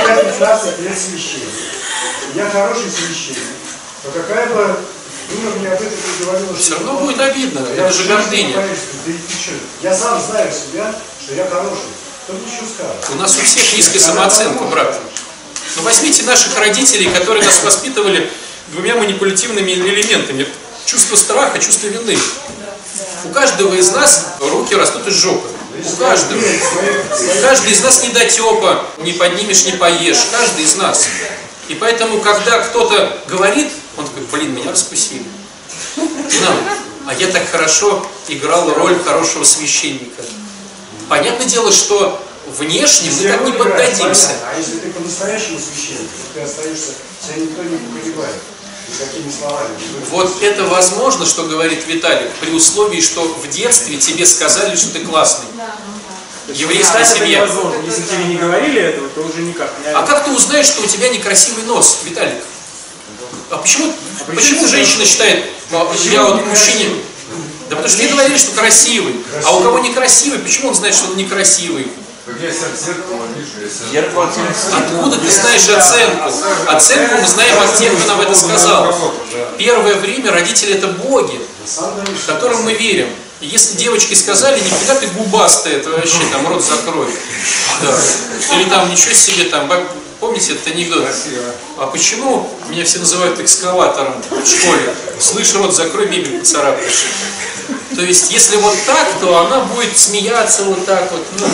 Я 0.08 0.16
15 0.24 0.78
лет 0.80 0.98
священник. 0.98 1.48
Я 2.34 2.48
хороший 2.50 2.90
священник. 2.90 3.38
Но 4.04 4.10
какая 4.10 4.46
бы 4.48 4.76
Дура 5.30 5.54
мне 5.58 5.68
об 5.68 5.80
этом 5.80 5.92
не 5.92 6.24
говорила. 6.24 6.54
Все 6.56 6.74
равно 6.74 6.94
будет 6.94 7.20
обидно, 7.20 7.60
это 7.60 7.92
же 7.92 8.04
гордыня. 8.04 8.56
да? 8.56 8.62
Я 9.82 9.94
сам 9.94 10.20
знаю 10.20 10.52
себя, 10.52 10.94
что 11.22 11.34
я 11.34 11.46
хороший. 11.46 11.90
У 12.28 13.14
нас 13.16 13.36
у 13.36 13.42
всех 13.42 13.76
низкая 13.76 14.00
самооценка, 14.00 14.64
брат. 14.64 14.96
Ну 15.76 15.82
возьмите 15.82 16.22
наших 16.22 16.56
родителей, 16.56 17.10
которые 17.10 17.44
нас 17.44 17.62
воспитывали 17.64 18.30
двумя 18.68 18.94
манипулятивными 18.94 19.72
элементами. 19.72 20.46
Чувство 20.86 21.16
страха, 21.16 21.58
чувство 21.58 21.88
вины. 21.88 22.16
У 23.24 23.30
каждого 23.30 23.74
из 23.74 23.90
нас 23.90 24.34
руки 24.40 24.74
растут 24.74 25.06
из 25.08 25.14
жопы. 25.14 25.48
У 25.84 25.96
каждого. 25.96 26.40
Каждый 27.40 27.72
из 27.72 27.82
нас 27.82 28.04
недотепа, 28.04 28.86
не 28.98 29.12
поднимешь, 29.12 29.64
не 29.64 29.72
поешь. 29.72 30.18
Каждый 30.30 30.64
из 30.64 30.76
нас. 30.76 31.06
И 31.68 31.74
поэтому, 31.74 32.20
когда 32.20 32.60
кто-то 32.60 33.18
говорит, 33.26 33.68
он 33.96 34.06
такой, 34.06 34.22
блин, 34.32 34.54
меня 34.54 34.70
раскусили. 34.70 35.24
Ну, 35.96 36.08
а 37.06 37.14
я 37.14 37.28
так 37.28 37.50
хорошо 37.50 38.06
играл 38.28 38.72
роль 38.74 39.02
хорошего 39.02 39.44
священника. 39.44 40.22
Понятное 41.08 41.46
дело, 41.46 41.72
что 41.72 42.22
внешне 42.58 43.10
мы 43.10 43.28
так 43.28 43.44
не 43.44 43.52
поддадимся. 43.52 44.30
А 44.46 44.58
если 44.58 44.78
ты 44.78 44.90
по-настоящему 44.90 45.58
священник, 45.58 46.08
то 46.08 46.34
ты 46.34 46.40
остаешься, 46.40 46.92
тебя 47.22 47.36
никто 47.36 47.62
не 47.62 47.76
поколебает. 47.76 48.36
Никакими 48.88 49.30
словами. 49.30 49.70
Вот 50.10 50.42
это 50.42 50.64
возможно, 50.64 51.24
что 51.24 51.44
говорит 51.44 51.86
Виталик, 51.86 52.30
при 52.40 52.50
условии, 52.50 53.00
что 53.00 53.22
в 53.22 53.48
детстве 53.48 53.96
тебе 53.96 54.26
сказали, 54.26 54.76
что 54.76 54.90
ты 54.92 55.00
классный. 55.04 55.46
Еврейская 56.48 57.04
Кстати, 57.04 57.18
это 57.18 57.24
семья. 57.24 57.48
Если 57.86 58.02
тебе 58.02 58.24
не 58.24 58.36
говорили 58.36 58.80
этого, 58.82 59.08
то 59.08 59.20
уже 59.22 59.42
никак. 59.42 59.72
Я- 59.84 59.98
А 59.98 60.02
как 60.06 60.24
ты 60.24 60.32
узнаешь, 60.32 60.66
что 60.66 60.82
у 60.82 60.86
тебя 60.86 61.08
некрасивый 61.08 61.64
нос, 61.64 62.00
Виталик? 62.04 62.42
А 63.50 63.58
почему, 63.58 63.92
почему 64.34 64.66
женщина 64.66 65.04
считает, 65.04 65.44
а, 65.70 65.94
я 66.10 66.24
вот 66.24 66.46
мужчине... 66.46 67.02
Да 67.72 67.76
потому 67.76 67.88
что 67.88 68.02
мне 68.02 68.12
говорили, 68.12 68.36
что 68.36 68.52
красивый. 68.52 69.14
А 69.46 69.56
у 69.56 69.62
кого 69.62 69.78
некрасивый, 69.78 70.40
почему 70.40 70.68
он 70.68 70.74
знает, 70.74 70.94
что 70.94 71.08
он 71.08 71.16
некрасивый? 71.16 71.86
Так 72.26 72.34
я 72.38 72.52
себя 72.52 72.66
в 72.68 72.78
зеркало 72.78 73.22
вижу, 73.34 73.64
если... 73.64 73.90
Зеркало 73.90 74.30
Откуда 74.76 75.16
ты 75.16 75.30
знаешь 75.30 75.68
оценку? 75.70 76.30
Оценку 76.66 77.14
мы 77.22 77.26
знаем 77.26 77.62
от 77.62 77.74
тех, 77.78 77.98
кто 77.98 78.08
нам 78.08 78.20
это 78.20 78.34
сказал. 78.34 78.94
Первое 79.56 79.94
время 79.94 80.32
родители 80.32 80.74
это 80.74 80.88
боги, 80.88 81.40
которым 82.26 82.62
мы 82.64 82.74
верим. 82.74 83.08
И 83.40 83.46
если 83.46 83.78
девочки 83.78 84.12
сказали, 84.12 84.60
нифига 84.60 84.94
ты 84.96 85.06
губастая, 85.06 85.78
это 85.78 85.88
вообще 85.88 86.18
там 86.32 86.46
рот 86.46 86.62
закрой. 86.62 87.08
Да. 87.80 87.98
Или 88.54 88.68
там 88.68 88.90
ничего 88.90 89.14
себе 89.14 89.44
там, 89.44 89.72
помните 90.20 90.52
этот 90.52 90.66
анекдот? 90.74 91.08
А 91.78 91.86
почему 91.86 92.50
меня 92.68 92.84
все 92.84 92.98
называют 92.98 93.40
экскаватором 93.40 94.22
в 94.30 94.46
школе? 94.46 94.94
Слышь, 95.18 95.54
рот 95.54 95.74
закрой, 95.74 96.06
мебель 96.08 96.38
поцарапаешь. 96.38 97.06
То 97.94 98.02
есть, 98.02 98.32
если 98.32 98.56
вот 98.56 98.74
так, 98.86 99.20
то 99.20 99.38
она 99.38 99.60
будет 99.60 99.96
смеяться 99.96 100.64
вот 100.64 100.84
так 100.86 101.10
вот, 101.12 101.26
ну, 101.38 101.46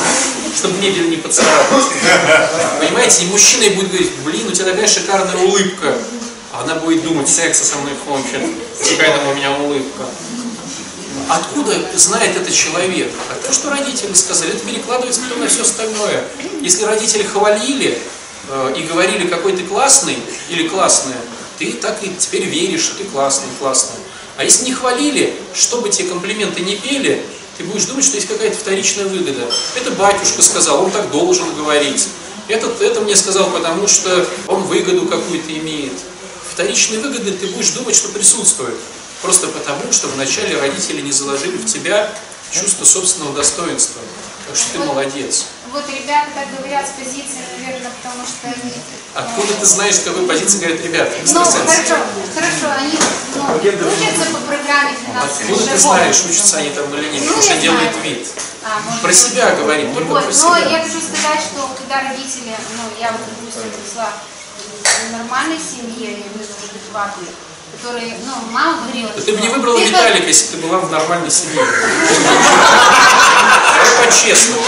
чтобы 0.57 0.79
мебель 0.79 1.11
не 1.11 1.17
поцарапать. 1.17 1.85
Понимаете, 2.81 3.25
и 3.25 3.27
мужчина 3.29 3.65
ей 3.65 3.75
будет 3.75 3.89
говорить, 3.89 4.13
блин, 4.25 4.49
у 4.49 4.53
тебя 4.53 4.67
такая 4.67 4.87
шикарная 4.87 5.37
улыбка. 5.37 5.95
А 6.53 6.63
она 6.63 6.77
будет 6.77 7.03
думать, 7.03 7.29
секса 7.29 7.65
со 7.65 7.77
мной 7.77 7.93
хочет, 8.07 8.41
какая 8.79 9.17
там 9.17 9.29
у 9.29 9.35
меня 9.35 9.53
улыбка. 9.53 10.05
Откуда 11.29 11.75
знает 11.95 12.37
этот 12.37 12.55
человек? 12.55 13.13
А 13.31 13.47
то, 13.47 13.53
что 13.53 13.71
родители 13.71 14.15
сказали, 14.15 14.53
это 14.55 14.65
перекладывается 14.65 15.21
на 15.39 15.47
все 15.47 15.63
остальное. 15.63 16.25
Если 16.63 16.85
родители 16.85 17.23
хвалили 17.23 18.01
э, 18.49 18.75
и 18.79 18.83
говорили, 18.85 19.27
какой 19.27 19.53
ты 19.53 19.65
классный 19.65 20.17
или 20.49 20.67
классная, 20.69 21.19
ты 21.59 21.73
так 21.73 22.03
и 22.03 22.15
теперь 22.19 22.45
веришь, 22.45 22.83
что 22.83 22.97
ты 22.97 23.05
классный, 23.05 23.49
классная. 23.59 23.99
А 24.39 24.45
если 24.45 24.67
не 24.67 24.73
хвалили, 24.73 25.35
чтобы 25.53 25.91
тебе 25.91 26.11
комплименты 26.11 26.61
не 26.61 26.77
пели, 26.77 27.21
ты 27.57 27.65
будешь 27.65 27.87
думать, 27.87 28.05
что 28.05 28.15
есть 28.15 28.29
какая-то 28.29 28.57
вторичная 28.57 29.07
выгода. 29.07 29.51
Это 29.75 29.91
батюшка 29.91 30.43
сказал, 30.43 30.85
он 30.85 30.93
так 30.93 31.11
должен 31.11 31.53
говорить. 31.57 32.07
Этот 32.47 32.81
это 32.81 33.01
мне 33.01 33.17
сказал, 33.17 33.51
потому 33.51 33.89
что 33.89 34.25
он 34.47 34.63
выгоду 34.63 35.07
какую-то 35.07 35.53
имеет. 35.59 35.93
Вторичные 36.53 37.01
выгоды 37.01 37.33
ты 37.33 37.49
будешь 37.49 37.71
думать, 37.71 37.97
что 37.97 38.11
присутствует. 38.11 38.77
Просто 39.23 39.49
потому, 39.49 39.91
что 39.91 40.07
вначале 40.07 40.57
родители 40.61 41.01
не 41.01 41.11
заложили 41.11 41.57
в 41.57 41.67
тебя 41.67 42.09
чувство 42.53 42.85
собственного 42.85 43.35
достоинства. 43.35 44.01
Так 44.47 44.57
что 44.57 44.73
ты 44.75 44.79
молодец. 44.79 45.47
Вот 45.73 45.85
ребята 45.91 46.29
так 46.35 46.49
говорят 46.57 46.87
с 46.89 46.93
позиции, 46.93 47.45
наверное, 47.61 47.91
потому 48.01 48.25
что 48.25 48.49
они... 48.49 48.73
Откуда 49.15 49.53
ты 49.61 49.67
знаешь, 49.67 49.97
с 49.97 50.05
какой 50.05 50.27
позиции 50.27 50.59
говорят 50.61 50.81
ребята? 50.81 51.13
Ну, 51.27 51.45
хорошо, 51.45 51.97
хорошо, 52.35 52.67
они 52.79 52.99
ну, 53.35 53.55
учатся 53.55 54.31
по 54.33 54.41
программе 54.49 54.97
15 54.97 55.41
Откуда 55.43 55.67
ты 55.67 55.79
знаешь, 55.79 56.25
учатся 56.25 56.57
они 56.59 56.71
там 56.71 56.95
или 56.95 57.09
нет? 57.11 57.23
Ну, 57.23 57.27
Потому 57.29 57.43
что 57.43 57.55
я 57.55 57.61
делает 57.61 57.93
знаю. 57.93 58.05
вид. 58.05 58.29
А, 58.65 59.01
Про 59.03 59.09
быть. 59.09 59.17
себя 59.19 59.51
говорит, 59.57 59.95
только 59.95 60.09
Вот, 60.09 60.25
про 60.25 60.33
но 60.33 60.57
себя. 60.57 60.69
я 60.71 60.83
хочу 60.85 61.01
сказать, 61.01 61.41
что 61.41 61.69
когда 61.77 62.09
родители, 62.09 62.55
ну, 62.77 62.83
я 63.01 63.13
вот, 63.13 63.21
допустим, 63.29 63.71
росла 63.85 64.09
в 65.09 65.13
нормальной 65.13 65.59
семье, 65.59 65.95
я 66.01 66.13
имею 66.17 66.33
в 66.33 66.41
виду 66.41 66.55
адекватной, 66.65 67.29
которые, 67.73 68.15
ну, 68.25 68.33
мама 68.51 68.83
говорила, 68.83 69.11
Да 69.15 69.23
ты 69.23 69.33
бы 69.33 69.41
не 69.41 69.49
выбрала 69.49 69.79
Виталика, 69.85 70.27
если 70.27 70.57
ты 70.57 70.67
была 70.67 70.79
в 70.79 70.91
нормальной 70.91 71.31
семье. 71.31 71.65
Давай 73.75 74.07
по-честному. 74.07 74.63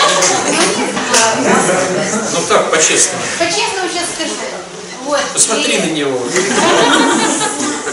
Ну 2.33 2.41
так, 2.49 2.71
по-честному. 2.71 3.23
По-честному 3.39 3.89
сейчас 3.89 4.07
скажу. 4.15 4.35
Вот. 5.05 5.21
Посмотри 5.33 5.79
на 5.79 5.87
него. 5.87 6.19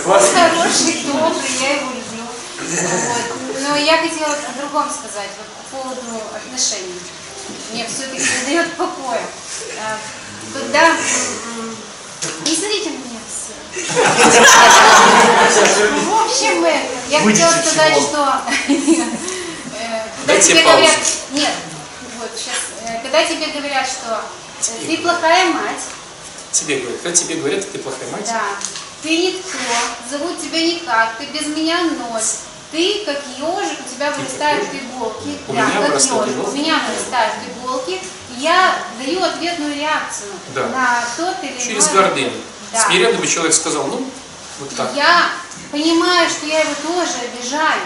Хороший, 0.06 1.04
добрый, 1.04 1.52
я 1.62 1.72
его 1.72 1.90
люблю. 1.92 2.24
Вот. 2.60 3.24
Но 3.62 3.76
я 3.76 3.98
хотела 3.98 4.34
о 4.34 4.60
другом 4.60 4.90
сказать, 4.90 5.30
вот 5.38 5.48
по 5.48 5.78
поводу 5.78 6.02
отношений. 6.36 7.00
Мне 7.72 7.86
все-таки 7.88 8.22
не 8.22 8.46
дает 8.46 8.74
покоя. 8.74 9.22
А, 9.82 9.98
Когда... 10.54 10.96
Не 12.46 12.56
смотрите 12.56 12.90
все. 12.90 13.17
В 16.08 16.26
общем, 16.26 16.66
э, 16.66 16.82
я 17.10 17.20
хотела 17.22 17.52
сказать, 17.52 17.98
что... 18.02 18.42
э, 18.68 18.74
Когда 20.26 20.42
тебе 20.42 20.64
говорят... 20.64 20.98
Нет, 21.32 21.52
вот 22.20 22.30
сейчас. 22.36 22.56
э, 22.88 23.02
Когда 23.04 23.24
тебе 23.24 23.48
говорят, 23.48 23.86
что 23.88 24.22
ты 24.86 24.98
плохая 24.98 25.46
мать, 25.54 25.82
Тебе 26.52 26.80
говорят, 26.80 27.02
когда 27.02 27.16
тебе 27.18 27.36
говорят, 27.36 27.72
ты 27.72 27.78
плохая 27.80 28.10
мать, 28.12 28.26
да. 28.26 28.42
Ты 29.04 29.10
никто, 29.28 29.58
зовут 30.10 30.42
тебя 30.42 30.60
никак, 30.66 31.18
ты 31.20 31.26
без 31.26 31.46
меня 31.48 31.82
ноль. 31.84 32.22
Ты 32.72 33.04
как 33.06 33.22
ежик, 33.38 33.78
у 33.86 33.96
тебя 33.96 34.12
вырастают 34.12 34.66
иголки. 34.74 35.38
У 35.48 35.54
да, 35.54 35.66
меня 35.66 35.80
как 35.82 35.90
вырастают 35.90 36.28
ежик. 36.30 36.48
У 36.48 36.52
меня 36.52 36.82
вырастают 36.90 37.34
иголки. 37.56 38.00
Я 38.40 38.76
даю 39.00 39.22
ответную 39.24 39.76
реакцию 39.76 40.32
Да. 40.56 40.68
на 40.68 41.04
тот 41.16 41.36
или 41.44 41.58
через 41.60 41.88
иной- 41.90 41.94
гордыню. 41.94 42.32
Да. 42.72 42.86
Смиренно 42.86 43.18
бы 43.18 43.28
человек 43.28 43.54
сказал, 43.54 43.88
ну, 43.88 44.06
вот 44.60 44.76
так. 44.76 44.92
Я 44.96 45.30
понимаю, 45.72 46.30
что 46.30 46.46
я 46.46 46.62
его 46.62 46.74
тоже 46.84 47.14
обижаю. 47.32 47.82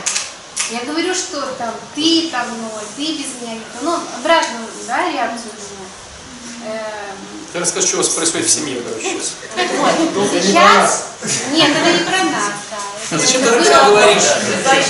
Я 0.72 0.80
говорю, 0.86 1.14
что 1.14 1.42
там 1.58 1.74
ты 1.96 2.30
там 2.32 2.48
ноль, 2.50 2.84
ты 2.96 3.18
без 3.18 3.42
меня 3.42 3.56
никто. 3.56 3.80
Ну, 3.82 4.00
обратную 4.20 4.68
да, 4.88 5.12
реакцию 5.12 5.52
даю. 5.52 6.74
Эм, 6.74 7.31
Ты 7.52 7.60
расскажешь, 7.60 7.90
что 7.90 7.98
у 7.98 8.02
вас 8.02 8.10
происходит 8.10 8.48
в 8.48 8.50
семье, 8.50 8.82
короче, 8.82 9.10
сейчас. 9.10 9.34
Так 9.56 9.68
вот, 9.78 10.30
сейчас... 10.42 11.08
Нет, 11.52 11.70
это 11.70 11.92
не 11.92 12.06
про 12.06 12.24
нас, 12.32 12.54
да. 12.72 13.18
Зачем 13.18 13.42
ты 13.42 13.50
это 13.50 13.86
говоришь? 13.88 14.24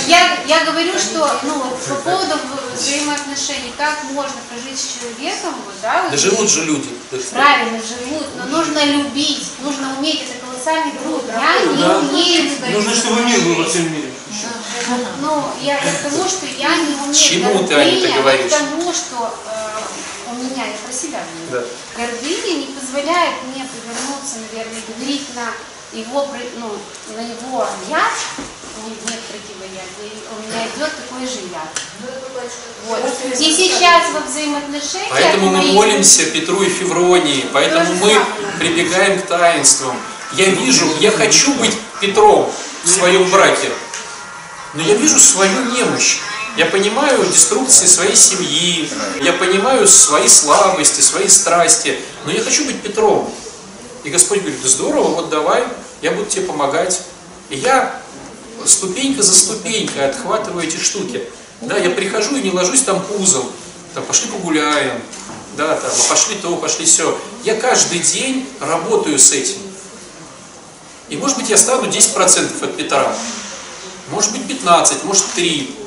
Я, 0.06 0.38
я 0.46 0.64
говорю, 0.64 0.92
что 0.96 1.28
ну, 1.42 1.54
вот 1.54 1.80
по 1.80 1.94
поводу 1.96 2.34
взаимоотношений, 2.72 3.72
как 3.76 4.04
можно 4.12 4.36
прожить 4.48 4.78
с 4.78 5.00
человеком, 5.00 5.54
вот, 5.66 5.74
да, 5.82 6.02
вот 6.02 6.12
Да 6.12 6.16
живут 6.16 6.48
же 6.48 6.64
люди. 6.64 6.88
Правильно 7.32 7.78
живут, 7.78 8.26
но 8.36 8.44
нужно 8.56 8.84
любить, 8.84 9.44
нужно 9.60 9.96
уметь, 9.98 10.22
это 10.22 10.46
колоссальный 10.46 10.92
труд. 11.02 11.24
Я 11.28 11.66
не 11.66 11.82
Да. 11.82 11.98
умею. 11.98 12.50
Нужно, 12.70 12.94
чтобы 12.94 13.22
мир 13.24 13.40
был 13.40 13.56
во 13.56 13.68
всем 13.68 13.92
мире. 13.92 14.12
Ну, 15.20 15.44
я 15.60 15.76
к 15.78 16.02
тому, 16.02 16.28
что 16.28 16.46
я 16.58 16.76
не 16.76 16.94
умею 16.94 17.12
К 17.12 17.16
чему 17.16 17.66
ты, 17.66 17.74
Аня, 17.74 17.98
это 17.98 18.12
говоришь? 18.20 18.52
К 18.52 18.58
тому, 18.58 18.92
что 18.92 19.34
э, 19.46 19.71
меня, 20.42 20.66
я 20.66 20.76
про 20.84 20.92
себя 20.92 21.20
говорю, 21.20 21.64
Да. 21.64 22.02
гордыня 22.02 22.66
не 22.66 22.74
позволяет 22.74 23.34
мне 23.44 23.64
повернуться, 23.64 24.38
наверное, 24.50 24.78
и 24.78 24.92
говорить 24.92 25.26
на 25.34 25.52
его, 25.92 26.26
ну, 26.58 26.78
на 27.14 27.20
его 27.20 27.66
яд, 27.88 28.12
нет, 28.84 28.98
нет 29.10 29.20
противоядия, 29.28 30.08
и 30.08 30.22
у 30.32 30.42
меня 30.42 30.66
идет 30.66 30.90
такой 30.96 31.26
же 31.26 31.46
яд. 31.52 31.68
Вот. 32.86 33.00
И 33.38 33.52
сейчас 33.52 34.12
во 34.12 34.20
взаимоотношениях 34.20 35.10
Поэтому 35.10 35.50
мы 35.50 35.72
молимся 35.72 36.24
Петру 36.26 36.62
и 36.62 36.68
Февронии, 36.68 37.46
поэтому 37.52 37.94
мы 37.94 38.18
прибегаем 38.58 39.20
к 39.20 39.26
таинствам. 39.26 39.96
Я 40.32 40.46
вижу, 40.46 40.86
я 41.00 41.10
хочу 41.10 41.52
быть 41.54 41.76
Петром 42.00 42.50
в 42.84 42.88
своем 42.88 43.28
браке, 43.30 43.68
но 44.74 44.82
я 44.82 44.94
вижу 44.94 45.18
свою 45.20 45.72
немощь. 45.72 46.18
Я 46.56 46.66
понимаю 46.66 47.24
деструкции 47.24 47.86
своей 47.86 48.14
семьи, 48.14 48.88
я 49.22 49.32
понимаю 49.32 49.88
свои 49.88 50.28
слабости, 50.28 51.00
свои 51.00 51.26
страсти, 51.26 51.98
но 52.26 52.30
я 52.30 52.42
хочу 52.42 52.66
быть 52.66 52.82
Петром. 52.82 53.32
И 54.04 54.10
Господь 54.10 54.40
говорит, 54.40 54.60
да 54.62 54.68
здорово, 54.68 55.08
вот 55.14 55.30
давай, 55.30 55.64
я 56.02 56.10
буду 56.10 56.28
тебе 56.28 56.44
помогать. 56.44 57.02
И 57.48 57.56
я 57.56 57.98
ступенька 58.66 59.22
за 59.22 59.34
ступенькой 59.34 60.10
отхватываю 60.10 60.66
эти 60.66 60.76
штуки. 60.76 61.22
Да, 61.62 61.78
я 61.78 61.90
прихожу 61.90 62.36
и 62.36 62.42
не 62.42 62.50
ложусь 62.50 62.82
там 62.82 63.02
пузом, 63.02 63.50
там, 63.94 64.04
пошли 64.04 64.28
погуляем, 64.28 65.00
да, 65.56 65.76
там, 65.76 65.90
а 65.90 66.08
пошли 66.10 66.34
то, 66.34 66.56
пошли 66.56 66.84
все. 66.84 67.18
Я 67.44 67.54
каждый 67.54 68.00
день 68.00 68.46
работаю 68.60 69.18
с 69.18 69.32
этим. 69.32 69.58
И 71.08 71.16
может 71.16 71.38
быть 71.38 71.48
я 71.48 71.56
стану 71.56 71.88
10% 71.88 72.64
от 72.64 72.76
Петра, 72.76 73.14
может 74.10 74.32
быть 74.32 74.46
15, 74.46 75.04
может 75.04 75.24
3. 75.34 75.81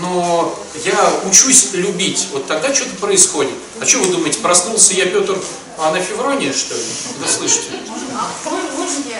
Но 0.00 0.58
я 0.84 1.12
учусь 1.24 1.72
любить. 1.72 2.28
Вот 2.32 2.46
тогда 2.46 2.74
что-то 2.74 2.96
происходит. 2.96 3.54
А 3.80 3.86
что 3.86 3.98
вы 3.98 4.12
думаете, 4.12 4.38
проснулся 4.40 4.94
я 4.94 5.06
Петр, 5.06 5.38
а 5.78 5.90
на 5.92 6.00
Февронии, 6.00 6.52
что 6.52 6.74
ли? 6.74 6.82
Вы 7.18 7.28
слышите? 7.28 7.70
А 8.14 8.50
можно, 8.50 8.72
можно 8.76 9.04
я 9.08 9.18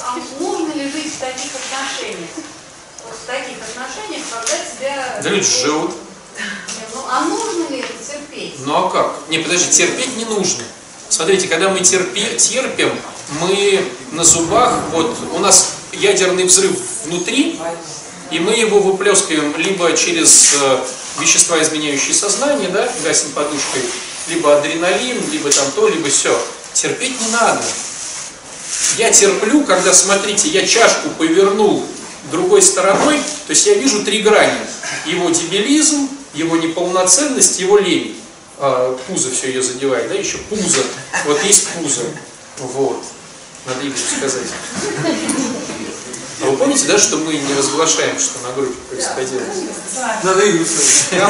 а 0.00 0.18
можно 0.40 0.72
ли 0.72 0.90
жить 0.90 1.12
в 1.12 1.18
таких 1.18 1.50
отношениях? 1.54 2.30
Вот 3.04 3.14
в 3.14 3.26
таких 3.26 3.56
отношениях, 3.60 4.24
когда 4.30 4.64
тебя... 4.64 5.20
Да 5.22 5.30
люди 5.30 5.46
живут. 5.46 5.92
Ну, 6.94 7.00
а 7.10 7.24
нужно 7.24 7.68
ли 7.68 7.80
это 7.80 7.92
терпеть? 7.92 8.54
Ну 8.64 8.74
а 8.74 8.90
как? 8.90 9.28
Не, 9.28 9.38
подожди, 9.38 9.70
терпеть 9.70 10.16
не 10.16 10.24
нужно. 10.24 10.64
Смотрите, 11.08 11.48
когда 11.48 11.68
мы 11.68 11.80
терпи, 11.80 12.36
терпим, 12.36 12.90
мы 13.40 13.84
на 14.12 14.24
зубах, 14.24 14.80
вот 14.92 15.16
у 15.32 15.38
нас 15.38 15.74
ядерный 15.92 16.44
взрыв 16.44 16.78
внутри, 17.04 17.60
и 18.30 18.38
мы 18.38 18.52
его 18.52 18.80
выплескиваем 18.80 19.56
либо 19.56 19.92
через 19.96 20.54
э, 20.60 20.78
вещества, 21.20 21.60
изменяющие 21.62 22.14
сознание, 22.14 22.68
да, 22.68 22.88
гасим 23.02 23.30
подушкой, 23.32 23.82
либо 24.28 24.58
адреналин, 24.58 25.30
либо 25.30 25.50
там 25.50 25.70
то, 25.74 25.88
либо 25.88 26.08
все. 26.08 26.38
Терпеть 26.74 27.20
не 27.20 27.32
надо. 27.32 27.62
Я 28.98 29.10
терплю, 29.10 29.64
когда, 29.64 29.92
смотрите, 29.92 30.48
я 30.48 30.66
чашку 30.66 31.08
повернул 31.10 31.84
другой 32.30 32.62
стороной, 32.62 33.18
то 33.46 33.50
есть 33.50 33.66
я 33.66 33.74
вижу 33.74 34.04
три 34.04 34.22
грани. 34.22 34.58
Его 35.06 35.30
дебилизм, 35.30 36.08
его 36.34 36.56
неполноценность, 36.56 37.58
его 37.60 37.78
лень. 37.78 38.20
А, 38.58 38.98
пузо 39.06 39.30
все 39.30 39.48
ее 39.48 39.62
задевает, 39.62 40.08
да, 40.08 40.14
еще 40.14 40.38
пузо. 40.38 40.82
Вот 41.24 41.42
есть 41.44 41.68
пузо. 41.68 42.02
Вот. 42.58 43.02
Надо 43.66 43.80
Игорю 43.80 43.96
сказать. 44.18 44.48
Вы 46.48 46.56
помните, 46.56 46.86
да, 46.86 46.98
что 46.98 47.18
мы 47.18 47.34
не 47.34 47.54
разглашаем, 47.54 48.18
что 48.18 48.38
на 48.40 48.54
группе 48.54 48.74
происходило? 48.88 49.42
Надо 50.22 50.40
сказать. 50.64 51.22
А 51.22 51.28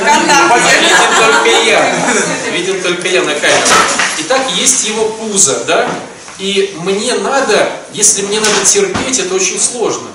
ВКонтакте. 0.00 0.80
Виден 0.80 1.08
только 1.20 1.48
я. 1.64 2.50
Виден 2.50 2.82
только 2.82 3.08
я 3.08 3.22
на 3.22 3.34
камере. 3.34 3.62
Итак, 4.18 4.42
есть 4.56 4.88
его 4.88 5.04
пузо, 5.10 5.62
да? 5.66 5.88
И 6.40 6.74
мне 6.78 7.14
надо, 7.14 7.70
если 7.92 8.22
мне 8.22 8.40
надо 8.40 8.64
терпеть, 8.64 9.20
это 9.20 9.34
очень 9.34 9.60
сложно. 9.60 10.08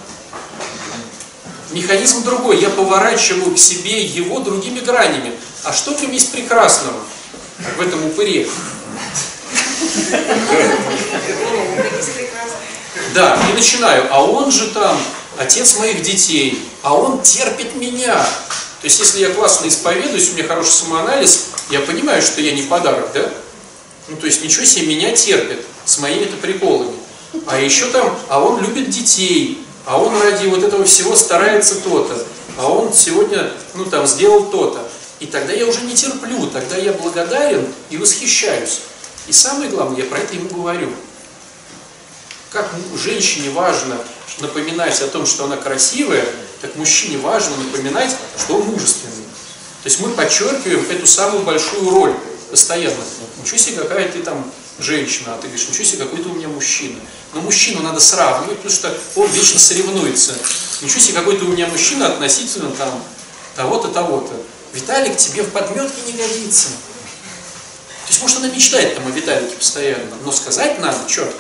Механизм 1.72 2.24
другой. 2.24 2.60
Я 2.60 2.70
поворачиваю 2.70 3.56
к 3.56 3.58
себе 3.58 4.04
его 4.04 4.40
другими 4.40 4.80
гранями. 4.80 5.32
А 5.64 5.72
что 5.72 5.96
в 5.96 6.02
нем 6.02 6.12
есть 6.12 6.34
прекрасного 6.34 7.00
в 7.78 7.82
этом 7.82 8.06
упыре? 8.06 8.50
Да, 13.14 13.38
и 13.50 13.54
начинаю. 13.54 14.08
А 14.12 14.24
он 14.24 14.52
же 14.52 14.70
там 14.72 14.98
отец 15.38 15.78
моих 15.78 16.02
детей, 16.02 16.60
а 16.82 16.94
он 16.96 17.22
терпит 17.22 17.76
меня. 17.76 18.16
То 18.16 18.86
есть, 18.86 19.00
если 19.00 19.22
я 19.22 19.30
классно 19.30 19.68
исповедуюсь, 19.68 20.32
у 20.32 20.34
меня 20.34 20.48
хороший 20.48 20.72
самоанализ, 20.72 21.46
я 21.70 21.80
понимаю, 21.80 22.22
что 22.22 22.42
я 22.42 22.52
не 22.52 22.64
подарок, 22.64 23.10
да? 23.14 23.30
Ну, 24.10 24.18
то 24.18 24.26
есть, 24.26 24.44
ничего 24.44 24.66
себе, 24.66 24.88
меня 24.88 25.16
терпит 25.16 25.66
с 25.86 26.00
моими-то 26.00 26.36
приколами. 26.38 26.94
А 27.48 27.58
еще 27.58 27.88
там, 27.88 28.18
а 28.30 28.42
он 28.42 28.62
любит 28.62 28.90
детей, 28.90 29.66
а 29.86 29.98
он 29.98 30.22
ради 30.22 30.48
вот 30.48 30.64
этого 30.64 30.84
всего 30.84 31.16
старается 31.16 31.76
то-то, 31.76 32.26
а 32.58 32.68
он 32.68 32.94
сегодня, 32.94 33.52
ну, 33.74 33.86
там, 33.86 34.06
сделал 34.06 34.46
то-то. 34.46 34.88
И 35.20 35.26
тогда 35.26 35.54
я 35.54 35.66
уже 35.66 35.82
не 35.82 35.96
терплю, 35.96 36.48
тогда 36.48 36.76
я 36.78 36.92
благодарен 36.94 37.66
и 37.90 37.98
восхищаюсь. 37.98 38.82
И 39.28 39.32
самое 39.32 39.70
главное, 39.70 40.02
я 40.02 40.06
про 40.06 40.20
это 40.20 40.36
ему 40.36 40.50
говорю. 40.50 40.92
Как 42.52 42.70
женщине 43.02 43.50
важно 43.50 43.98
напоминать 44.40 45.02
о 45.02 45.08
том, 45.08 45.26
что 45.26 45.46
она 45.46 45.58
красивая, 45.58 46.26
так 46.62 46.76
мужчине 46.76 47.18
важно 47.18 47.56
напоминать, 47.58 48.16
что 48.38 48.58
он 48.58 48.64
мужественный. 48.64 49.24
То 49.84 49.90
есть 49.90 50.00
мы 50.00 50.10
подчеркиваем 50.10 50.86
эту 50.90 51.08
самую 51.08 51.44
большую 51.44 51.90
роль 51.90 52.16
постоянно. 52.50 53.04
Ничего 53.42 53.58
себе, 53.58 53.78
какая 53.82 54.10
ты 54.10 54.22
там 54.22 54.50
женщина, 54.80 55.34
а 55.34 55.38
ты 55.38 55.48
говоришь, 55.48 55.68
ничего 55.68 55.84
себе, 55.84 56.04
какой 56.04 56.22
ты 56.22 56.30
у 56.30 56.34
меня 56.34 56.48
мужчина. 56.48 57.00
Но 57.34 57.42
мужчину 57.42 57.82
надо 57.82 58.00
сравнивать, 58.00 58.58
потому 58.58 58.74
что 58.74 58.96
он 59.16 59.30
вечно 59.32 59.60
соревнуется. 59.60 60.36
Ничего 60.82 61.00
себе, 61.00 61.16
какой 61.16 61.38
ты 61.38 61.46
у 61.46 61.50
меня 61.50 61.68
мужчина 61.68 62.08
относительно 62.08 62.72
там 62.72 63.04
того-то, 63.56 63.90
того-то. 63.90 64.34
Виталик 64.74 65.18
тебе 65.18 65.44
в 65.44 65.50
подметке 65.50 66.02
не 66.06 66.14
годится. 66.14 66.70
То 68.14 68.16
есть, 68.16 68.22
может, 68.22 68.38
она 68.38 68.48
мечтает 68.50 68.94
там 68.94 69.08
о 69.08 69.10
Виталике 69.10 69.56
постоянно, 69.56 70.16
но 70.24 70.32
сказать 70.32 70.78
надо, 70.80 71.00
что? 71.08 71.34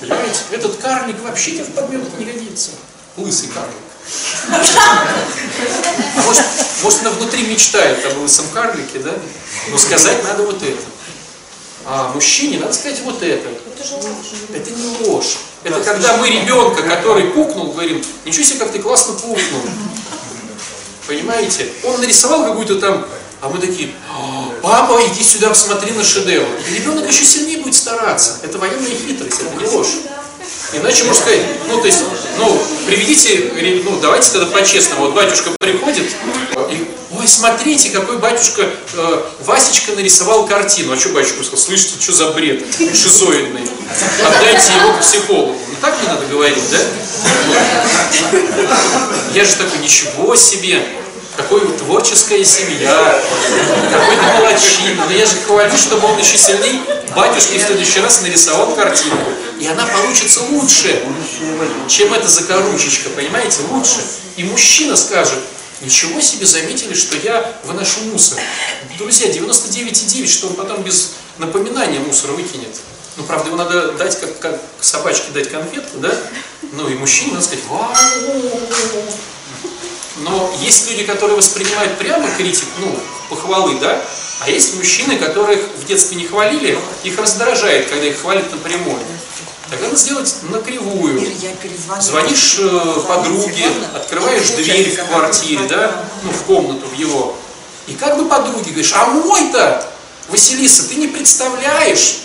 Понимаете? 0.00 0.38
Этот 0.50 0.76
карлик 0.78 1.20
вообще 1.20 1.50
тебе 1.50 1.64
в 1.64 1.72
подметке 1.72 2.16
не 2.16 2.24
годится. 2.24 2.70
Лысый 3.18 3.50
карлик. 3.50 3.76
А 6.16 6.22
может, 6.22 6.42
может, 6.82 7.00
она 7.02 7.10
внутри 7.10 7.46
мечтает 7.48 8.02
об 8.06 8.16
лысом 8.16 8.46
карлике, 8.54 9.00
да? 9.00 9.12
Но 9.68 9.76
сказать 9.76 10.24
надо 10.24 10.44
вот 10.44 10.62
это. 10.62 10.82
А 11.84 12.12
мужчине 12.14 12.58
надо 12.58 12.72
сказать 12.72 13.00
вот 13.00 13.22
это. 13.22 13.50
Это 14.54 14.70
не 14.70 15.06
ложь. 15.06 15.36
Это 15.64 15.82
когда 15.82 16.16
мы 16.16 16.30
ребенка, 16.30 16.82
который 16.82 17.24
пукнул, 17.24 17.72
говорим, 17.72 18.02
ничего 18.24 18.42
себе, 18.42 18.60
как 18.60 18.72
ты 18.72 18.78
классно 18.78 19.12
пукнул. 19.16 19.60
Понимаете? 21.06 21.70
Он 21.84 22.00
нарисовал 22.00 22.46
какую-то 22.46 22.80
там, 22.80 23.06
а 23.46 23.48
мы 23.48 23.60
такие, 23.60 23.90
папа, 24.60 25.00
иди 25.06 25.22
сюда, 25.22 25.50
посмотри 25.50 25.92
на 25.92 26.02
шедевр. 26.02 26.48
И 26.68 26.74
ребенок 26.74 27.08
еще 27.08 27.24
сильнее 27.24 27.58
будет 27.58 27.76
стараться. 27.76 28.40
Это 28.42 28.58
военная 28.58 28.90
хитрость, 28.90 29.40
это 29.40 29.70
ложь. 29.70 29.98
Иначе 30.72 31.04
можно 31.04 31.22
сказать, 31.22 31.42
ну 31.68 31.78
то 31.80 31.86
есть, 31.86 32.00
ну, 32.38 32.60
приведите, 32.86 33.52
ну 33.84 34.00
давайте 34.00 34.30
тогда 34.32 34.46
по-честному. 34.46 35.06
Вот 35.06 35.14
батюшка 35.14 35.50
приходит 35.60 36.06
и, 36.70 36.88
ой, 37.12 37.28
смотрите, 37.28 37.90
какой 37.90 38.18
батюшка 38.18 38.68
э, 38.94 39.22
Васечка 39.44 39.92
нарисовал 39.92 40.46
картину. 40.46 40.92
А 40.92 40.96
что 40.96 41.10
батюшка 41.10 41.44
сказал, 41.44 41.64
слышите, 41.64 42.00
что 42.00 42.12
за 42.12 42.30
бред 42.32 42.64
шизоидный? 42.94 43.62
Отдайте 44.26 44.72
его 44.72 44.92
к 44.94 45.00
психологу. 45.02 45.56
Ну 45.68 45.76
так 45.80 46.02
не 46.02 46.08
надо 46.08 46.26
говорить, 46.26 46.64
да? 46.72 46.78
Я 49.34 49.44
же 49.44 49.54
такой, 49.54 49.78
ничего 49.78 50.34
себе, 50.34 50.82
какой 51.36 51.60
творческая 51.78 52.44
семья, 52.44 53.22
какой 53.92 54.16
ты 54.16 54.22
молодчина. 54.38 55.04
Но 55.06 55.12
я 55.12 55.26
же 55.26 55.36
хвалю, 55.46 55.76
чтобы 55.76 56.06
он 56.08 56.18
еще 56.18 56.36
сильнее 56.38 56.82
батюшке 57.14 57.58
в 57.58 57.62
следующий 57.62 58.00
раз 58.00 58.22
нарисовал 58.22 58.74
картинку. 58.74 59.30
И 59.60 59.66
она 59.66 59.86
получится 59.86 60.42
лучше, 60.50 61.02
чем 61.88 62.12
эта 62.12 62.28
закоручечка, 62.28 63.10
понимаете, 63.10 63.60
лучше. 63.70 64.00
И 64.36 64.44
мужчина 64.44 64.96
скажет, 64.96 65.38
ничего 65.80 66.20
себе 66.20 66.46
заметили, 66.46 66.94
что 66.94 67.16
я 67.16 67.54
выношу 67.64 68.00
мусор. 68.12 68.38
Друзья, 68.98 69.28
99,9, 69.28 70.26
что 70.26 70.48
он 70.48 70.54
потом 70.54 70.82
без 70.82 71.12
напоминания 71.38 72.00
мусор 72.00 72.32
выкинет. 72.32 72.76
Ну, 73.16 73.24
правда, 73.24 73.46
его 73.46 73.56
надо 73.56 73.92
дать, 73.92 74.20
как, 74.20 74.38
как 74.40 74.60
собачке 74.80 75.32
дать 75.32 75.50
конфетку, 75.50 75.98
да? 75.98 76.14
Ну, 76.72 76.88
и 76.88 76.94
мужчине 76.94 77.32
надо 77.32 77.44
сказать, 77.44 77.64
вау, 77.68 77.94
но 80.18 80.54
есть 80.60 80.90
люди, 80.90 81.04
которые 81.04 81.36
воспринимают 81.36 81.98
прямо 81.98 82.28
критику, 82.36 82.70
ну, 82.80 82.98
похвалы, 83.28 83.78
да? 83.80 84.00
А 84.40 84.50
есть 84.50 84.74
мужчины, 84.76 85.16
которых 85.16 85.60
в 85.76 85.86
детстве 85.86 86.16
не 86.16 86.26
хвалили, 86.26 86.78
их 87.04 87.18
раздражает, 87.18 87.88
когда 87.88 88.06
их 88.06 88.20
хвалят 88.20 88.50
напрямую. 88.50 88.98
Так 89.70 89.80
надо 89.80 89.96
сделать 89.96 90.34
на 90.42 90.58
кривую. 90.60 91.20
Звонишь 92.00 92.58
э, 92.60 93.00
подруге, 93.08 93.66
открываешь 93.94 94.50
дверь 94.50 94.96
в 94.96 95.08
квартире, 95.08 95.66
да, 95.68 96.04
ну, 96.22 96.30
в 96.30 96.42
комнату, 96.42 96.86
в 96.86 96.94
его. 96.94 97.36
И 97.86 97.94
как 97.94 98.16
бы 98.16 98.28
подруге 98.28 98.70
говоришь, 98.70 98.92
а 98.94 99.06
мой-то, 99.06 99.84
Василиса, 100.28 100.88
ты 100.88 100.96
не 100.96 101.08
представляешь, 101.08 102.18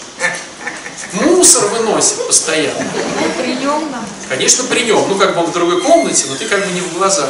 мусор 1.13 1.65
выносит 1.67 2.27
постоянно. 2.27 2.87
При 3.41 3.55
нем. 3.55 3.89
Конечно, 4.29 4.63
при 4.65 4.81
нем. 4.81 5.03
Ну, 5.09 5.15
как 5.17 5.33
бы 5.33 5.41
он 5.41 5.47
в 5.47 5.51
другой 5.51 5.81
комнате, 5.81 6.25
но 6.29 6.35
ты 6.35 6.45
как 6.45 6.65
бы 6.65 6.71
не 6.73 6.81
в 6.81 6.93
глаза. 6.93 7.29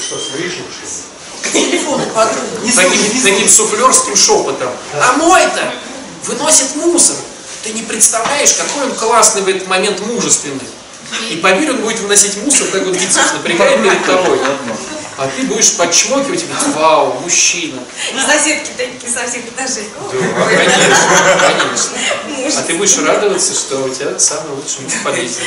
Ты 0.00 0.06
что, 0.06 0.18
слышишь, 0.18 0.64
что 1.52 1.60
ли? 1.60 2.74
Таким, 2.74 3.22
таким 3.22 3.48
суфлерским 3.48 4.16
шепотом. 4.16 4.70
А 4.94 5.12
мой-то 5.18 5.74
выносит 6.24 6.74
мусор. 6.76 7.16
Ты 7.62 7.72
не 7.72 7.82
представляешь, 7.82 8.54
какой 8.54 8.84
он 8.84 8.94
классный 8.94 9.42
в 9.42 9.48
этот 9.48 9.68
момент 9.68 10.00
мужественный. 10.00 10.64
И 11.30 11.36
поверь, 11.36 11.72
он 11.72 11.82
будет 11.82 11.98
выносить 12.00 12.38
мусор, 12.38 12.68
так 12.68 12.82
вот 12.84 12.94
бицепс 12.94 13.34
напрягает 13.34 13.82
перед 13.82 14.06
тобой. 14.06 14.38
А 15.18 15.28
ты 15.36 15.42
будешь 15.42 15.72
подчмокивать 15.76 16.44
и 16.44 16.46
говорить, 16.46 16.74
вау, 16.74 17.20
мужчина. 17.20 17.82
Соседки 18.26 18.70
такие 18.78 19.12
со 19.12 19.28
всех 19.28 19.44
этажей. 19.48 19.86
Да, 19.98 20.46
конечно, 20.46 21.92
конечно. 22.26 22.58
А 22.58 22.62
ты 22.62 22.74
будешь 22.74 22.96
радоваться, 22.96 23.54
что 23.54 23.84
у 23.84 23.90
тебя 23.90 24.18
самый 24.18 24.54
лучший 24.54 24.80
муж 24.80 24.94
в 24.94 25.02
подъезде. 25.02 25.42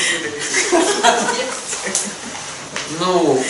Ну, 3.00 3.44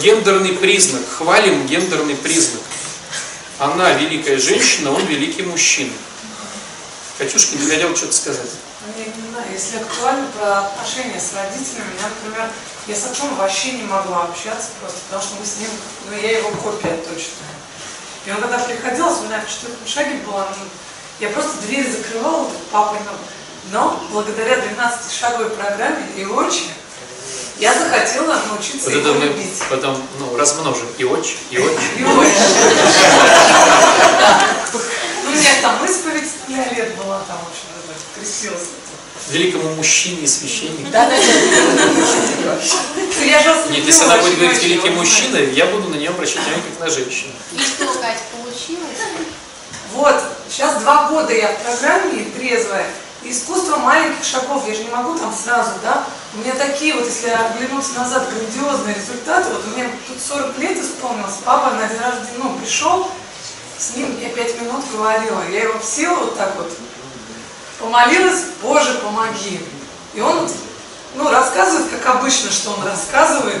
гендерный 0.00 0.54
признак. 0.54 1.02
Хвалим 1.18 1.66
гендерный 1.66 2.16
признак. 2.16 2.62
Она 3.58 3.92
великая 3.92 4.38
женщина, 4.38 4.92
он 4.92 5.04
великий 5.06 5.42
мужчина. 5.42 5.92
Катюшка 7.18 7.56
не 7.56 7.68
хотел 7.68 7.94
что-то 7.94 8.14
сказать. 8.14 8.50
Ну, 8.86 9.42
если 9.52 9.76
актуально 9.76 10.26
про 10.28 10.60
отношения 10.60 11.20
с 11.20 11.34
родителями, 11.34 11.92
я, 12.00 12.08
например, 12.08 12.50
я 12.86 12.96
с 12.96 13.04
отцом 13.04 13.34
вообще 13.36 13.72
не 13.72 13.82
могла 13.82 14.24
общаться 14.24 14.68
просто, 14.80 15.00
потому 15.08 15.22
что 15.22 15.34
мы 15.38 15.44
с 15.44 15.58
ним, 15.58 15.68
ну, 16.08 16.16
я 16.16 16.38
его 16.38 16.50
копия 16.50 16.96
точно. 16.96 17.44
И 18.24 18.30
он 18.30 18.40
когда 18.40 18.58
приходил, 18.58 19.06
у 19.06 19.24
меня 19.24 19.40
в 19.40 19.50
четвертом 19.50 19.86
шаге 19.86 20.16
была, 20.26 20.48
ну, 20.58 20.64
я 21.20 21.28
просто 21.28 21.60
дверь 21.66 21.90
закрывала, 21.90 22.50
папа, 22.72 22.96
но 23.70 24.02
благодаря 24.10 24.56
12-шаговой 24.56 25.50
программе 25.50 26.06
и 26.16 26.24
отче, 26.24 26.70
я 27.60 27.74
захотела 27.74 28.40
научиться 28.48 28.90
Вот 28.90 28.94
его 28.94 29.00
это 29.00 29.18
мы 29.18 29.24
любить. 29.26 29.62
потом 29.68 30.02
ну, 30.18 30.36
размножим. 30.36 30.86
И 30.98 31.04
отче, 31.04 31.36
и 31.50 31.58
отче. 31.58 31.86
И 31.98 32.04
отче. 32.04 32.32
Ну, 34.72 34.80
у 35.28 35.32
меня 35.32 35.50
там 35.62 35.84
исповедь 35.84 36.30
нуля 36.48 36.72
лет 36.72 36.96
была, 36.96 37.20
там, 37.28 37.38
в 37.38 37.48
общем, 37.48 37.66
даже 37.86 38.00
крестилась. 38.14 38.68
Великому 39.28 39.74
мужчине 39.76 40.22
и 40.22 40.26
священнику. 40.26 40.90
Да, 40.90 41.08
да, 41.08 41.16
да. 41.16 42.54
Вас 42.54 43.70
Нет, 43.70 43.84
если 43.84 44.04
она 44.04 44.16
будет 44.16 44.38
говорить 44.38 44.62
великий 44.62 44.90
мужчина, 44.90 45.36
я 45.36 45.66
буду 45.66 45.88
на 45.88 45.94
нее 45.94 46.08
обращать 46.08 46.38
внимание 46.38 46.64
как 46.70 46.88
на 46.88 46.90
женщину. 46.92 47.32
И 47.52 47.58
что, 47.58 47.86
Кать, 48.00 48.18
получилось? 48.32 48.98
Вот, 49.92 50.16
сейчас 50.50 50.80
два 50.82 51.08
года 51.10 51.32
я 51.32 51.52
в 51.52 51.62
программе 51.62 52.24
трезвая. 52.36 52.86
Искусство 53.22 53.76
маленьких 53.76 54.24
шагов, 54.24 54.66
я 54.66 54.74
же 54.74 54.84
не 54.84 54.90
могу 54.90 55.14
там 55.18 55.32
сразу, 55.34 55.72
да? 55.82 56.04
У 56.34 56.38
меня 56.38 56.54
такие 56.54 56.94
вот, 56.94 57.04
если 57.04 57.28
оглянуться 57.28 57.94
назад, 57.98 58.28
грандиозные 58.30 58.94
результаты. 58.94 59.52
Вот 59.52 59.66
мне 59.74 59.90
тут 60.08 60.16
40 60.20 60.58
лет 60.58 60.78
исполнилось, 60.78 61.34
папа 61.44 61.74
на 61.74 61.86
день 61.86 61.98
рождения, 62.00 62.38
ну, 62.38 62.58
пришел, 62.58 63.10
с 63.78 63.96
ним 63.96 64.18
я 64.20 64.30
пять 64.30 64.58
минут 64.60 64.84
говорила. 64.90 65.42
Я 65.50 65.64
его 65.64 65.80
села 65.82 66.16
вот 66.16 66.38
так 66.38 66.56
вот, 66.56 66.70
помолилась, 67.78 68.44
Боже, 68.62 68.94
помоги. 68.94 69.60
И 70.14 70.20
он, 70.20 70.48
ну, 71.14 71.30
рассказывает, 71.30 71.90
как 71.90 72.16
обычно, 72.16 72.50
что 72.50 72.70
он 72.70 72.86
рассказывает. 72.86 73.60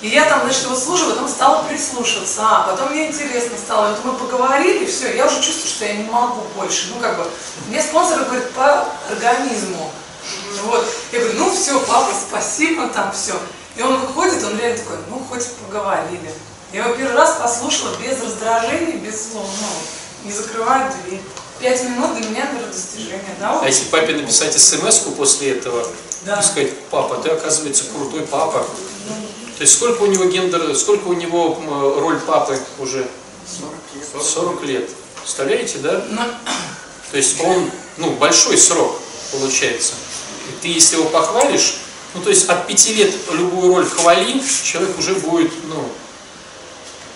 И 0.00 0.08
я 0.08 0.24
там, 0.24 0.42
значит, 0.42 0.64
его 0.64 0.76
слушаю, 0.76 1.10
потом 1.10 1.27
стала 1.48 1.64
прислушиваться. 1.64 2.40
А, 2.42 2.68
потом 2.70 2.90
мне 2.92 3.08
интересно 3.08 3.56
стало. 3.56 3.90
Вот 3.90 4.04
мы 4.04 4.12
поговорили, 4.18 4.84
все, 4.84 5.16
я 5.16 5.26
уже 5.26 5.36
чувствую, 5.36 5.68
что 5.68 5.84
я 5.86 5.94
не 5.94 6.04
могу 6.04 6.42
больше. 6.56 6.92
Ну, 6.94 7.00
как 7.00 7.16
бы, 7.16 7.24
мне 7.68 7.82
спонсор 7.82 8.24
говорит 8.24 8.50
по 8.50 8.86
организму. 9.10 9.90
Вот. 10.64 10.86
Я 11.12 11.20
говорю, 11.20 11.38
ну 11.38 11.50
все, 11.50 11.80
папа, 11.80 12.10
спасибо, 12.28 12.88
там 12.88 13.12
все. 13.12 13.34
И 13.76 13.82
он 13.82 13.98
выходит, 14.00 14.44
он 14.44 14.58
реально 14.58 14.78
такой, 14.78 14.96
ну, 15.08 15.24
хоть 15.28 15.46
поговорили. 15.66 16.30
Я 16.72 16.84
его 16.84 16.94
первый 16.94 17.16
раз 17.16 17.38
послушала 17.40 17.96
без 17.96 18.22
раздражения, 18.22 18.96
без 18.98 19.30
слов, 19.30 19.46
ну, 19.60 20.28
не 20.28 20.32
закрывая 20.32 20.92
дверь. 21.04 21.20
Пять 21.60 21.82
минут 21.84 22.14
для 22.16 22.28
меня, 22.28 22.44
наверное, 22.44 22.72
достижение, 22.72 23.34
да? 23.40 23.54
вот? 23.54 23.64
А 23.64 23.66
если 23.66 23.86
папе 23.86 24.14
написать 24.14 24.52
смс 24.56 24.98
после 25.16 25.54
этого 25.54 25.84
Да. 26.22 26.38
и 26.38 26.42
сказать, 26.42 26.78
папа, 26.90 27.16
ты 27.16 27.30
оказывается 27.30 27.84
крутой 27.92 28.22
папа. 28.26 28.64
То 29.58 29.62
есть 29.62 29.74
сколько 29.74 30.02
у 30.02 30.06
него 30.06 30.24
гендер, 30.26 30.74
сколько 30.76 31.08
у 31.08 31.14
него 31.14 31.60
роль 31.98 32.20
папы 32.20 32.58
уже? 32.78 33.08
40 33.58 33.72
лет. 33.94 34.24
40 34.24 34.62
лет. 34.62 34.90
Представляете, 35.20 35.78
да? 35.78 36.04
Ну, 36.10 36.22
То 37.10 37.16
есть 37.16 37.40
он, 37.40 37.68
ну, 37.96 38.12
большой 38.12 38.56
срок 38.56 39.00
получается. 39.32 39.94
И 40.48 40.62
ты, 40.62 40.68
если 40.68 40.96
его 40.96 41.08
похвалишь, 41.08 41.74
ну, 42.14 42.22
то 42.22 42.30
есть 42.30 42.48
от 42.48 42.68
пяти 42.68 42.94
лет 42.94 43.12
любую 43.32 43.74
роль 43.74 43.86
хвали, 43.86 44.40
человек 44.62 44.96
уже 44.96 45.14
будет, 45.14 45.52
ну, 45.64 45.90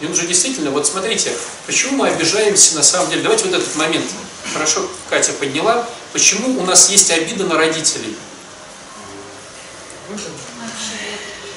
и 0.00 0.06
он 0.06 0.14
же 0.16 0.26
действительно, 0.26 0.72
вот 0.72 0.84
смотрите, 0.84 1.32
почему 1.64 1.98
мы 1.98 2.08
обижаемся 2.08 2.74
на 2.74 2.82
самом 2.82 3.08
деле, 3.10 3.22
давайте 3.22 3.44
вот 3.44 3.54
этот 3.54 3.76
момент, 3.76 4.04
хорошо, 4.52 4.84
Катя 5.08 5.32
подняла, 5.32 5.88
почему 6.12 6.60
у 6.60 6.66
нас 6.66 6.90
есть 6.90 7.08
обида 7.12 7.44
на 7.44 7.56
родителей? 7.56 8.16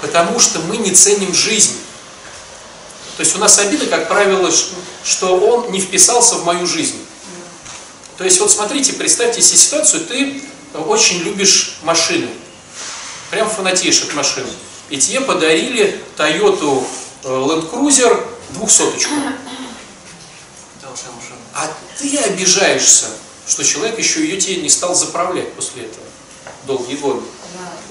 Потому 0.06 0.40
что 0.40 0.60
мы 0.60 0.78
не 0.78 0.92
ценим 0.92 1.34
жизнь. 1.34 1.76
То 3.18 3.22
есть 3.22 3.36
у 3.36 3.40
нас 3.40 3.58
обида, 3.58 3.88
как 3.88 4.08
правило, 4.08 4.52
что 5.04 5.36
он 5.36 5.72
не 5.72 5.82
вписался 5.82 6.36
в 6.36 6.46
мою 6.46 6.68
жизнь. 6.68 7.04
То 8.16 8.24
есть 8.24 8.40
вот 8.40 8.52
смотрите, 8.52 8.94
представьте 8.94 9.42
себе 9.42 9.58
ситуацию, 9.58 10.06
ты 10.06 10.44
очень 10.76 11.24
любишь 11.24 11.78
машины, 11.82 12.28
прям 13.32 13.50
фанатеешь 13.50 14.04
от 14.04 14.14
машин. 14.14 14.46
И 14.92 14.98
тебе 14.98 15.22
подарили 15.22 16.00
Toyota 16.16 16.86
э, 17.24 17.28
Land 17.28 17.72
Cruiser 17.72 18.24
двухсоточку. 18.52 19.12
А 21.56 21.74
ты 21.98 22.18
обижаешься, 22.20 23.08
что 23.48 23.64
человек 23.64 23.98
еще 23.98 24.22
ее 24.22 24.40
тебе 24.40 24.58
не 24.58 24.70
стал 24.70 24.94
заправлять 24.94 25.52
после 25.54 25.86
этого 25.86 26.06
долгие 26.68 26.98
годы. 26.98 27.22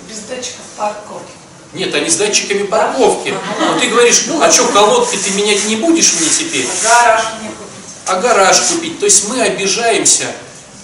без 0.09 0.19
датчиков 0.21 0.65
парковки. 0.77 1.44
Нет, 1.75 1.95
они 1.95 2.09
с 2.09 2.17
датчиками 2.17 2.63
парковки. 2.63 3.35
Но 3.61 3.79
ты 3.79 3.89
говоришь, 3.89 4.25
а 4.41 4.51
что, 4.51 4.69
колодки 4.69 5.17
ты 5.17 5.31
менять 5.33 5.67
не 5.67 5.77
будешь 5.77 6.15
мне 6.15 6.29
теперь? 6.29 6.67
Гараж 6.83 7.23
мне 7.41 7.51
купить. 7.51 7.85
а 8.07 8.21
гараж 8.21 8.61
купить. 8.61 8.99
То 9.01 9.07
есть 9.07 9.29
мы 9.29 9.41
обижаемся 9.41 10.27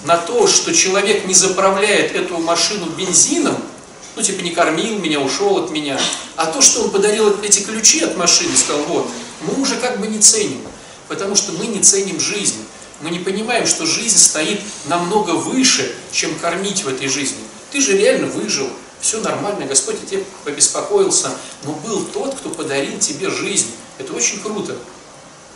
на 0.04 0.16
то, 0.16 0.46
что 0.46 0.74
человек 0.74 1.26
не 1.26 1.34
заправляет 1.34 2.14
эту 2.14 2.38
машину 2.38 2.86
бензином, 2.86 3.56
ну 4.16 4.22
типа 4.22 4.40
не 4.42 4.50
кормил 4.50 4.98
меня, 4.98 5.20
ушел 5.20 5.58
от 5.58 5.70
меня, 5.70 5.98
а 6.36 6.46
то, 6.46 6.60
что 6.60 6.82
он 6.82 6.90
подарил 6.90 7.36
эти 7.42 7.60
ключи 7.60 8.02
от 8.02 8.16
машины, 8.16 8.56
сказал, 8.56 8.82
вот, 8.84 9.08
мы 9.42 9.62
уже 9.62 9.76
как 9.76 10.00
бы 10.00 10.06
не 10.08 10.18
ценим, 10.18 10.60
потому 11.06 11.36
что 11.36 11.52
мы 11.52 11.66
не 11.66 11.80
ценим 11.80 12.18
жизнь. 12.18 12.56
Мы 13.02 13.10
не 13.10 13.18
понимаем, 13.18 13.66
что 13.66 13.86
жизнь 13.86 14.18
стоит 14.18 14.60
намного 14.86 15.30
выше, 15.30 15.94
чем 16.12 16.34
кормить 16.34 16.84
в 16.84 16.88
этой 16.88 17.08
жизни. 17.08 17.38
Ты 17.70 17.80
же 17.80 17.96
реально 17.96 18.26
выжил, 18.26 18.68
все 19.00 19.20
нормально, 19.20 19.66
Господь 19.66 20.02
о 20.02 20.06
тебе 20.06 20.24
побеспокоился, 20.44 21.30
но 21.64 21.72
был 21.72 22.04
тот, 22.04 22.34
кто 22.34 22.50
подарил 22.50 22.98
тебе 22.98 23.30
жизнь. 23.30 23.70
Это 23.98 24.12
очень 24.12 24.40
круто. 24.40 24.76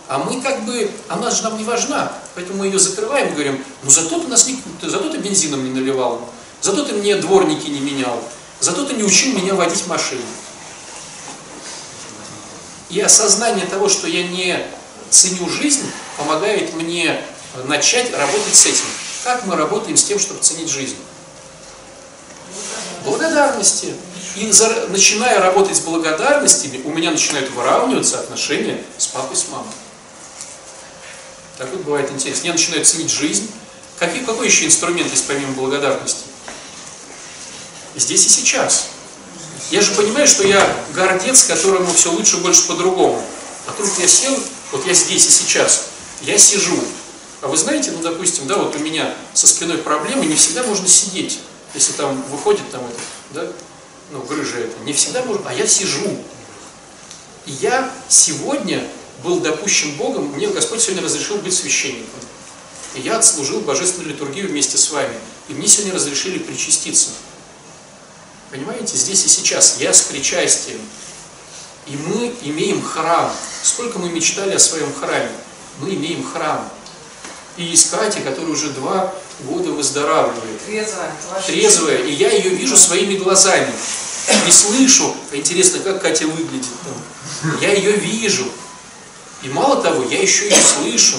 А 0.06 0.18
мы 0.18 0.40
как 0.40 0.64
бы, 0.64 0.90
она 1.08 1.30
же 1.30 1.42
нам 1.42 1.56
не 1.56 1.64
важна, 1.64 2.12
поэтому 2.34 2.58
мы 2.58 2.66
ее 2.66 2.78
закрываем 2.78 3.28
и 3.28 3.32
говорим, 3.32 3.64
ну 3.82 3.90
зато 3.90 4.20
ты, 4.20 4.28
нас 4.28 4.46
не, 4.46 4.62
зато 4.82 5.08
ты 5.08 5.18
бензином 5.18 5.64
не 5.64 5.70
наливал, 5.70 6.28
зато 6.60 6.84
ты 6.84 6.92
мне 6.92 7.16
дворники 7.16 7.68
не 7.68 7.80
менял, 7.80 8.22
зато 8.60 8.84
ты 8.84 8.94
не 8.94 9.02
учил 9.02 9.32
меня 9.38 9.54
водить 9.54 9.86
машину. 9.86 10.22
И 12.90 13.00
осознание 13.00 13.66
того, 13.66 13.88
что 13.88 14.06
я 14.06 14.24
не 14.28 14.58
ценю 15.08 15.48
жизнь, 15.48 15.90
помогает 16.18 16.74
мне 16.74 17.20
начать 17.64 18.12
работать 18.12 18.54
с 18.54 18.66
этим. 18.66 18.84
Как 19.24 19.46
мы 19.46 19.56
работаем 19.56 19.96
с 19.96 20.04
тем, 20.04 20.18
чтобы 20.18 20.40
ценить 20.40 20.68
жизнь? 20.68 20.96
Благодарности. 23.04 23.94
И 24.36 24.50
за- 24.50 24.88
начиная 24.88 25.40
работать 25.40 25.76
с 25.76 25.80
благодарностями, 25.80 26.80
у 26.84 26.90
меня 26.90 27.10
начинают 27.10 27.50
выравниваться 27.50 28.18
отношения 28.18 28.82
с 28.98 29.06
папой, 29.06 29.36
с 29.36 29.48
мамой. 29.48 29.70
Так 31.58 31.70
вот 31.70 31.82
бывает 31.82 32.10
интересно. 32.10 32.46
Я 32.46 32.52
начинаю 32.52 32.84
ценить 32.84 33.10
жизнь. 33.10 33.48
Какой, 33.98 34.20
какой 34.20 34.46
еще 34.46 34.66
инструмент 34.66 35.10
есть 35.10 35.26
помимо 35.26 35.52
благодарности? 35.52 36.24
Здесь 37.94 38.26
и 38.26 38.28
сейчас. 38.28 38.88
Я 39.70 39.80
же 39.80 39.92
понимаю, 39.92 40.26
что 40.26 40.46
я 40.46 40.66
гордец, 40.92 41.44
которому 41.44 41.92
все 41.92 42.10
лучше, 42.10 42.38
больше 42.38 42.66
по-другому. 42.66 43.22
А 43.66 43.72
тут 43.72 43.88
я 43.98 44.08
сел, 44.08 44.36
вот 44.72 44.84
я 44.86 44.94
здесь 44.94 45.26
и 45.26 45.30
сейчас, 45.30 45.84
я 46.22 46.36
сижу. 46.36 46.78
А 47.40 47.46
вы 47.46 47.56
знаете, 47.56 47.92
ну, 47.92 48.02
допустим, 48.02 48.46
да, 48.46 48.56
вот 48.56 48.74
у 48.74 48.78
меня 48.80 49.14
со 49.32 49.46
спиной 49.46 49.78
проблемы, 49.78 50.26
не 50.26 50.34
всегда 50.34 50.64
можно 50.64 50.88
сидеть. 50.88 51.38
Если 51.74 51.92
там 51.92 52.22
выходит 52.30 52.70
там 52.70 52.84
это, 52.84 53.00
да, 53.30 53.52
ну, 54.12 54.22
грыжа 54.22 54.58
это, 54.58 54.78
не 54.84 54.92
всегда 54.92 55.24
можно, 55.24 55.50
а 55.50 55.54
я 55.54 55.66
сижу. 55.66 56.08
И 57.46 57.52
я 57.52 57.92
сегодня 58.08 58.86
был 59.22 59.40
допущен 59.40 59.96
Богом, 59.96 60.26
мне 60.32 60.48
Господь 60.48 60.80
сегодня 60.80 61.04
разрешил 61.04 61.36
быть 61.38 61.54
священником. 61.54 62.20
И 62.94 63.00
я 63.00 63.18
отслужил 63.18 63.60
божественную 63.60 64.12
литургию 64.12 64.48
вместе 64.48 64.78
с 64.78 64.90
вами. 64.90 65.14
И 65.48 65.52
мне 65.52 65.66
сегодня 65.66 65.94
разрешили 65.94 66.38
причаститься. 66.38 67.10
Понимаете, 68.50 68.96
здесь 68.96 69.24
и 69.24 69.28
сейчас 69.28 69.80
я 69.80 69.92
с 69.92 70.02
причастием. 70.02 70.78
И 71.86 71.96
мы 71.96 72.32
имеем 72.42 72.82
храм. 72.82 73.32
Сколько 73.62 73.98
мы 73.98 74.10
мечтали 74.10 74.54
о 74.54 74.58
своем 74.60 74.92
храме? 74.94 75.32
Мы 75.80 75.94
имеем 75.94 76.24
храм. 76.24 76.70
И 77.56 77.64
есть 77.64 77.90
Катя, 77.90 78.20
которая 78.20 78.52
уже 78.52 78.70
два 78.70 79.14
года 79.40 79.70
выздоравливает. 79.70 80.64
Трезвая. 80.66 81.12
Трезвая, 81.46 81.98
и 81.98 82.12
я 82.12 82.30
ее 82.30 82.50
вижу 82.50 82.76
своими 82.76 83.16
глазами. 83.16 83.72
не 84.44 84.52
слышу, 84.52 85.14
интересно, 85.32 85.80
как 85.80 86.02
Катя 86.02 86.26
выглядит 86.26 86.66
там. 86.84 87.58
Я 87.60 87.72
ее 87.72 87.92
вижу. 87.92 88.46
И 89.42 89.48
мало 89.48 89.82
того, 89.82 90.04
я 90.04 90.20
еще 90.20 90.48
ее 90.48 90.56
слышу. 90.56 91.16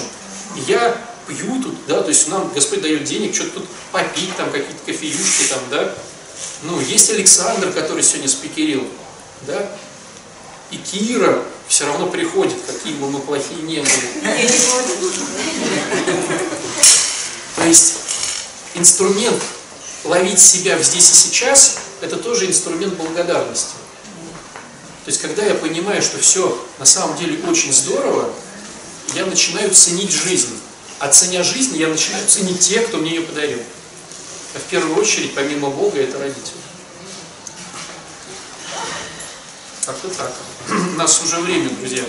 И 0.56 0.70
я 0.70 1.00
пью 1.26 1.62
тут, 1.62 1.74
да, 1.86 2.02
то 2.02 2.08
есть 2.08 2.28
нам 2.28 2.52
Господь 2.52 2.82
дает 2.82 3.04
денег, 3.04 3.34
что-то 3.34 3.60
тут 3.60 3.68
попить, 3.92 4.34
там 4.36 4.50
какие-то 4.50 4.84
кофеюшки, 4.84 5.44
там, 5.48 5.60
да. 5.70 5.94
Ну, 6.62 6.80
есть 6.80 7.10
Александр, 7.10 7.72
который 7.72 8.02
сегодня 8.02 8.28
спикерил, 8.28 8.86
да. 9.42 9.70
И 10.70 10.76
Кира 10.78 11.42
все 11.68 11.86
равно 11.86 12.08
приходит, 12.08 12.56
какие 12.66 12.94
бы 12.94 13.10
мы 13.10 13.20
плохие 13.20 13.62
не 13.62 13.76
были. 13.76 13.88
То 17.56 17.64
есть 17.64 17.94
инструмент 18.74 19.42
ловить 20.04 20.38
себя 20.38 20.78
здесь 20.82 21.10
и 21.10 21.14
сейчас, 21.14 21.78
это 22.00 22.16
тоже 22.16 22.46
инструмент 22.46 22.94
благодарности. 22.94 23.74
То 25.04 25.10
есть, 25.10 25.20
когда 25.22 25.44
я 25.44 25.54
понимаю, 25.54 26.02
что 26.02 26.18
все 26.18 26.60
на 26.78 26.84
самом 26.84 27.16
деле 27.16 27.38
очень 27.48 27.72
здорово, 27.72 28.28
я 29.14 29.24
начинаю 29.24 29.72
ценить 29.72 30.10
жизнь. 30.10 30.58
А 30.98 31.08
ценя 31.08 31.44
жизнь, 31.44 31.76
я 31.76 31.88
начинаю 31.88 32.26
ценить 32.26 32.58
тех, 32.60 32.88
кто 32.88 32.96
мне 32.96 33.14
ее 33.14 33.22
подарил. 33.22 33.60
А 34.54 34.58
в 34.58 34.62
первую 34.64 34.96
очередь, 34.96 35.34
помимо 35.34 35.70
Бога, 35.70 36.00
это 36.00 36.18
родители. 36.18 36.65
Как-то 39.86 40.08
так. 40.08 40.32
У 40.68 40.72
нас 40.98 41.22
уже 41.22 41.36
время, 41.36 41.70
друзья. 41.70 42.02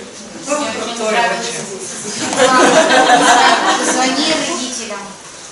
Позвони 0.48 0.74
родителям. 4.50 5.00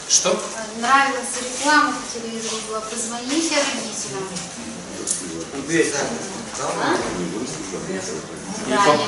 Что? 0.09 0.43
Нравилась 0.79 1.37
реклама 1.39 1.93
по 1.93 2.19
телевизору 2.19 2.57
была. 2.67 2.81
Позвоните 2.81 3.55
родителям. 3.57 4.27
А? 5.53 5.57
Да, 5.67 5.99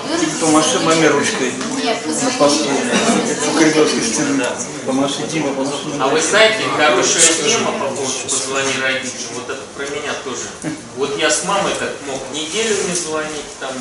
выразите 0.08 0.40
Помаши 0.40 0.80
маме 0.80 1.08
ручкой. 1.08 1.52
Нет, 1.82 1.98
По. 2.38 2.48
По 2.48 3.60
коридорской 3.60 4.04
стене. 4.04 4.46
Помаши, 4.86 5.24
Дима, 5.32 5.54
помаши. 5.54 5.78
А 6.00 6.08
вы 6.08 6.22
знаете, 6.22 6.64
хорошая 6.76 7.34
тема 7.44 7.72
по 7.72 7.88
поводу 7.88 8.24
позвони 8.24 8.74
родителям, 8.82 9.34
вот 9.36 9.50
это 9.50 9.62
про 9.76 9.86
меня 9.86 10.14
тоже. 10.24 10.48
Вот 10.98 11.18
я 11.18 11.32
с 11.32 11.44
мамой 11.46 11.74
так 11.80 11.96
мог 12.08 12.22
неделю 12.34 12.76
не 12.88 12.96
звонить 12.96 13.60
там, 13.60 13.72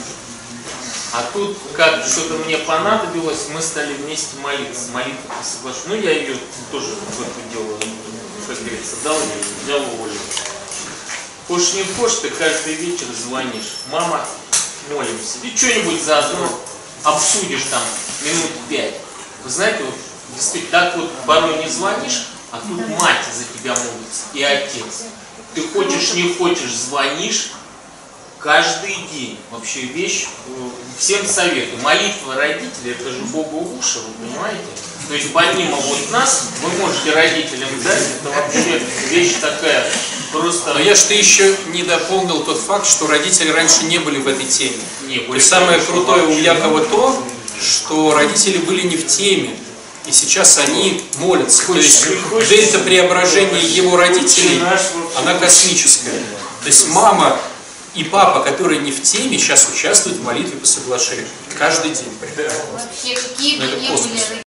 а 1.13 1.25
тут 1.33 1.57
как 1.75 2.05
что-то 2.07 2.35
мне 2.45 2.59
понадобилось, 2.59 3.49
мы 3.53 3.61
стали 3.61 3.95
вместе 3.95 4.37
молиться, 4.43 4.91
молитву 4.93 5.29
по 5.29 5.45
соглашению. 5.45 5.89
Ну, 5.89 5.95
я 6.03 6.11
ее 6.13 6.37
тоже 6.71 6.87
в 6.87 7.21
это 7.21 7.53
дело, 7.53 7.79
как 8.47 8.59
говорится, 8.59 8.97
дал 9.05 9.17
ей, 9.17 9.45
взял 9.65 9.81
уволил. 9.81 10.21
Хочешь 11.49 11.75
не 11.75 11.85
хочешь, 11.95 12.19
ты 12.19 12.31
каждый 12.31 12.75
вечер 12.75 13.07
звонишь. 13.15 13.77
Мама, 13.93 14.27
молимся. 14.91 15.39
И 15.45 15.57
что-нибудь 15.57 16.03
заодно 16.03 16.49
обсудишь 17.05 17.63
там 17.71 17.83
минут 18.25 18.51
пять. 18.69 18.95
Вы 19.45 19.51
знаете, 19.51 19.85
вот 19.85 19.95
действительно, 20.35 20.71
так 20.73 20.97
вот 20.97 21.11
порой 21.25 21.63
не 21.63 21.69
звонишь, 21.69 22.27
а 22.51 22.59
тут 22.59 22.89
мать 23.01 23.25
за 23.33 23.45
тебя 23.45 23.75
молится 23.75 24.25
и 24.35 24.43
отец. 24.43 25.05
Ты 25.55 25.69
хочешь, 25.69 26.15
не 26.15 26.35
хочешь, 26.35 26.75
звонишь 26.75 27.53
каждый 28.41 28.97
день. 29.13 29.39
Вообще 29.53 29.83
вещь, 29.83 30.27
э, 30.49 30.69
всем 30.99 31.25
советую. 31.27 31.81
Молитва 31.83 32.35
родителей, 32.35 32.93
это 32.93 33.11
же 33.11 33.23
Богу 33.27 33.77
уши, 33.79 34.01
вы 34.01 34.27
понимаете? 34.27 34.65
То 35.09 35.15
есть 35.15 35.33
помимо 35.33 35.77
вот 35.77 36.11
нас, 36.11 36.49
вы 36.63 36.71
можете 36.81 37.13
родителям 37.13 37.69
дать, 37.83 38.03
это 38.21 38.29
вообще 38.31 38.83
вещь 39.11 39.35
такая 39.41 39.87
просто... 40.33 40.75
Но 40.75 40.81
я 40.81 40.95
ж 40.95 41.01
ты 41.03 41.15
еще 41.15 41.55
не 41.73 41.85
дополнил 41.85 42.43
тот 42.43 42.59
факт, 42.61 42.89
что 42.89 43.07
родители 43.07 43.51
раньше 43.51 43.85
не 43.85 43.99
были 43.99 44.19
в 44.19 44.27
этой 44.27 44.45
теме. 44.47 44.77
Не, 45.07 45.19
То 45.21 45.29
были, 45.29 45.39
есть 45.39 45.49
самое 45.49 45.79
крутое 45.81 46.25
у. 46.25 46.31
Якова 46.33 46.81
то, 46.85 47.23
что 47.61 48.15
родители 48.15 48.59
были 48.59 48.83
не 48.83 48.97
в 48.97 49.07
теме. 49.07 49.57
И 50.07 50.13
сейчас 50.13 50.59
они 50.59 51.03
молятся. 51.19 51.67
То 51.67 51.75
есть 51.75 52.07
дельта 52.49 52.79
преображения 52.81 53.61
его 53.61 53.97
родителей, 53.97 54.61
она 55.17 55.35
космическая. 55.35 56.11
То 56.63 56.67
есть 56.67 56.89
мама 56.89 57.39
и 57.95 58.05
папа, 58.05 58.41
которые 58.41 58.81
не 58.81 58.93
в 58.93 59.03
теме, 59.03 59.39
сейчас 59.39 59.69
участвуют 59.73 60.19
в 60.19 60.25
молитве 60.25 60.59
по 60.59 60.67
соглашению. 60.67 61.27
Каждый 61.59 61.91
день. 61.93 62.13
Вообще, 62.21 63.15
какие 63.15 63.59
Ну, 63.59 63.67
бы 63.67 63.87
космос. 63.89 64.07
были 64.29 64.43